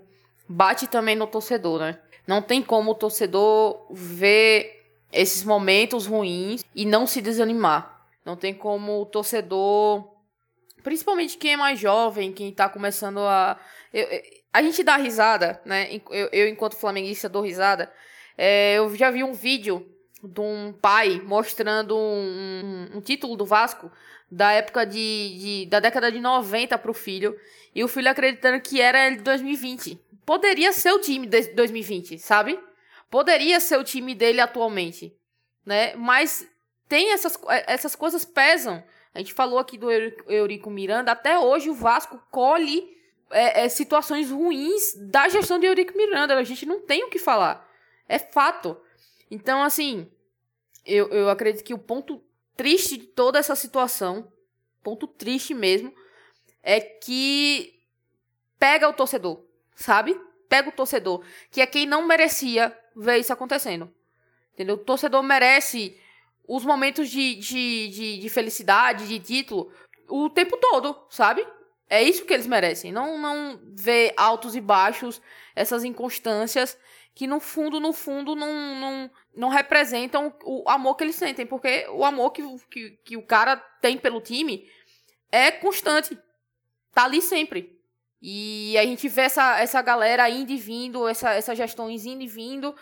bate 0.47 0.87
também 0.87 1.15
no 1.15 1.27
torcedor, 1.27 1.79
né? 1.79 1.99
Não 2.25 2.41
tem 2.41 2.61
como 2.61 2.91
o 2.91 2.95
torcedor 2.95 3.85
ver 3.91 4.85
esses 5.11 5.43
momentos 5.43 6.05
ruins 6.05 6.63
e 6.73 6.85
não 6.85 7.05
se 7.05 7.21
desanimar. 7.21 7.92
Não 8.25 8.35
tem 8.35 8.53
como 8.53 9.01
o 9.01 9.05
torcedor, 9.05 10.13
principalmente 10.83 11.37
quem 11.37 11.53
é 11.53 11.57
mais 11.57 11.79
jovem, 11.79 12.31
quem 12.31 12.51
tá 12.51 12.69
começando 12.69 13.19
a. 13.19 13.59
Eu, 13.93 14.07
a 14.51 14.61
gente 14.61 14.83
dá 14.83 14.95
risada, 14.97 15.61
né? 15.65 15.99
Eu, 16.09 16.29
eu 16.31 16.47
enquanto 16.47 16.77
flamenguista, 16.77 17.27
dou 17.27 17.41
risada. 17.41 17.91
É, 18.37 18.75
eu 18.75 18.95
já 18.95 19.09
vi 19.09 19.23
um 19.23 19.33
vídeo 19.33 19.89
de 20.23 20.39
um 20.39 20.73
pai 20.73 21.21
mostrando 21.23 21.97
um, 21.97 22.89
um, 22.93 22.97
um 22.97 23.01
título 23.01 23.35
do 23.35 23.45
Vasco 23.45 23.91
da 24.31 24.51
época 24.51 24.85
de, 24.85 25.37
de, 25.39 25.65
da 25.67 25.79
década 25.79 26.11
de 26.11 26.19
90 26.19 26.77
pro 26.77 26.93
filho. 26.93 27.35
E 27.75 27.83
o 27.83 27.87
filho 27.87 28.09
acreditando 28.09 28.61
que 28.61 28.79
era 28.79 29.09
de 29.09 29.17
2020. 29.17 29.99
Poderia 30.25 30.71
ser 30.71 30.91
o 30.91 30.99
time 30.99 31.27
de 31.27 31.49
2020, 31.53 32.17
sabe? 32.19 32.59
Poderia 33.09 33.59
ser 33.59 33.77
o 33.77 33.83
time 33.83 34.15
dele 34.15 34.39
atualmente, 34.39 35.15
né? 35.65 35.95
Mas 35.95 36.47
tem 36.87 37.11
essas, 37.11 37.37
essas 37.67 37.95
coisas 37.95 38.25
pesam. 38.25 38.83
A 39.13 39.19
gente 39.19 39.33
falou 39.33 39.59
aqui 39.59 39.77
do 39.77 39.91
Eurico 39.91 40.69
Miranda. 40.69 41.11
Até 41.11 41.37
hoje 41.37 41.69
o 41.69 41.75
Vasco 41.75 42.21
colhe 42.31 42.97
é, 43.29 43.65
é, 43.65 43.69
situações 43.69 44.29
ruins 44.31 44.93
da 44.95 45.29
gestão 45.29 45.59
de 45.59 45.65
Eurico 45.65 45.95
Miranda. 45.97 46.35
A 46.35 46.43
gente 46.43 46.65
não 46.65 46.81
tem 46.81 47.03
o 47.03 47.09
que 47.09 47.19
falar. 47.19 47.69
É 48.07 48.17
fato. 48.19 48.77
Então, 49.29 49.61
assim, 49.63 50.09
eu, 50.85 51.07
eu 51.09 51.29
acredito 51.29 51.63
que 51.63 51.73
o 51.73 51.79
ponto 51.79 52.21
triste 52.55 52.97
de 52.97 53.05
toda 53.07 53.39
essa 53.39 53.55
situação, 53.55 54.31
ponto 54.81 55.07
triste 55.07 55.53
mesmo, 55.53 55.93
é 56.61 56.79
que 56.79 57.79
pega 58.59 58.87
o 58.87 58.93
torcedor, 58.93 59.43
sabe? 59.75 60.19
Pega 60.47 60.69
o 60.69 60.73
torcedor, 60.73 61.23
que 61.51 61.61
é 61.61 61.65
quem 61.65 61.85
não 61.85 62.05
merecia 62.05 62.77
ver 62.95 63.17
isso 63.17 63.33
acontecendo. 63.33 63.93
Entendeu? 64.53 64.75
O 64.75 64.79
torcedor 64.79 65.23
merece 65.23 65.99
os 66.47 66.65
momentos 66.65 67.09
de, 67.09 67.35
de, 67.35 67.87
de, 67.87 68.17
de 68.19 68.29
felicidade, 68.29 69.07
de 69.07 69.19
título, 69.19 69.71
o 70.09 70.29
tempo 70.29 70.57
todo, 70.57 70.95
sabe? 71.09 71.45
É 71.89 72.01
isso 72.01 72.25
que 72.25 72.33
eles 72.33 72.47
merecem. 72.47 72.91
Não, 72.91 73.17
não 73.17 73.59
ver 73.75 74.13
altos 74.17 74.55
e 74.55 74.61
baixos, 74.61 75.21
essas 75.55 75.83
inconstâncias 75.83 76.77
que 77.15 77.27
no 77.27 77.39
fundo, 77.39 77.79
no 77.79 77.93
fundo, 77.93 78.35
não, 78.35 78.75
não, 78.75 79.11
não 79.35 79.49
representam 79.49 80.33
o 80.43 80.67
amor 80.67 80.95
que 80.95 81.03
eles 81.03 81.15
sentem. 81.15 81.45
Porque 81.45 81.85
o 81.89 82.03
amor 82.03 82.31
que, 82.31 82.43
que, 82.69 82.89
que 83.05 83.17
o 83.17 83.25
cara 83.25 83.55
tem 83.81 83.97
pelo 83.97 84.19
time 84.19 84.67
é 85.31 85.51
constante. 85.51 86.17
Tá 86.91 87.05
ali 87.05 87.21
sempre. 87.21 87.79
E 88.21 88.77
a 88.77 88.83
gente 88.83 89.07
vê 89.07 89.21
essa, 89.21 89.59
essa 89.59 89.81
galera 89.81 90.29
indo 90.29 90.51
e 90.51 90.57
vindo, 90.57 91.07
essa, 91.07 91.33
essas 91.33 91.57
gestões 91.57 92.05
indo 92.05 92.23
e 92.23 92.27
vindo, 92.27 92.73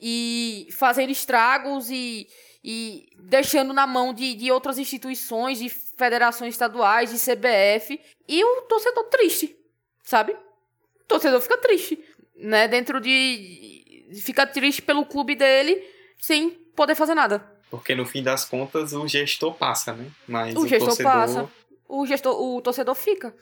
e 0.00 0.68
fazendo 0.72 1.10
estragos 1.10 1.88
e, 1.90 2.26
e 2.64 3.06
deixando 3.18 3.74
na 3.74 3.86
mão 3.86 4.14
de, 4.14 4.34
de 4.34 4.50
outras 4.50 4.78
instituições, 4.78 5.58
de 5.58 5.68
federações 5.68 6.54
estaduais, 6.54 7.10
de 7.10 7.18
CBF, 7.18 8.00
e 8.26 8.42
o 8.42 8.62
torcedor 8.62 9.04
triste, 9.04 9.54
sabe? 10.02 10.32
O 10.32 11.04
torcedor 11.06 11.42
fica 11.42 11.58
triste 11.58 12.02
né, 12.36 12.66
dentro 12.66 13.00
de. 13.00 14.06
fica 14.22 14.46
triste 14.46 14.82
pelo 14.82 15.04
clube 15.04 15.34
dele 15.34 15.84
sem 16.18 16.50
poder 16.74 16.94
fazer 16.94 17.14
nada. 17.14 17.44
Porque 17.70 17.94
no 17.94 18.06
fim 18.06 18.22
das 18.22 18.44
contas 18.44 18.92
o 18.92 19.06
gestor 19.06 19.54
passa, 19.54 19.92
né? 19.92 20.10
Mas 20.26 20.54
o, 20.54 20.60
o 20.60 20.68
gestor 20.68 20.88
torcedor... 20.88 21.12
passa. 21.12 21.50
O 21.86 22.06
gestor, 22.06 22.40
o 22.40 22.62
torcedor 22.62 22.94
fica. 22.94 23.34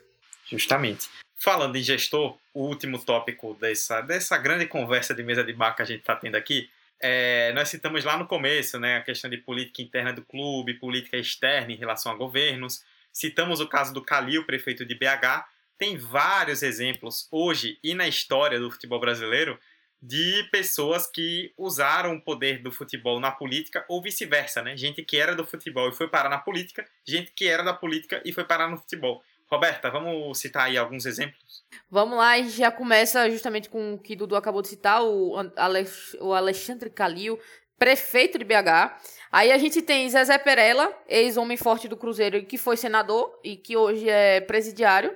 Justamente. 0.45 1.09
Falando 1.37 1.75
em 1.77 1.83
gestor, 1.83 2.37
o 2.53 2.63
último 2.65 2.99
tópico 2.99 3.53
dessa, 3.55 4.01
dessa 4.01 4.37
grande 4.37 4.65
conversa 4.65 5.13
de 5.13 5.23
mesa 5.23 5.43
de 5.43 5.53
bar 5.53 5.75
que 5.75 5.81
a 5.81 5.85
gente 5.85 6.01
está 6.01 6.15
tendo 6.15 6.35
aqui, 6.35 6.69
é, 7.05 7.51
nós 7.51 7.67
citamos 7.67 8.05
lá 8.05 8.17
no 8.17 8.25
começo 8.25 8.79
né, 8.79 8.95
a 8.95 9.01
questão 9.01 9.29
de 9.29 9.37
política 9.37 9.81
interna 9.81 10.13
do 10.13 10.23
clube, 10.23 10.79
política 10.79 11.17
externa 11.17 11.73
em 11.73 11.75
relação 11.75 12.09
a 12.09 12.15
governos. 12.15 12.81
Citamos 13.11 13.59
o 13.59 13.67
caso 13.67 13.93
do 13.93 14.01
Calil, 14.01 14.45
prefeito 14.45 14.85
de 14.85 14.95
BH, 14.95 15.45
tem 15.77 15.97
vários 15.97 16.63
exemplos 16.63 17.27
hoje 17.29 17.77
e 17.83 17.93
na 17.93 18.07
história 18.07 18.57
do 18.57 18.71
futebol 18.71 19.01
brasileiro 19.01 19.59
de 20.01 20.47
pessoas 20.49 21.05
que 21.05 21.53
usaram 21.57 22.15
o 22.15 22.21
poder 22.21 22.61
do 22.61 22.71
futebol 22.71 23.19
na 23.19 23.31
política 23.31 23.83
ou 23.89 24.01
vice-versa, 24.01 24.61
né? 24.61 24.77
Gente 24.77 25.03
que 25.03 25.17
era 25.17 25.35
do 25.35 25.45
futebol 25.45 25.89
e 25.89 25.93
foi 25.93 26.07
parar 26.07 26.29
na 26.29 26.37
política, 26.37 26.85
gente 27.05 27.33
que 27.35 27.47
era 27.47 27.63
da 27.63 27.73
política 27.73 28.21
e 28.23 28.31
foi 28.31 28.45
parar 28.45 28.69
no 28.69 28.77
futebol. 28.77 29.21
Roberta, 29.51 29.89
vamos 29.89 30.39
citar 30.39 30.65
aí 30.65 30.77
alguns 30.77 31.05
exemplos? 31.05 31.63
Vamos 31.89 32.17
lá, 32.17 32.31
a 32.31 32.37
gente 32.37 32.57
já 32.57 32.71
começa 32.71 33.29
justamente 33.29 33.69
com 33.69 33.93
o 33.93 33.99
que 33.99 34.15
Dudu 34.15 34.35
acabou 34.35 34.61
de 34.61 34.67
citar, 34.67 35.03
o, 35.03 35.35
Alex, 35.55 36.15
o 36.19 36.33
Alexandre 36.33 36.89
Calil, 36.89 37.39
prefeito 37.77 38.37
de 38.37 38.45
BH. 38.45 38.97
Aí 39.31 39.51
a 39.51 39.57
gente 39.57 39.81
tem 39.81 40.09
Zezé 40.09 40.37
Perella, 40.37 40.91
ex-homem 41.07 41.57
forte 41.57 41.87
do 41.87 41.97
Cruzeiro, 41.97 42.43
que 42.45 42.57
foi 42.57 42.77
senador 42.77 43.39
e 43.43 43.55
que 43.55 43.75
hoje 43.75 44.09
é 44.09 44.41
presidiário. 44.41 45.15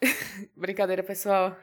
Brincadeira, 0.56 1.02
pessoal. 1.02 1.56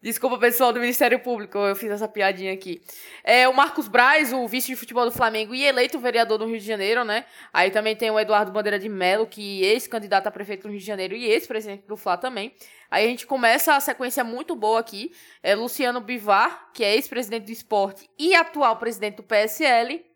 Desculpa, 0.00 0.38
pessoal 0.38 0.72
do 0.72 0.78
Ministério 0.78 1.18
Público, 1.18 1.58
eu 1.58 1.74
fiz 1.74 1.90
essa 1.90 2.06
piadinha 2.06 2.52
aqui. 2.52 2.80
É 3.24 3.48
o 3.48 3.52
Marcos 3.52 3.88
Braz, 3.88 4.32
o 4.32 4.46
vice 4.46 4.68
de 4.68 4.76
futebol 4.76 5.04
do 5.04 5.10
Flamengo 5.10 5.52
e 5.52 5.64
eleito 5.64 5.98
vereador 5.98 6.38
do 6.38 6.46
Rio 6.46 6.58
de 6.58 6.64
Janeiro, 6.64 7.04
né? 7.04 7.26
Aí 7.52 7.72
também 7.72 7.96
tem 7.96 8.08
o 8.08 8.18
Eduardo 8.18 8.52
Bandeira 8.52 8.78
de 8.78 8.88
Mello, 8.88 9.26
que 9.26 9.64
é 9.64 9.70
ex-candidato 9.70 10.28
a 10.28 10.30
prefeito 10.30 10.62
do 10.62 10.68
Rio 10.68 10.78
de 10.78 10.86
Janeiro 10.86 11.16
e 11.16 11.24
ex-presidente 11.24 11.84
do 11.84 11.96
Fla 11.96 12.16
também. 12.16 12.54
Aí 12.88 13.06
a 13.06 13.08
gente 13.08 13.26
começa 13.26 13.74
a 13.74 13.80
sequência 13.80 14.22
muito 14.22 14.54
boa 14.54 14.78
aqui. 14.78 15.10
É 15.42 15.56
Luciano 15.56 16.00
Bivar, 16.00 16.70
que 16.72 16.84
é 16.84 16.94
ex-presidente 16.94 17.46
do 17.46 17.52
esporte 17.52 18.08
e 18.16 18.36
atual 18.36 18.76
presidente 18.76 19.16
do 19.16 19.24
PSL. 19.24 20.06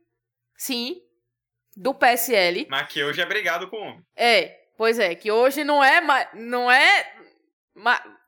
Sim, 0.56 1.02
do 1.76 1.92
PSL. 1.92 2.68
Mas 2.70 2.86
que 2.86 3.02
hoje 3.02 3.20
é 3.20 3.26
brigado 3.26 3.68
com 3.68 3.78
o 3.78 3.80
homem. 3.80 4.04
É, 4.14 4.60
pois 4.78 5.00
é, 5.00 5.16
que 5.16 5.32
hoje 5.32 5.64
não 5.64 5.82
é, 5.82 6.30
não 6.34 6.70
é 6.70 7.12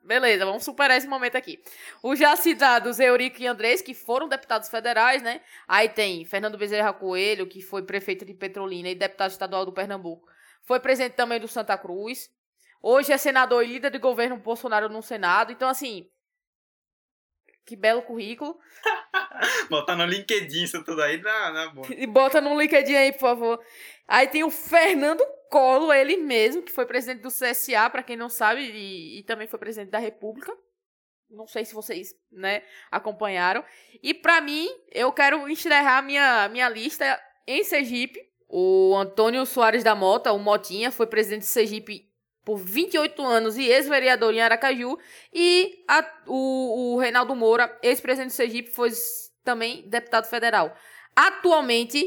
beleza, 0.05 0.45
vamos 0.45 0.65
superar 0.65 0.97
esse 0.97 1.07
momento 1.07 1.37
aqui. 1.37 1.63
Os 2.03 2.19
já 2.19 2.37
citados 2.37 3.01
Eurico 3.01 3.41
e 3.41 3.47
Andrés, 3.47 3.81
que 3.83 3.95
foram 3.95 4.29
deputados 4.29 4.69
federais, 4.69 5.23
né? 5.23 5.41
Aí 5.67 5.89
tem 5.89 6.25
Fernando 6.25 6.59
Bezerra 6.59 6.93
Coelho, 6.93 7.47
que 7.47 7.63
foi 7.63 7.83
prefeito 7.83 8.25
de 8.25 8.35
Petrolina 8.35 8.89
e 8.89 8.95
deputado 8.95 9.31
estadual 9.31 9.65
do 9.65 9.73
Pernambuco. 9.73 10.29
Foi 10.63 10.79
presidente 10.81 11.15
também 11.15 11.41
do 11.41 11.49
Santa 11.49 11.77
Cruz. 11.77 12.31
Hoje 12.83 13.13
é 13.13 13.19
senador 13.19 13.65
e 13.65 13.69
líder 13.69 13.91
de 13.91 13.99
governo 13.99 14.37
Bolsonaro 14.37 14.89
no 14.89 15.03
Senado. 15.03 15.53
Então, 15.53 15.69
assim, 15.69 16.09
que 17.65 17.77
belo 17.77 18.03
currículo. 18.03 18.59
Botar 19.71 19.97
no 19.97 20.05
LinkedIn 20.05 20.65
isso 20.65 20.85
tudo 20.85 21.03
aí, 21.03 21.19
dá, 21.19 21.51
dá 21.51 21.69
bom. 21.71 21.83
E 21.91 22.07
bota 22.07 22.41
no 22.41 22.59
LinkedIn 22.61 22.95
aí, 22.95 23.13
por 23.13 23.21
favor. 23.21 23.65
Aí 24.07 24.29
tem 24.29 24.45
o 24.45 24.51
Fernando 24.51 25.25
Colo, 25.51 25.93
ele 25.93 26.17
mesmo, 26.17 26.63
que 26.63 26.73
foi 26.73 26.87
presidente 26.87 27.23
do 27.23 27.29
CSA, 27.29 27.89
para 27.91 28.03
quem 28.03 28.17
não 28.17 28.29
sabe, 28.29 28.63
e, 28.63 29.19
e, 29.19 29.23
também 29.23 29.47
foi 29.47 29.59
presidente 29.59 29.91
da 29.91 29.99
República. 29.99 30.53
Não 31.31 31.47
sei 31.47 31.65
se 31.65 31.75
vocês, 31.75 32.15
né, 32.31 32.63
acompanharam. 32.91 33.65
E 34.03 34.13
para 34.15 34.41
mim, 34.41 34.69
eu 34.93 35.13
quero 35.13 35.49
encerrar 35.49 36.03
minha, 36.03 36.49
minha 36.49 36.69
lista 36.69 37.21
em 37.47 37.65
Sergipe. 37.65 38.21
O 38.49 38.95
Antônio 38.97 39.45
Soares 39.47 39.83
da 39.83 39.95
Mota, 39.95 40.33
o 40.33 40.39
Motinha, 40.39 40.93
foi 40.93 41.07
presidente 41.07 41.43
de 41.43 41.49
Sergipe 41.49 42.09
por 42.45 42.57
28 42.59 43.23
anos 43.23 43.57
e 43.57 43.65
ex-vereador 43.65 44.33
em 44.35 44.41
Aracaju. 44.41 44.99
E 45.33 45.83
a, 45.89 46.05
o, 46.27 46.95
o 46.95 46.99
Reinaldo 46.99 47.35
Moura, 47.35 47.77
ex-presidente 47.83 48.31
de 48.31 48.37
Sergipe, 48.37 48.71
foi 48.71 48.91
também 49.43 49.89
deputado 49.89 50.27
federal. 50.27 50.77
Atualmente, 51.17 52.07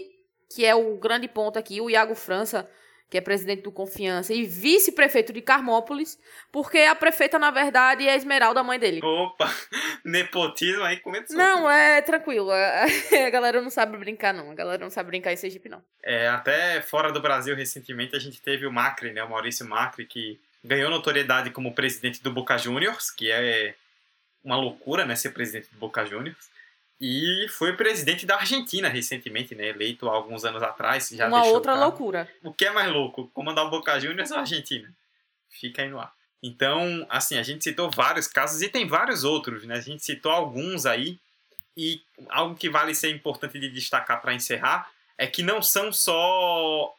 que 0.54 0.66
é 0.66 0.76
o 0.76 0.98
grande 0.98 1.28
ponto 1.28 1.58
aqui, 1.58 1.82
o 1.82 1.90
Iago 1.90 2.16
França 2.16 2.70
que 3.10 3.18
é 3.18 3.22
presidente 3.22 3.62
do 3.62 3.72
Confiança, 3.72 4.34
e 4.34 4.44
vice-prefeito 4.44 5.32
de 5.32 5.42
Carmópolis, 5.42 6.20
porque 6.52 6.80
a 6.80 6.94
prefeita, 6.94 7.40
na 7.40 7.52
verdade, 7.52 8.06
é 8.06 8.12
a 8.12 8.16
Esmeralda, 8.16 8.64
mãe 8.64 8.78
dele. 8.78 9.00
Opa, 9.02 9.50
nepotismo 10.04 10.84
aí 10.84 10.98
começou. 10.98 11.38
Não, 11.38 11.70
é 11.70 12.02
tranquilo. 12.02 12.52
A 12.52 13.30
galera 13.30 13.62
não 13.62 13.70
sabe 13.70 13.98
brincar, 13.98 14.34
não. 14.34 14.52
A 14.52 14.56
galera 14.56 14.84
não 14.84 14.90
sabe 14.90 15.08
brincar 15.08 15.32
em 15.32 15.38
Sergipe, 15.38 15.70
não. 15.70 15.82
É, 16.04 16.28
até 16.28 16.82
fora 16.82 17.12
do 17.12 17.22
Brasil, 17.22 17.56
recentemente, 17.56 18.16
a 18.16 18.20
gente 18.20 18.42
teve 18.42 18.66
o 18.66 18.72
Macri, 18.72 19.14
né, 19.14 19.24
o 19.24 19.30
Maurício 19.30 19.66
Macri, 19.66 20.06
que 20.06 20.40
ganhou 20.64 20.90
notoriedade 20.90 21.50
como 21.52 21.74
presidente 21.74 22.22
do 22.22 22.32
Boca 22.32 22.58
Juniors, 22.58 23.10
que 23.10 23.32
é 23.32 23.76
uma 24.44 24.58
loucura, 24.58 25.06
né, 25.06 25.16
ser 25.16 25.30
presidente 25.30 25.70
do 25.72 25.78
Boca 25.78 26.06
Juniors. 26.06 26.57
E 27.00 27.48
foi 27.50 27.74
presidente 27.74 28.26
da 28.26 28.38
Argentina 28.38 28.90
recentemente, 28.90 29.54
né? 29.54 29.68
Eleito 29.68 30.10
há 30.10 30.14
alguns 30.14 30.44
anos 30.44 30.64
atrás. 30.64 31.10
Já 31.10 31.28
Uma 31.28 31.46
outra 31.46 31.76
loucura. 31.76 32.28
O 32.44 32.52
que 32.52 32.66
é 32.66 32.72
mais 32.72 32.92
louco? 32.92 33.30
Comandar 33.34 33.66
o 33.66 33.70
Boca 33.70 34.00
Juniors 34.00 34.32
ou 34.32 34.38
a 34.38 34.40
Argentina? 34.42 34.92
Fica 35.50 35.84
aí 35.84 35.90
no 35.90 36.00
ar. 36.00 36.12
Então, 36.42 37.06
assim, 37.10 37.38
a 37.38 37.44
gente 37.44 37.64
citou 37.64 37.90
vários 37.92 38.28
casos 38.28 38.62
e 38.62 38.70
tem 38.70 38.88
vários 38.88 39.24
outros, 39.24 39.64
né? 39.66 39.76
A 39.76 39.82
gente 39.82 40.04
citou 40.04 40.32
alguns 40.32 40.86
aí. 40.86 41.20
E 41.76 42.02
algo 42.30 42.56
que 42.56 42.70
vale 42.70 42.96
ser 42.96 43.12
importante 43.12 43.60
de 43.60 43.70
destacar 43.70 44.20
para 44.20 44.34
encerrar 44.34 44.90
é 45.16 45.28
que 45.28 45.44
não 45.44 45.62
são 45.62 45.94
só 45.94 46.96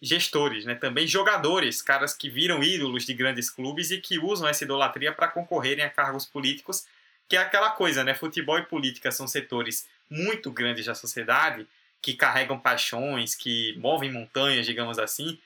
gestores, 0.00 0.64
né? 0.64 0.74
Também 0.74 1.06
jogadores, 1.06 1.82
caras 1.82 2.14
que 2.14 2.30
viram 2.30 2.62
ídolos 2.62 3.04
de 3.04 3.12
grandes 3.12 3.50
clubes 3.50 3.90
e 3.90 4.00
que 4.00 4.18
usam 4.18 4.48
essa 4.48 4.64
idolatria 4.64 5.12
para 5.12 5.28
concorrerem 5.28 5.84
a 5.84 5.90
cargos 5.90 6.24
políticos, 6.24 6.86
que 7.32 7.36
é 7.36 7.40
aquela 7.40 7.70
coisa, 7.70 8.04
né? 8.04 8.12
Futebol 8.12 8.58
e 8.58 8.66
política 8.66 9.10
são 9.10 9.26
setores 9.26 9.88
muito 10.10 10.50
grandes 10.50 10.84
da 10.84 10.94
sociedade 10.94 11.66
que 12.02 12.12
carregam 12.12 12.58
paixões, 12.58 13.34
que 13.34 13.74
movem 13.78 14.12
montanhas, 14.12 14.66
digamos 14.66 14.98
assim, 14.98 15.38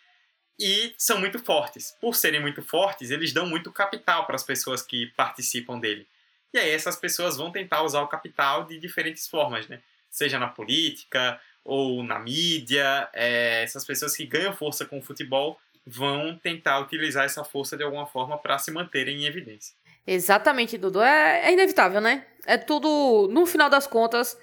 e 0.59 0.93
são 0.99 1.21
muito 1.21 1.39
fortes. 1.39 1.97
Por 2.01 2.17
serem 2.17 2.41
muito 2.41 2.61
fortes, 2.61 3.13
eles 3.13 3.33
dão 3.33 3.47
muito 3.47 3.71
capital 3.71 4.27
para 4.27 4.35
as 4.35 4.43
pessoas 4.43 4.83
que 4.83 5.07
participam 5.17 5.79
dele. 5.79 6.09
E 6.53 6.59
aí 6.59 6.71
essas 6.71 6.97
pessoas 6.97 7.37
vão 7.37 7.53
tentar 7.53 7.85
usar 7.85 8.03
o 8.03 8.09
capital 8.09 8.65
de 8.65 8.81
diferentes 8.81 9.29
formas, 9.29 9.69
né? 9.69 9.81
Seja 10.11 10.41
na 10.41 10.49
política 10.49 11.41
ou 11.65 12.03
na 12.03 12.19
mídia. 12.19 13.09
É, 13.13 13.63
essas 13.63 13.85
pessoas 13.85 14.17
que 14.17 14.27
ganham 14.27 14.53
força 14.53 14.85
com 14.85 14.99
o 14.99 15.03
futebol 15.03 15.57
vão 15.87 16.37
tentar 16.37 16.81
utilizar 16.81 17.27
essa 17.27 17.45
força 17.45 17.77
de 17.77 17.85
alguma 17.85 18.09
forma 18.09 18.37
para 18.37 18.59
se 18.59 18.73
manterem 18.73 19.23
em 19.23 19.27
evidência. 19.27 19.73
Exatamente, 20.07 20.79
Dudu. 20.79 21.03
É, 21.03 21.49
é 21.49 21.53
inevitável, 21.53 22.01
né? 22.01 22.25
É 22.47 22.57
tudo, 22.57 23.29
no 23.31 23.45
final 23.45 23.69
das 23.69 23.87
contas, 23.87 24.39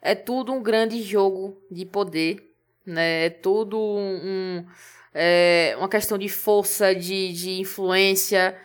é 0.00 0.14
tudo 0.14 0.52
um 0.52 0.62
grande 0.62 1.02
jogo 1.02 1.60
de 1.70 1.84
poder, 1.84 2.54
né? 2.86 3.26
É 3.26 3.30
tudo 3.30 3.78
um, 3.78 4.64
é, 5.12 5.74
uma 5.78 5.88
questão 5.88 6.16
de 6.16 6.28
força, 6.28 6.94
de, 6.94 7.32
de 7.32 7.60
influência. 7.60 8.56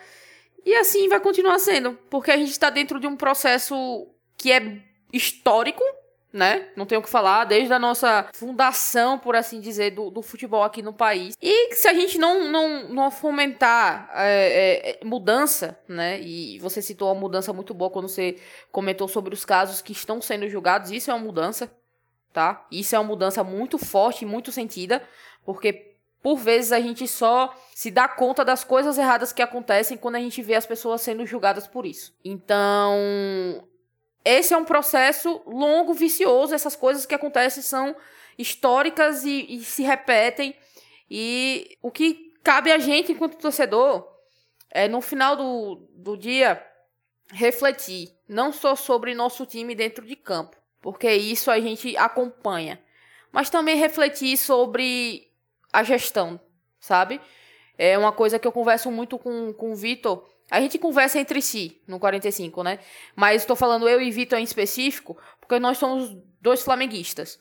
E 0.64 0.74
assim 0.74 1.08
vai 1.08 1.20
continuar 1.20 1.58
sendo, 1.58 1.98
porque 2.08 2.30
a 2.30 2.36
gente 2.36 2.50
está 2.50 2.70
dentro 2.70 3.00
de 3.00 3.06
um 3.06 3.16
processo 3.16 4.08
que 4.36 4.52
é 4.52 4.78
histórico, 5.12 5.82
né? 6.36 6.68
Não 6.76 6.84
tenho 6.84 7.00
o 7.00 7.04
que 7.04 7.08
falar, 7.08 7.44
desde 7.44 7.72
a 7.72 7.78
nossa 7.78 8.28
fundação, 8.34 9.18
por 9.18 9.34
assim 9.34 9.58
dizer, 9.58 9.92
do, 9.92 10.10
do 10.10 10.20
futebol 10.20 10.62
aqui 10.62 10.82
no 10.82 10.92
país. 10.92 11.34
E 11.40 11.74
se 11.74 11.88
a 11.88 11.94
gente 11.94 12.18
não, 12.18 12.44
não, 12.44 12.88
não 12.90 13.10
fomentar 13.10 14.10
é, 14.12 14.98
é, 15.00 15.04
mudança, 15.04 15.80
né? 15.88 16.20
E 16.20 16.58
você 16.58 16.82
citou 16.82 17.08
uma 17.08 17.18
mudança 17.18 17.54
muito 17.54 17.72
boa 17.72 17.90
quando 17.90 18.06
você 18.06 18.36
comentou 18.70 19.08
sobre 19.08 19.32
os 19.32 19.46
casos 19.46 19.80
que 19.80 19.92
estão 19.92 20.20
sendo 20.20 20.46
julgados, 20.46 20.90
isso 20.90 21.10
é 21.10 21.14
uma 21.14 21.24
mudança, 21.24 21.72
tá? 22.34 22.66
Isso 22.70 22.94
é 22.94 22.98
uma 22.98 23.08
mudança 23.08 23.42
muito 23.42 23.78
forte 23.78 24.26
e 24.26 24.28
muito 24.28 24.52
sentida, 24.52 25.02
porque 25.42 25.96
por 26.22 26.36
vezes 26.36 26.70
a 26.70 26.80
gente 26.80 27.08
só 27.08 27.54
se 27.74 27.90
dá 27.90 28.06
conta 28.06 28.44
das 28.44 28.62
coisas 28.62 28.98
erradas 28.98 29.32
que 29.32 29.40
acontecem 29.40 29.96
quando 29.96 30.16
a 30.16 30.20
gente 30.20 30.42
vê 30.42 30.54
as 30.54 30.66
pessoas 30.66 31.00
sendo 31.00 31.24
julgadas 31.24 31.66
por 31.66 31.86
isso. 31.86 32.14
Então, 32.22 33.66
esse 34.26 34.52
é 34.52 34.56
um 34.56 34.64
processo 34.64 35.40
longo, 35.46 35.94
vicioso. 35.94 36.52
Essas 36.52 36.74
coisas 36.74 37.06
que 37.06 37.14
acontecem 37.14 37.62
são 37.62 37.94
históricas 38.36 39.24
e, 39.24 39.46
e 39.48 39.62
se 39.62 39.84
repetem. 39.84 40.52
E 41.08 41.78
o 41.80 41.92
que 41.92 42.34
cabe 42.42 42.72
a 42.72 42.78
gente, 42.78 43.12
enquanto 43.12 43.38
torcedor, 43.38 44.04
é 44.68 44.88
no 44.88 45.00
final 45.00 45.36
do, 45.36 45.88
do 45.92 46.16
dia 46.16 46.60
refletir 47.32 48.10
não 48.28 48.52
só 48.52 48.74
sobre 48.74 49.14
nosso 49.14 49.46
time 49.46 49.76
dentro 49.76 50.04
de 50.04 50.16
campo, 50.16 50.56
porque 50.82 51.08
isso 51.12 51.48
a 51.48 51.60
gente 51.60 51.96
acompanha, 51.96 52.82
mas 53.30 53.48
também 53.48 53.76
refletir 53.76 54.36
sobre 54.36 55.30
a 55.72 55.84
gestão, 55.84 56.40
sabe? 56.80 57.20
É 57.78 57.96
uma 57.96 58.10
coisa 58.10 58.40
que 58.40 58.46
eu 58.46 58.52
converso 58.52 58.90
muito 58.90 59.18
com, 59.18 59.52
com 59.52 59.70
o 59.70 59.76
Vitor 59.76 60.28
a 60.50 60.60
gente 60.60 60.78
conversa 60.78 61.18
entre 61.18 61.42
si 61.42 61.80
no 61.86 61.98
45, 61.98 62.62
né? 62.62 62.78
Mas 63.14 63.42
estou 63.42 63.56
falando 63.56 63.88
eu 63.88 64.00
e 64.00 64.10
Vitor 64.10 64.38
em 64.38 64.44
específico, 64.44 65.16
porque 65.40 65.58
nós 65.58 65.78
somos 65.78 66.16
dois 66.40 66.62
flamenguistas. 66.62 67.38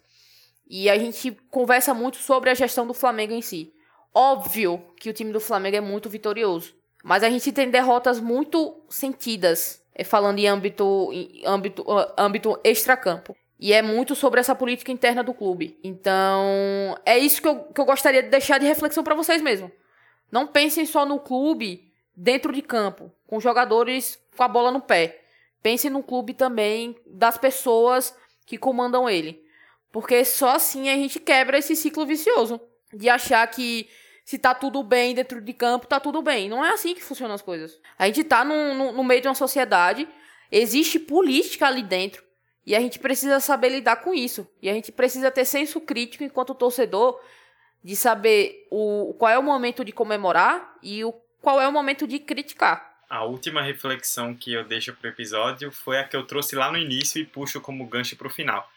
E 0.68 0.90
a 0.90 0.98
gente 0.98 1.32
conversa 1.52 1.94
muito 1.94 2.18
sobre 2.18 2.50
a 2.50 2.56
gestão 2.56 2.88
do 2.88 2.94
Flamengo 2.94 3.34
em 3.34 3.42
si. 3.42 3.72
Óbvio 4.14 4.84
que 4.98 5.10
o 5.10 5.14
time 5.14 5.32
do 5.32 5.40
Flamengo 5.40 5.78
é 5.78 5.82
muito 5.82 6.10
vitorioso. 6.10 6.74
Mas 7.04 7.22
a 7.22 7.30
gente 7.30 7.52
tem 7.52 7.70
derrotas 7.70 8.20
muito 8.20 8.84
sentidas, 8.90 9.84
eh, 9.94 10.04
falando 10.04 10.40
em 10.40 10.48
âmbito, 10.48 11.10
em 11.14 11.46
âmbito, 11.46 11.86
âmbito 12.18 12.60
extracampo. 12.64 13.38
E 13.60 13.72
é 13.72 13.82
muito 13.82 14.16
sobre 14.16 14.40
essa 14.40 14.56
política 14.56 14.92
interna 14.92 15.24
do 15.24 15.34
clube. 15.34 15.78
Então, 15.84 16.98
é 17.06 17.18
isso 17.18 17.42
que 17.42 17.48
eu, 17.48 17.60
que 17.66 17.80
eu 17.80 17.86
gostaria 17.86 18.24
de 18.24 18.30
deixar 18.30 18.58
de 18.58 18.66
reflexão 18.66 19.04
para 19.04 19.14
vocês 19.14 19.42
mesmo. 19.42 19.72
Não 20.32 20.48
pensem 20.48 20.86
só 20.86 21.06
no 21.06 21.20
clube 21.20 21.94
dentro 22.16 22.54
de 22.54 22.62
campo, 22.62 23.12
com 23.28 23.40
jogadores 23.40 24.20
com 24.36 24.44
a 24.44 24.48
bola 24.48 24.72
no 24.72 24.82
pé. 24.82 25.22
Pense 25.62 25.90
no 25.90 26.04
clube 26.04 26.34
também 26.34 26.96
das 27.06 27.38
pessoas 27.38 28.16
que 28.46 28.58
comandam 28.58 29.10
ele. 29.10 29.44
Porque 29.92 30.24
só 30.24 30.50
assim 30.56 30.90
a 30.90 30.94
gente 30.96 31.20
quebra 31.20 31.58
esse 31.58 31.76
ciclo 31.76 32.06
vicioso 32.06 32.60
de 32.94 33.10
achar 33.10 33.46
que 33.48 33.90
se 34.24 34.38
tá 34.38 34.54
tudo 34.54 34.82
bem 34.84 35.14
dentro 35.14 35.40
de 35.42 35.54
campo, 35.54 35.88
tá 35.88 36.00
tudo 36.00 36.22
bem. 36.22 36.50
Não 36.50 36.66
é 36.66 36.72
assim 36.72 36.94
que 36.94 37.04
funcionam 37.04 37.36
as 37.36 37.42
coisas. 37.42 37.80
A 37.98 38.08
gente 38.08 38.24
tá 38.24 38.44
no, 38.44 38.74
no, 38.74 38.92
no 38.92 39.04
meio 39.04 39.22
de 39.22 39.28
uma 39.28 39.36
sociedade, 39.36 40.08
existe 40.52 41.00
política 41.00 41.68
ali 41.68 41.84
dentro. 41.84 42.24
E 42.66 42.76
a 42.76 42.80
gente 42.80 42.98
precisa 42.98 43.40
saber 43.40 43.70
lidar 43.70 43.98
com 43.98 44.14
isso. 44.14 44.48
E 44.62 44.70
a 44.70 44.74
gente 44.74 44.92
precisa 44.92 45.30
ter 45.30 45.46
senso 45.46 45.80
crítico 45.80 46.24
enquanto 46.24 46.56
torcedor 46.56 47.20
de 47.84 47.96
saber 47.96 48.68
o, 48.72 49.14
qual 49.20 49.32
é 49.32 49.38
o 49.38 49.44
momento 49.44 49.86
de 49.86 49.92
comemorar 49.92 50.76
e 50.82 51.06
o 51.06 51.14
qual 51.46 51.62
é 51.62 51.68
o 51.68 51.72
momento 51.72 52.08
de 52.08 52.18
criticar. 52.18 52.96
A 53.08 53.24
última 53.24 53.62
reflexão 53.62 54.34
que 54.34 54.52
eu 54.52 54.64
deixo 54.64 54.92
para 54.94 55.10
o 55.10 55.12
episódio 55.12 55.72
foi 55.72 56.00
a 56.00 56.04
que 56.04 56.18
eu 56.18 56.26
trouxe 56.26 56.56
lá 56.56 56.72
no 56.72 56.78
início 56.80 57.22
e 57.22 57.24
puxo 57.24 57.62
como 57.62 57.86
gancho 57.86 58.16
para 58.16 58.26
o 58.26 58.32
final. 58.32 58.68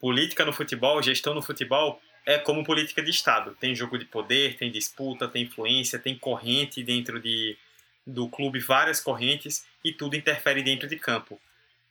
Política 0.00 0.42
no 0.42 0.50
futebol, 0.54 1.02
gestão 1.02 1.34
no 1.34 1.42
futebol 1.42 2.00
é 2.24 2.38
como 2.38 2.64
política 2.64 3.02
de 3.02 3.10
Estado. 3.10 3.54
Tem 3.60 3.74
jogo 3.74 3.98
de 3.98 4.06
poder, 4.06 4.56
tem 4.56 4.72
disputa, 4.72 5.28
tem 5.28 5.42
influência, 5.42 5.98
tem 5.98 6.16
corrente 6.16 6.82
dentro 6.82 7.20
de, 7.20 7.58
do 8.06 8.26
clube, 8.26 8.58
várias 8.58 9.00
correntes, 9.00 9.66
e 9.84 9.92
tudo 9.92 10.16
interfere 10.16 10.62
dentro 10.62 10.88
de 10.88 10.96
campo. 10.96 11.38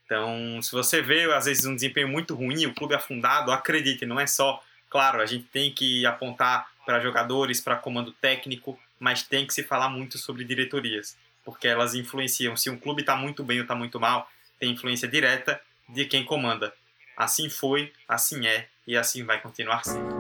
Então, 0.03 0.59
se 0.63 0.72
você 0.72 0.99
vê, 0.99 1.32
às 1.32 1.45
vezes, 1.45 1.63
um 1.68 1.76
desempenho 1.76 2.07
muito 2.07 2.34
ruim, 2.34 2.65
o 2.65 2.74
clube 2.74 2.95
afundado, 2.95 3.51
acredite, 3.51 4.03
não 4.03 4.20
é 4.20 4.26
só. 4.26 4.63
Claro, 4.89 5.22
a 5.22 5.28
gente 5.28 5.45
tem 5.45 5.72
que 5.72 6.07
apontar 6.07 6.68
para 6.88 6.99
jogadores, 6.99 7.61
para 7.61 7.76
comando 7.76 8.11
técnico, 8.13 8.80
mas 9.00 9.24
tem 9.24 9.45
que 9.45 9.54
se 9.54 9.64
falar 9.64 9.89
muito 9.89 10.18
sobre 10.18 10.43
diretorias, 10.43 11.18
porque 11.45 11.68
elas 11.68 11.95
influenciam. 11.95 12.56
Se 12.56 12.70
um 12.70 12.78
clube 12.78 13.02
está 13.02 13.16
muito 13.16 13.43
bem 13.43 13.58
ou 13.58 13.64
está 13.64 13.76
muito 13.76 14.00
mal, 14.00 14.30
tem 14.60 14.72
influência 14.72 15.08
direta 15.08 15.62
de 15.89 16.06
quem 16.06 16.26
comanda. 16.26 16.74
Assim 17.16 17.50
foi, 17.50 17.91
assim 18.08 18.48
é 18.48 18.68
e 18.86 18.95
assim 18.95 19.24
vai 19.24 19.39
continuar 19.41 19.84
sendo. 19.84 20.16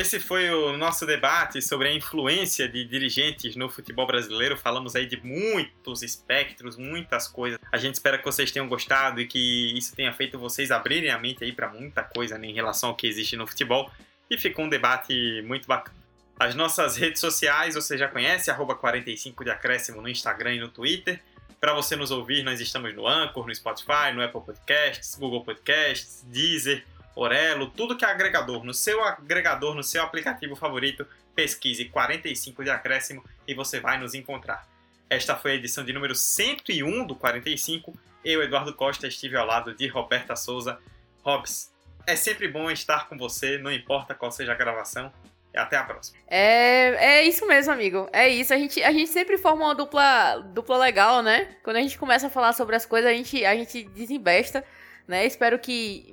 Esse 0.00 0.20
foi 0.20 0.50
o 0.50 0.76
nosso 0.76 1.04
debate 1.04 1.60
sobre 1.60 1.88
a 1.88 1.92
influência 1.92 2.68
de 2.68 2.84
dirigentes 2.84 3.56
no 3.56 3.68
futebol 3.68 4.06
brasileiro. 4.06 4.56
Falamos 4.56 4.94
aí 4.94 5.06
de 5.06 5.16
muitos 5.24 6.02
espectros, 6.02 6.76
muitas 6.76 7.26
coisas. 7.26 7.58
A 7.72 7.76
gente 7.76 7.94
espera 7.94 8.18
que 8.18 8.24
vocês 8.24 8.50
tenham 8.52 8.68
gostado 8.68 9.20
e 9.20 9.26
que 9.26 9.76
isso 9.76 9.94
tenha 9.94 10.12
feito 10.12 10.38
vocês 10.38 10.70
abrirem 10.70 11.10
a 11.10 11.18
mente 11.18 11.42
aí 11.42 11.52
para 11.52 11.68
muita 11.68 12.02
coisa 12.02 12.38
né, 12.38 12.46
em 12.46 12.54
relação 12.54 12.90
ao 12.90 12.94
que 12.94 13.06
existe 13.06 13.36
no 13.36 13.46
futebol. 13.46 13.90
E 14.30 14.38
ficou 14.38 14.66
um 14.66 14.68
debate 14.68 15.42
muito 15.46 15.66
bacana. 15.66 15.96
As 16.38 16.54
nossas 16.54 16.96
redes 16.96 17.20
sociais 17.20 17.74
você 17.74 17.98
já 17.98 18.06
conhece, 18.06 18.50
arroba 18.50 18.74
45 18.76 19.42
de 19.42 19.50
acréscimo 19.50 20.00
no 20.00 20.08
Instagram 20.08 20.54
e 20.54 20.60
no 20.60 20.68
Twitter. 20.68 21.20
Para 21.60 21.74
você 21.74 21.96
nos 21.96 22.12
ouvir, 22.12 22.44
nós 22.44 22.60
estamos 22.60 22.94
no 22.94 23.06
Anchor, 23.08 23.46
no 23.46 23.54
Spotify, 23.54 24.12
no 24.14 24.22
Apple 24.22 24.42
Podcasts, 24.42 25.16
Google 25.16 25.42
Podcasts, 25.42 26.24
Deezer, 26.28 26.84
Orelo, 27.20 27.68
tudo 27.70 27.96
que 27.96 28.04
é 28.04 28.08
agregador. 28.08 28.62
No 28.64 28.72
seu 28.72 29.02
agregador, 29.02 29.74
no 29.74 29.82
seu 29.82 30.02
aplicativo 30.04 30.54
favorito, 30.54 31.04
pesquise 31.34 31.86
45 31.86 32.62
de 32.62 32.70
acréscimo 32.70 33.24
e 33.46 33.54
você 33.54 33.80
vai 33.80 33.98
nos 33.98 34.14
encontrar. 34.14 34.68
Esta 35.10 35.34
foi 35.34 35.52
a 35.52 35.54
edição 35.56 35.84
de 35.84 35.92
número 35.92 36.14
101 36.14 37.04
do 37.04 37.16
45. 37.16 37.92
Eu, 38.24 38.40
Eduardo 38.42 38.72
Costa, 38.72 39.08
estive 39.08 39.36
ao 39.36 39.44
lado 39.44 39.74
de 39.74 39.88
Roberta 39.88 40.36
Souza. 40.36 40.78
Robs, 41.24 41.72
é 42.06 42.14
sempre 42.14 42.46
bom 42.46 42.70
estar 42.70 43.08
com 43.08 43.18
você, 43.18 43.58
não 43.58 43.72
importa 43.72 44.14
qual 44.14 44.30
seja 44.30 44.52
a 44.52 44.54
gravação. 44.54 45.12
Até 45.56 45.76
a 45.76 45.82
próxima. 45.82 46.18
É, 46.28 47.18
é 47.18 47.22
isso 47.24 47.44
mesmo, 47.48 47.72
amigo. 47.72 48.08
É 48.12 48.28
isso. 48.28 48.54
A 48.54 48.56
gente, 48.56 48.80
a 48.80 48.92
gente 48.92 49.08
sempre 49.08 49.38
forma 49.38 49.64
uma 49.64 49.74
dupla, 49.74 50.36
dupla 50.54 50.76
legal, 50.76 51.20
né? 51.20 51.56
Quando 51.64 51.78
a 51.78 51.80
gente 51.80 51.98
começa 51.98 52.28
a 52.28 52.30
falar 52.30 52.52
sobre 52.52 52.76
as 52.76 52.86
coisas, 52.86 53.10
a 53.10 53.14
gente, 53.14 53.44
a 53.44 53.56
gente 53.56 53.82
desembesta 53.84 54.62
né? 55.08 55.24
Espero 55.24 55.58
que 55.58 56.12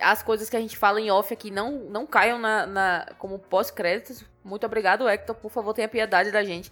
as 0.00 0.22
coisas 0.22 0.48
que 0.48 0.56
a 0.56 0.60
gente 0.60 0.78
fala 0.78 1.00
em 1.00 1.10
off 1.10 1.34
aqui 1.34 1.50
não, 1.50 1.72
não 1.90 2.06
caiam 2.06 2.38
na, 2.38 2.66
na 2.66 3.06
como 3.18 3.36
pós-créditos. 3.36 4.24
Muito 4.44 4.64
obrigado, 4.64 5.08
Hector. 5.08 5.34
Por 5.34 5.50
favor, 5.50 5.74
tenha 5.74 5.88
piedade 5.88 6.30
da 6.30 6.44
gente. 6.44 6.70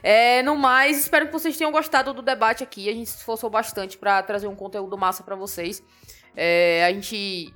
É, 0.00 0.40
no 0.44 0.54
mais, 0.54 0.96
espero 0.96 1.26
que 1.26 1.32
vocês 1.32 1.56
tenham 1.56 1.72
gostado 1.72 2.14
do 2.14 2.22
debate 2.22 2.62
aqui. 2.62 2.88
A 2.88 2.92
gente 2.92 3.10
se 3.10 3.16
esforçou 3.16 3.50
bastante 3.50 3.98
para 3.98 4.22
trazer 4.22 4.46
um 4.46 4.54
conteúdo 4.54 4.96
massa 4.96 5.24
para 5.24 5.34
vocês. 5.34 5.82
É, 6.36 6.84
a 6.84 6.92
gente 6.92 7.52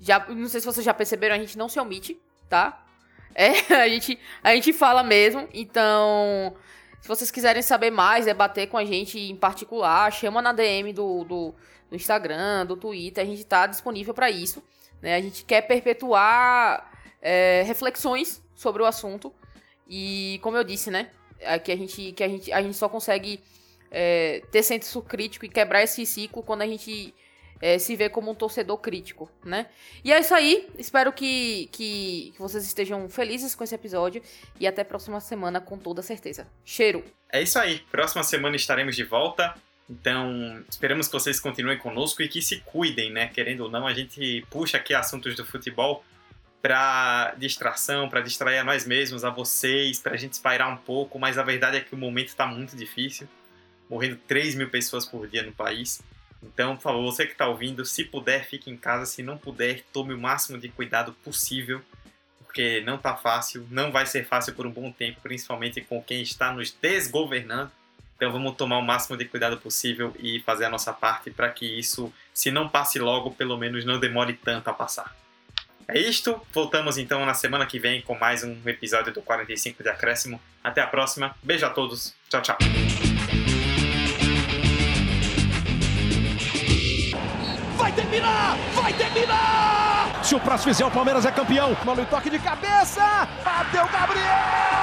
já, 0.00 0.26
não 0.28 0.48
sei 0.48 0.58
se 0.58 0.66
vocês 0.66 0.84
já 0.84 0.92
perceberam, 0.92 1.36
a 1.36 1.38
gente 1.38 1.56
não 1.56 1.68
se 1.68 1.78
omite, 1.78 2.20
tá? 2.48 2.84
É, 3.32 3.50
a 3.78 3.88
gente, 3.88 4.18
a 4.42 4.52
gente 4.56 4.72
fala 4.72 5.04
mesmo. 5.04 5.48
Então, 5.54 6.52
Se 7.00 7.06
vocês 7.06 7.30
quiserem 7.30 7.62
saber 7.62 7.92
mais, 7.92 8.24
debater 8.24 8.68
com 8.68 8.76
a 8.76 8.84
gente 8.84 9.20
em 9.20 9.36
particular, 9.36 10.12
chama 10.12 10.42
na 10.42 10.52
DM 10.52 10.92
do, 10.92 11.22
do, 11.22 11.54
do 11.94 11.96
Instagram, 11.96 12.66
do 12.66 12.76
Twitter, 12.76 13.22
a 13.22 13.26
gente 13.26 13.40
está 13.40 13.66
disponível 13.68 14.12
para 14.12 14.28
isso. 14.28 14.62
Né? 15.00 15.14
A 15.14 15.20
gente 15.20 15.44
quer 15.44 15.62
perpetuar 15.62 16.90
é, 17.22 17.62
reflexões 17.64 18.42
sobre 18.54 18.82
o 18.82 18.86
assunto. 18.86 19.32
E 19.88 20.40
como 20.42 20.56
eu 20.56 20.64
disse, 20.64 20.90
né? 20.90 21.10
É 21.38 21.58
que 21.58 21.70
a 21.70 21.76
gente, 21.76 22.12
que 22.12 22.24
a 22.24 22.28
gente, 22.28 22.52
a 22.52 22.62
gente 22.62 22.76
só 22.76 22.88
consegue 22.88 23.40
é, 23.90 24.42
ter 24.50 24.62
senso 24.62 25.00
crítico 25.02 25.44
e 25.44 25.48
quebrar 25.48 25.82
esse 25.82 26.04
ciclo 26.04 26.42
quando 26.42 26.62
a 26.62 26.66
gente 26.66 27.14
é, 27.60 27.78
se 27.78 27.94
vê 27.94 28.08
como 28.08 28.30
um 28.30 28.34
torcedor 28.34 28.78
crítico, 28.78 29.30
né? 29.44 29.66
E 30.02 30.12
é 30.12 30.18
isso 30.18 30.34
aí. 30.34 30.68
Espero 30.78 31.12
que, 31.12 31.68
que, 31.70 32.32
que, 32.34 32.38
vocês 32.38 32.64
estejam 32.64 33.08
felizes 33.08 33.54
com 33.54 33.62
esse 33.62 33.74
episódio 33.74 34.22
e 34.58 34.66
até 34.66 34.82
a 34.82 34.84
próxima 34.84 35.20
semana 35.20 35.60
com 35.60 35.78
toda 35.78 36.02
certeza. 36.02 36.48
Cheiro! 36.64 37.04
É 37.30 37.42
isso 37.42 37.58
aí. 37.58 37.80
Próxima 37.90 38.22
semana 38.24 38.56
estaremos 38.56 38.96
de 38.96 39.04
volta. 39.04 39.54
Então, 39.88 40.64
esperamos 40.68 41.06
que 41.06 41.12
vocês 41.12 41.38
continuem 41.38 41.78
conosco 41.78 42.22
e 42.22 42.28
que 42.28 42.40
se 42.40 42.60
cuidem, 42.60 43.12
né? 43.12 43.28
Querendo 43.28 43.64
ou 43.64 43.70
não, 43.70 43.86
a 43.86 43.92
gente 43.92 44.44
puxa 44.50 44.78
aqui 44.78 44.94
assuntos 44.94 45.34
do 45.36 45.44
futebol 45.44 46.04
para 46.62 47.34
distração, 47.36 48.08
para 48.08 48.22
distrair 48.22 48.58
a 48.58 48.64
nós 48.64 48.86
mesmos, 48.86 49.22
a 49.22 49.28
vocês, 49.28 50.00
para 50.00 50.14
a 50.14 50.16
gente 50.16 50.32
espairar 50.32 50.72
um 50.72 50.78
pouco, 50.78 51.18
mas 51.18 51.36
a 51.36 51.42
verdade 51.42 51.76
é 51.76 51.80
que 51.80 51.94
o 51.94 51.98
momento 51.98 52.28
está 52.28 52.46
muito 52.46 52.74
difícil. 52.74 53.28
Morrendo 53.90 54.18
3 54.26 54.54
mil 54.54 54.70
pessoas 54.70 55.04
por 55.04 55.28
dia 55.28 55.42
no 55.42 55.52
país. 55.52 56.00
Então, 56.42 56.74
por 56.74 56.82
favor, 56.82 57.02
você 57.02 57.26
que 57.26 57.32
está 57.32 57.46
ouvindo, 57.46 57.84
se 57.84 58.04
puder, 58.04 58.46
fique 58.46 58.70
em 58.70 58.78
casa. 58.78 59.04
Se 59.04 59.22
não 59.22 59.36
puder, 59.36 59.82
tome 59.92 60.14
o 60.14 60.18
máximo 60.18 60.56
de 60.56 60.70
cuidado 60.70 61.12
possível, 61.22 61.82
porque 62.38 62.80
não 62.80 62.94
está 62.94 63.14
fácil, 63.14 63.66
não 63.70 63.92
vai 63.92 64.06
ser 64.06 64.26
fácil 64.26 64.54
por 64.54 64.66
um 64.66 64.70
bom 64.70 64.90
tempo, 64.90 65.20
principalmente 65.20 65.82
com 65.82 66.02
quem 66.02 66.22
está 66.22 66.50
nos 66.50 66.70
desgovernando. 66.70 67.70
Então, 68.24 68.32
vamos 68.32 68.56
tomar 68.56 68.78
o 68.78 68.82
máximo 68.82 69.18
de 69.18 69.26
cuidado 69.26 69.58
possível 69.58 70.16
e 70.18 70.40
fazer 70.40 70.64
a 70.64 70.70
nossa 70.70 70.94
parte 70.94 71.30
para 71.30 71.50
que 71.50 71.66
isso, 71.78 72.10
se 72.32 72.50
não 72.50 72.66
passe 72.66 72.98
logo, 72.98 73.32
pelo 73.32 73.58
menos 73.58 73.84
não 73.84 74.00
demore 74.00 74.32
tanto 74.32 74.70
a 74.70 74.72
passar. 74.72 75.14
É 75.86 76.00
isto. 76.00 76.40
Voltamos 76.50 76.96
então 76.96 77.26
na 77.26 77.34
semana 77.34 77.66
que 77.66 77.78
vem 77.78 78.00
com 78.00 78.14
mais 78.14 78.42
um 78.42 78.56
episódio 78.64 79.12
do 79.12 79.20
45 79.20 79.82
de 79.82 79.90
Acréscimo. 79.90 80.40
Até 80.62 80.80
a 80.80 80.86
próxima. 80.86 81.36
Beijo 81.42 81.66
a 81.66 81.68
todos. 81.68 82.14
Tchau, 82.30 82.40
tchau. 82.40 82.56
Vai 87.76 87.92
terminar! 87.92 88.56
Vai 88.72 88.92
terminar! 88.94 90.24
Se 90.24 90.34
o 90.34 90.40
próximo 90.40 90.72
fizer, 90.72 90.86
o 90.86 90.90
Palmeiras 90.90 91.26
é 91.26 91.30
campeão. 91.30 91.76
Mano, 91.84 92.06
toque 92.06 92.30
de 92.30 92.38
cabeça! 92.38 93.28
Bateu 93.44 93.86
Gabriel! 93.88 94.73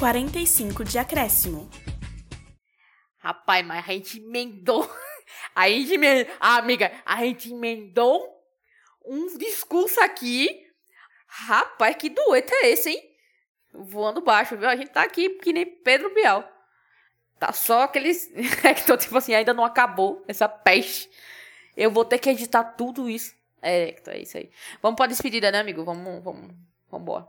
45 0.00 0.82
de 0.82 0.98
acréscimo. 0.98 1.68
Rapaz, 3.18 3.66
mas 3.66 3.84
a 3.84 3.92
gente 3.92 4.18
emendou. 4.18 4.90
A 5.54 5.68
gente 5.68 5.92
emendou. 5.92 6.34
Ah, 6.40 6.56
amiga, 6.56 6.90
a 7.04 7.16
gente 7.24 7.52
emendou 7.52 8.26
um 9.04 9.36
discurso 9.36 10.00
aqui. 10.00 10.48
Rapaz, 11.26 11.96
que 11.96 12.08
doente 12.08 12.52
é 12.52 12.70
esse, 12.70 12.90
hein? 12.90 13.02
Voando 13.72 14.20
baixo, 14.20 14.56
viu? 14.56 14.68
A 14.68 14.76
gente 14.76 14.90
tá 14.90 15.02
aqui 15.02 15.28
que 15.28 15.52
nem 15.52 15.66
Pedro 15.66 16.14
Bial. 16.14 16.48
Tá 17.38 17.52
só 17.52 17.82
aqueles. 17.82 18.30
É 18.64 18.74
que 18.74 18.86
tô 18.86 18.96
tipo 18.96 19.16
assim, 19.18 19.34
ainda 19.34 19.52
não 19.52 19.64
acabou 19.64 20.24
essa 20.26 20.48
peste. 20.48 21.10
Eu 21.76 21.90
vou 21.90 22.04
ter 22.04 22.18
que 22.18 22.30
editar 22.30 22.64
tudo 22.64 23.08
isso. 23.08 23.34
É, 23.60 23.90
então 23.90 24.14
é 24.14 24.18
isso 24.18 24.36
aí. 24.36 24.50
Vamos 24.80 24.96
pra 24.96 25.06
despedida, 25.06 25.52
né, 25.52 25.60
amigo? 25.60 25.84
Vamos, 25.84 26.24
vamos, 26.24 26.54
vamos 26.90 27.02
embora. 27.02 27.28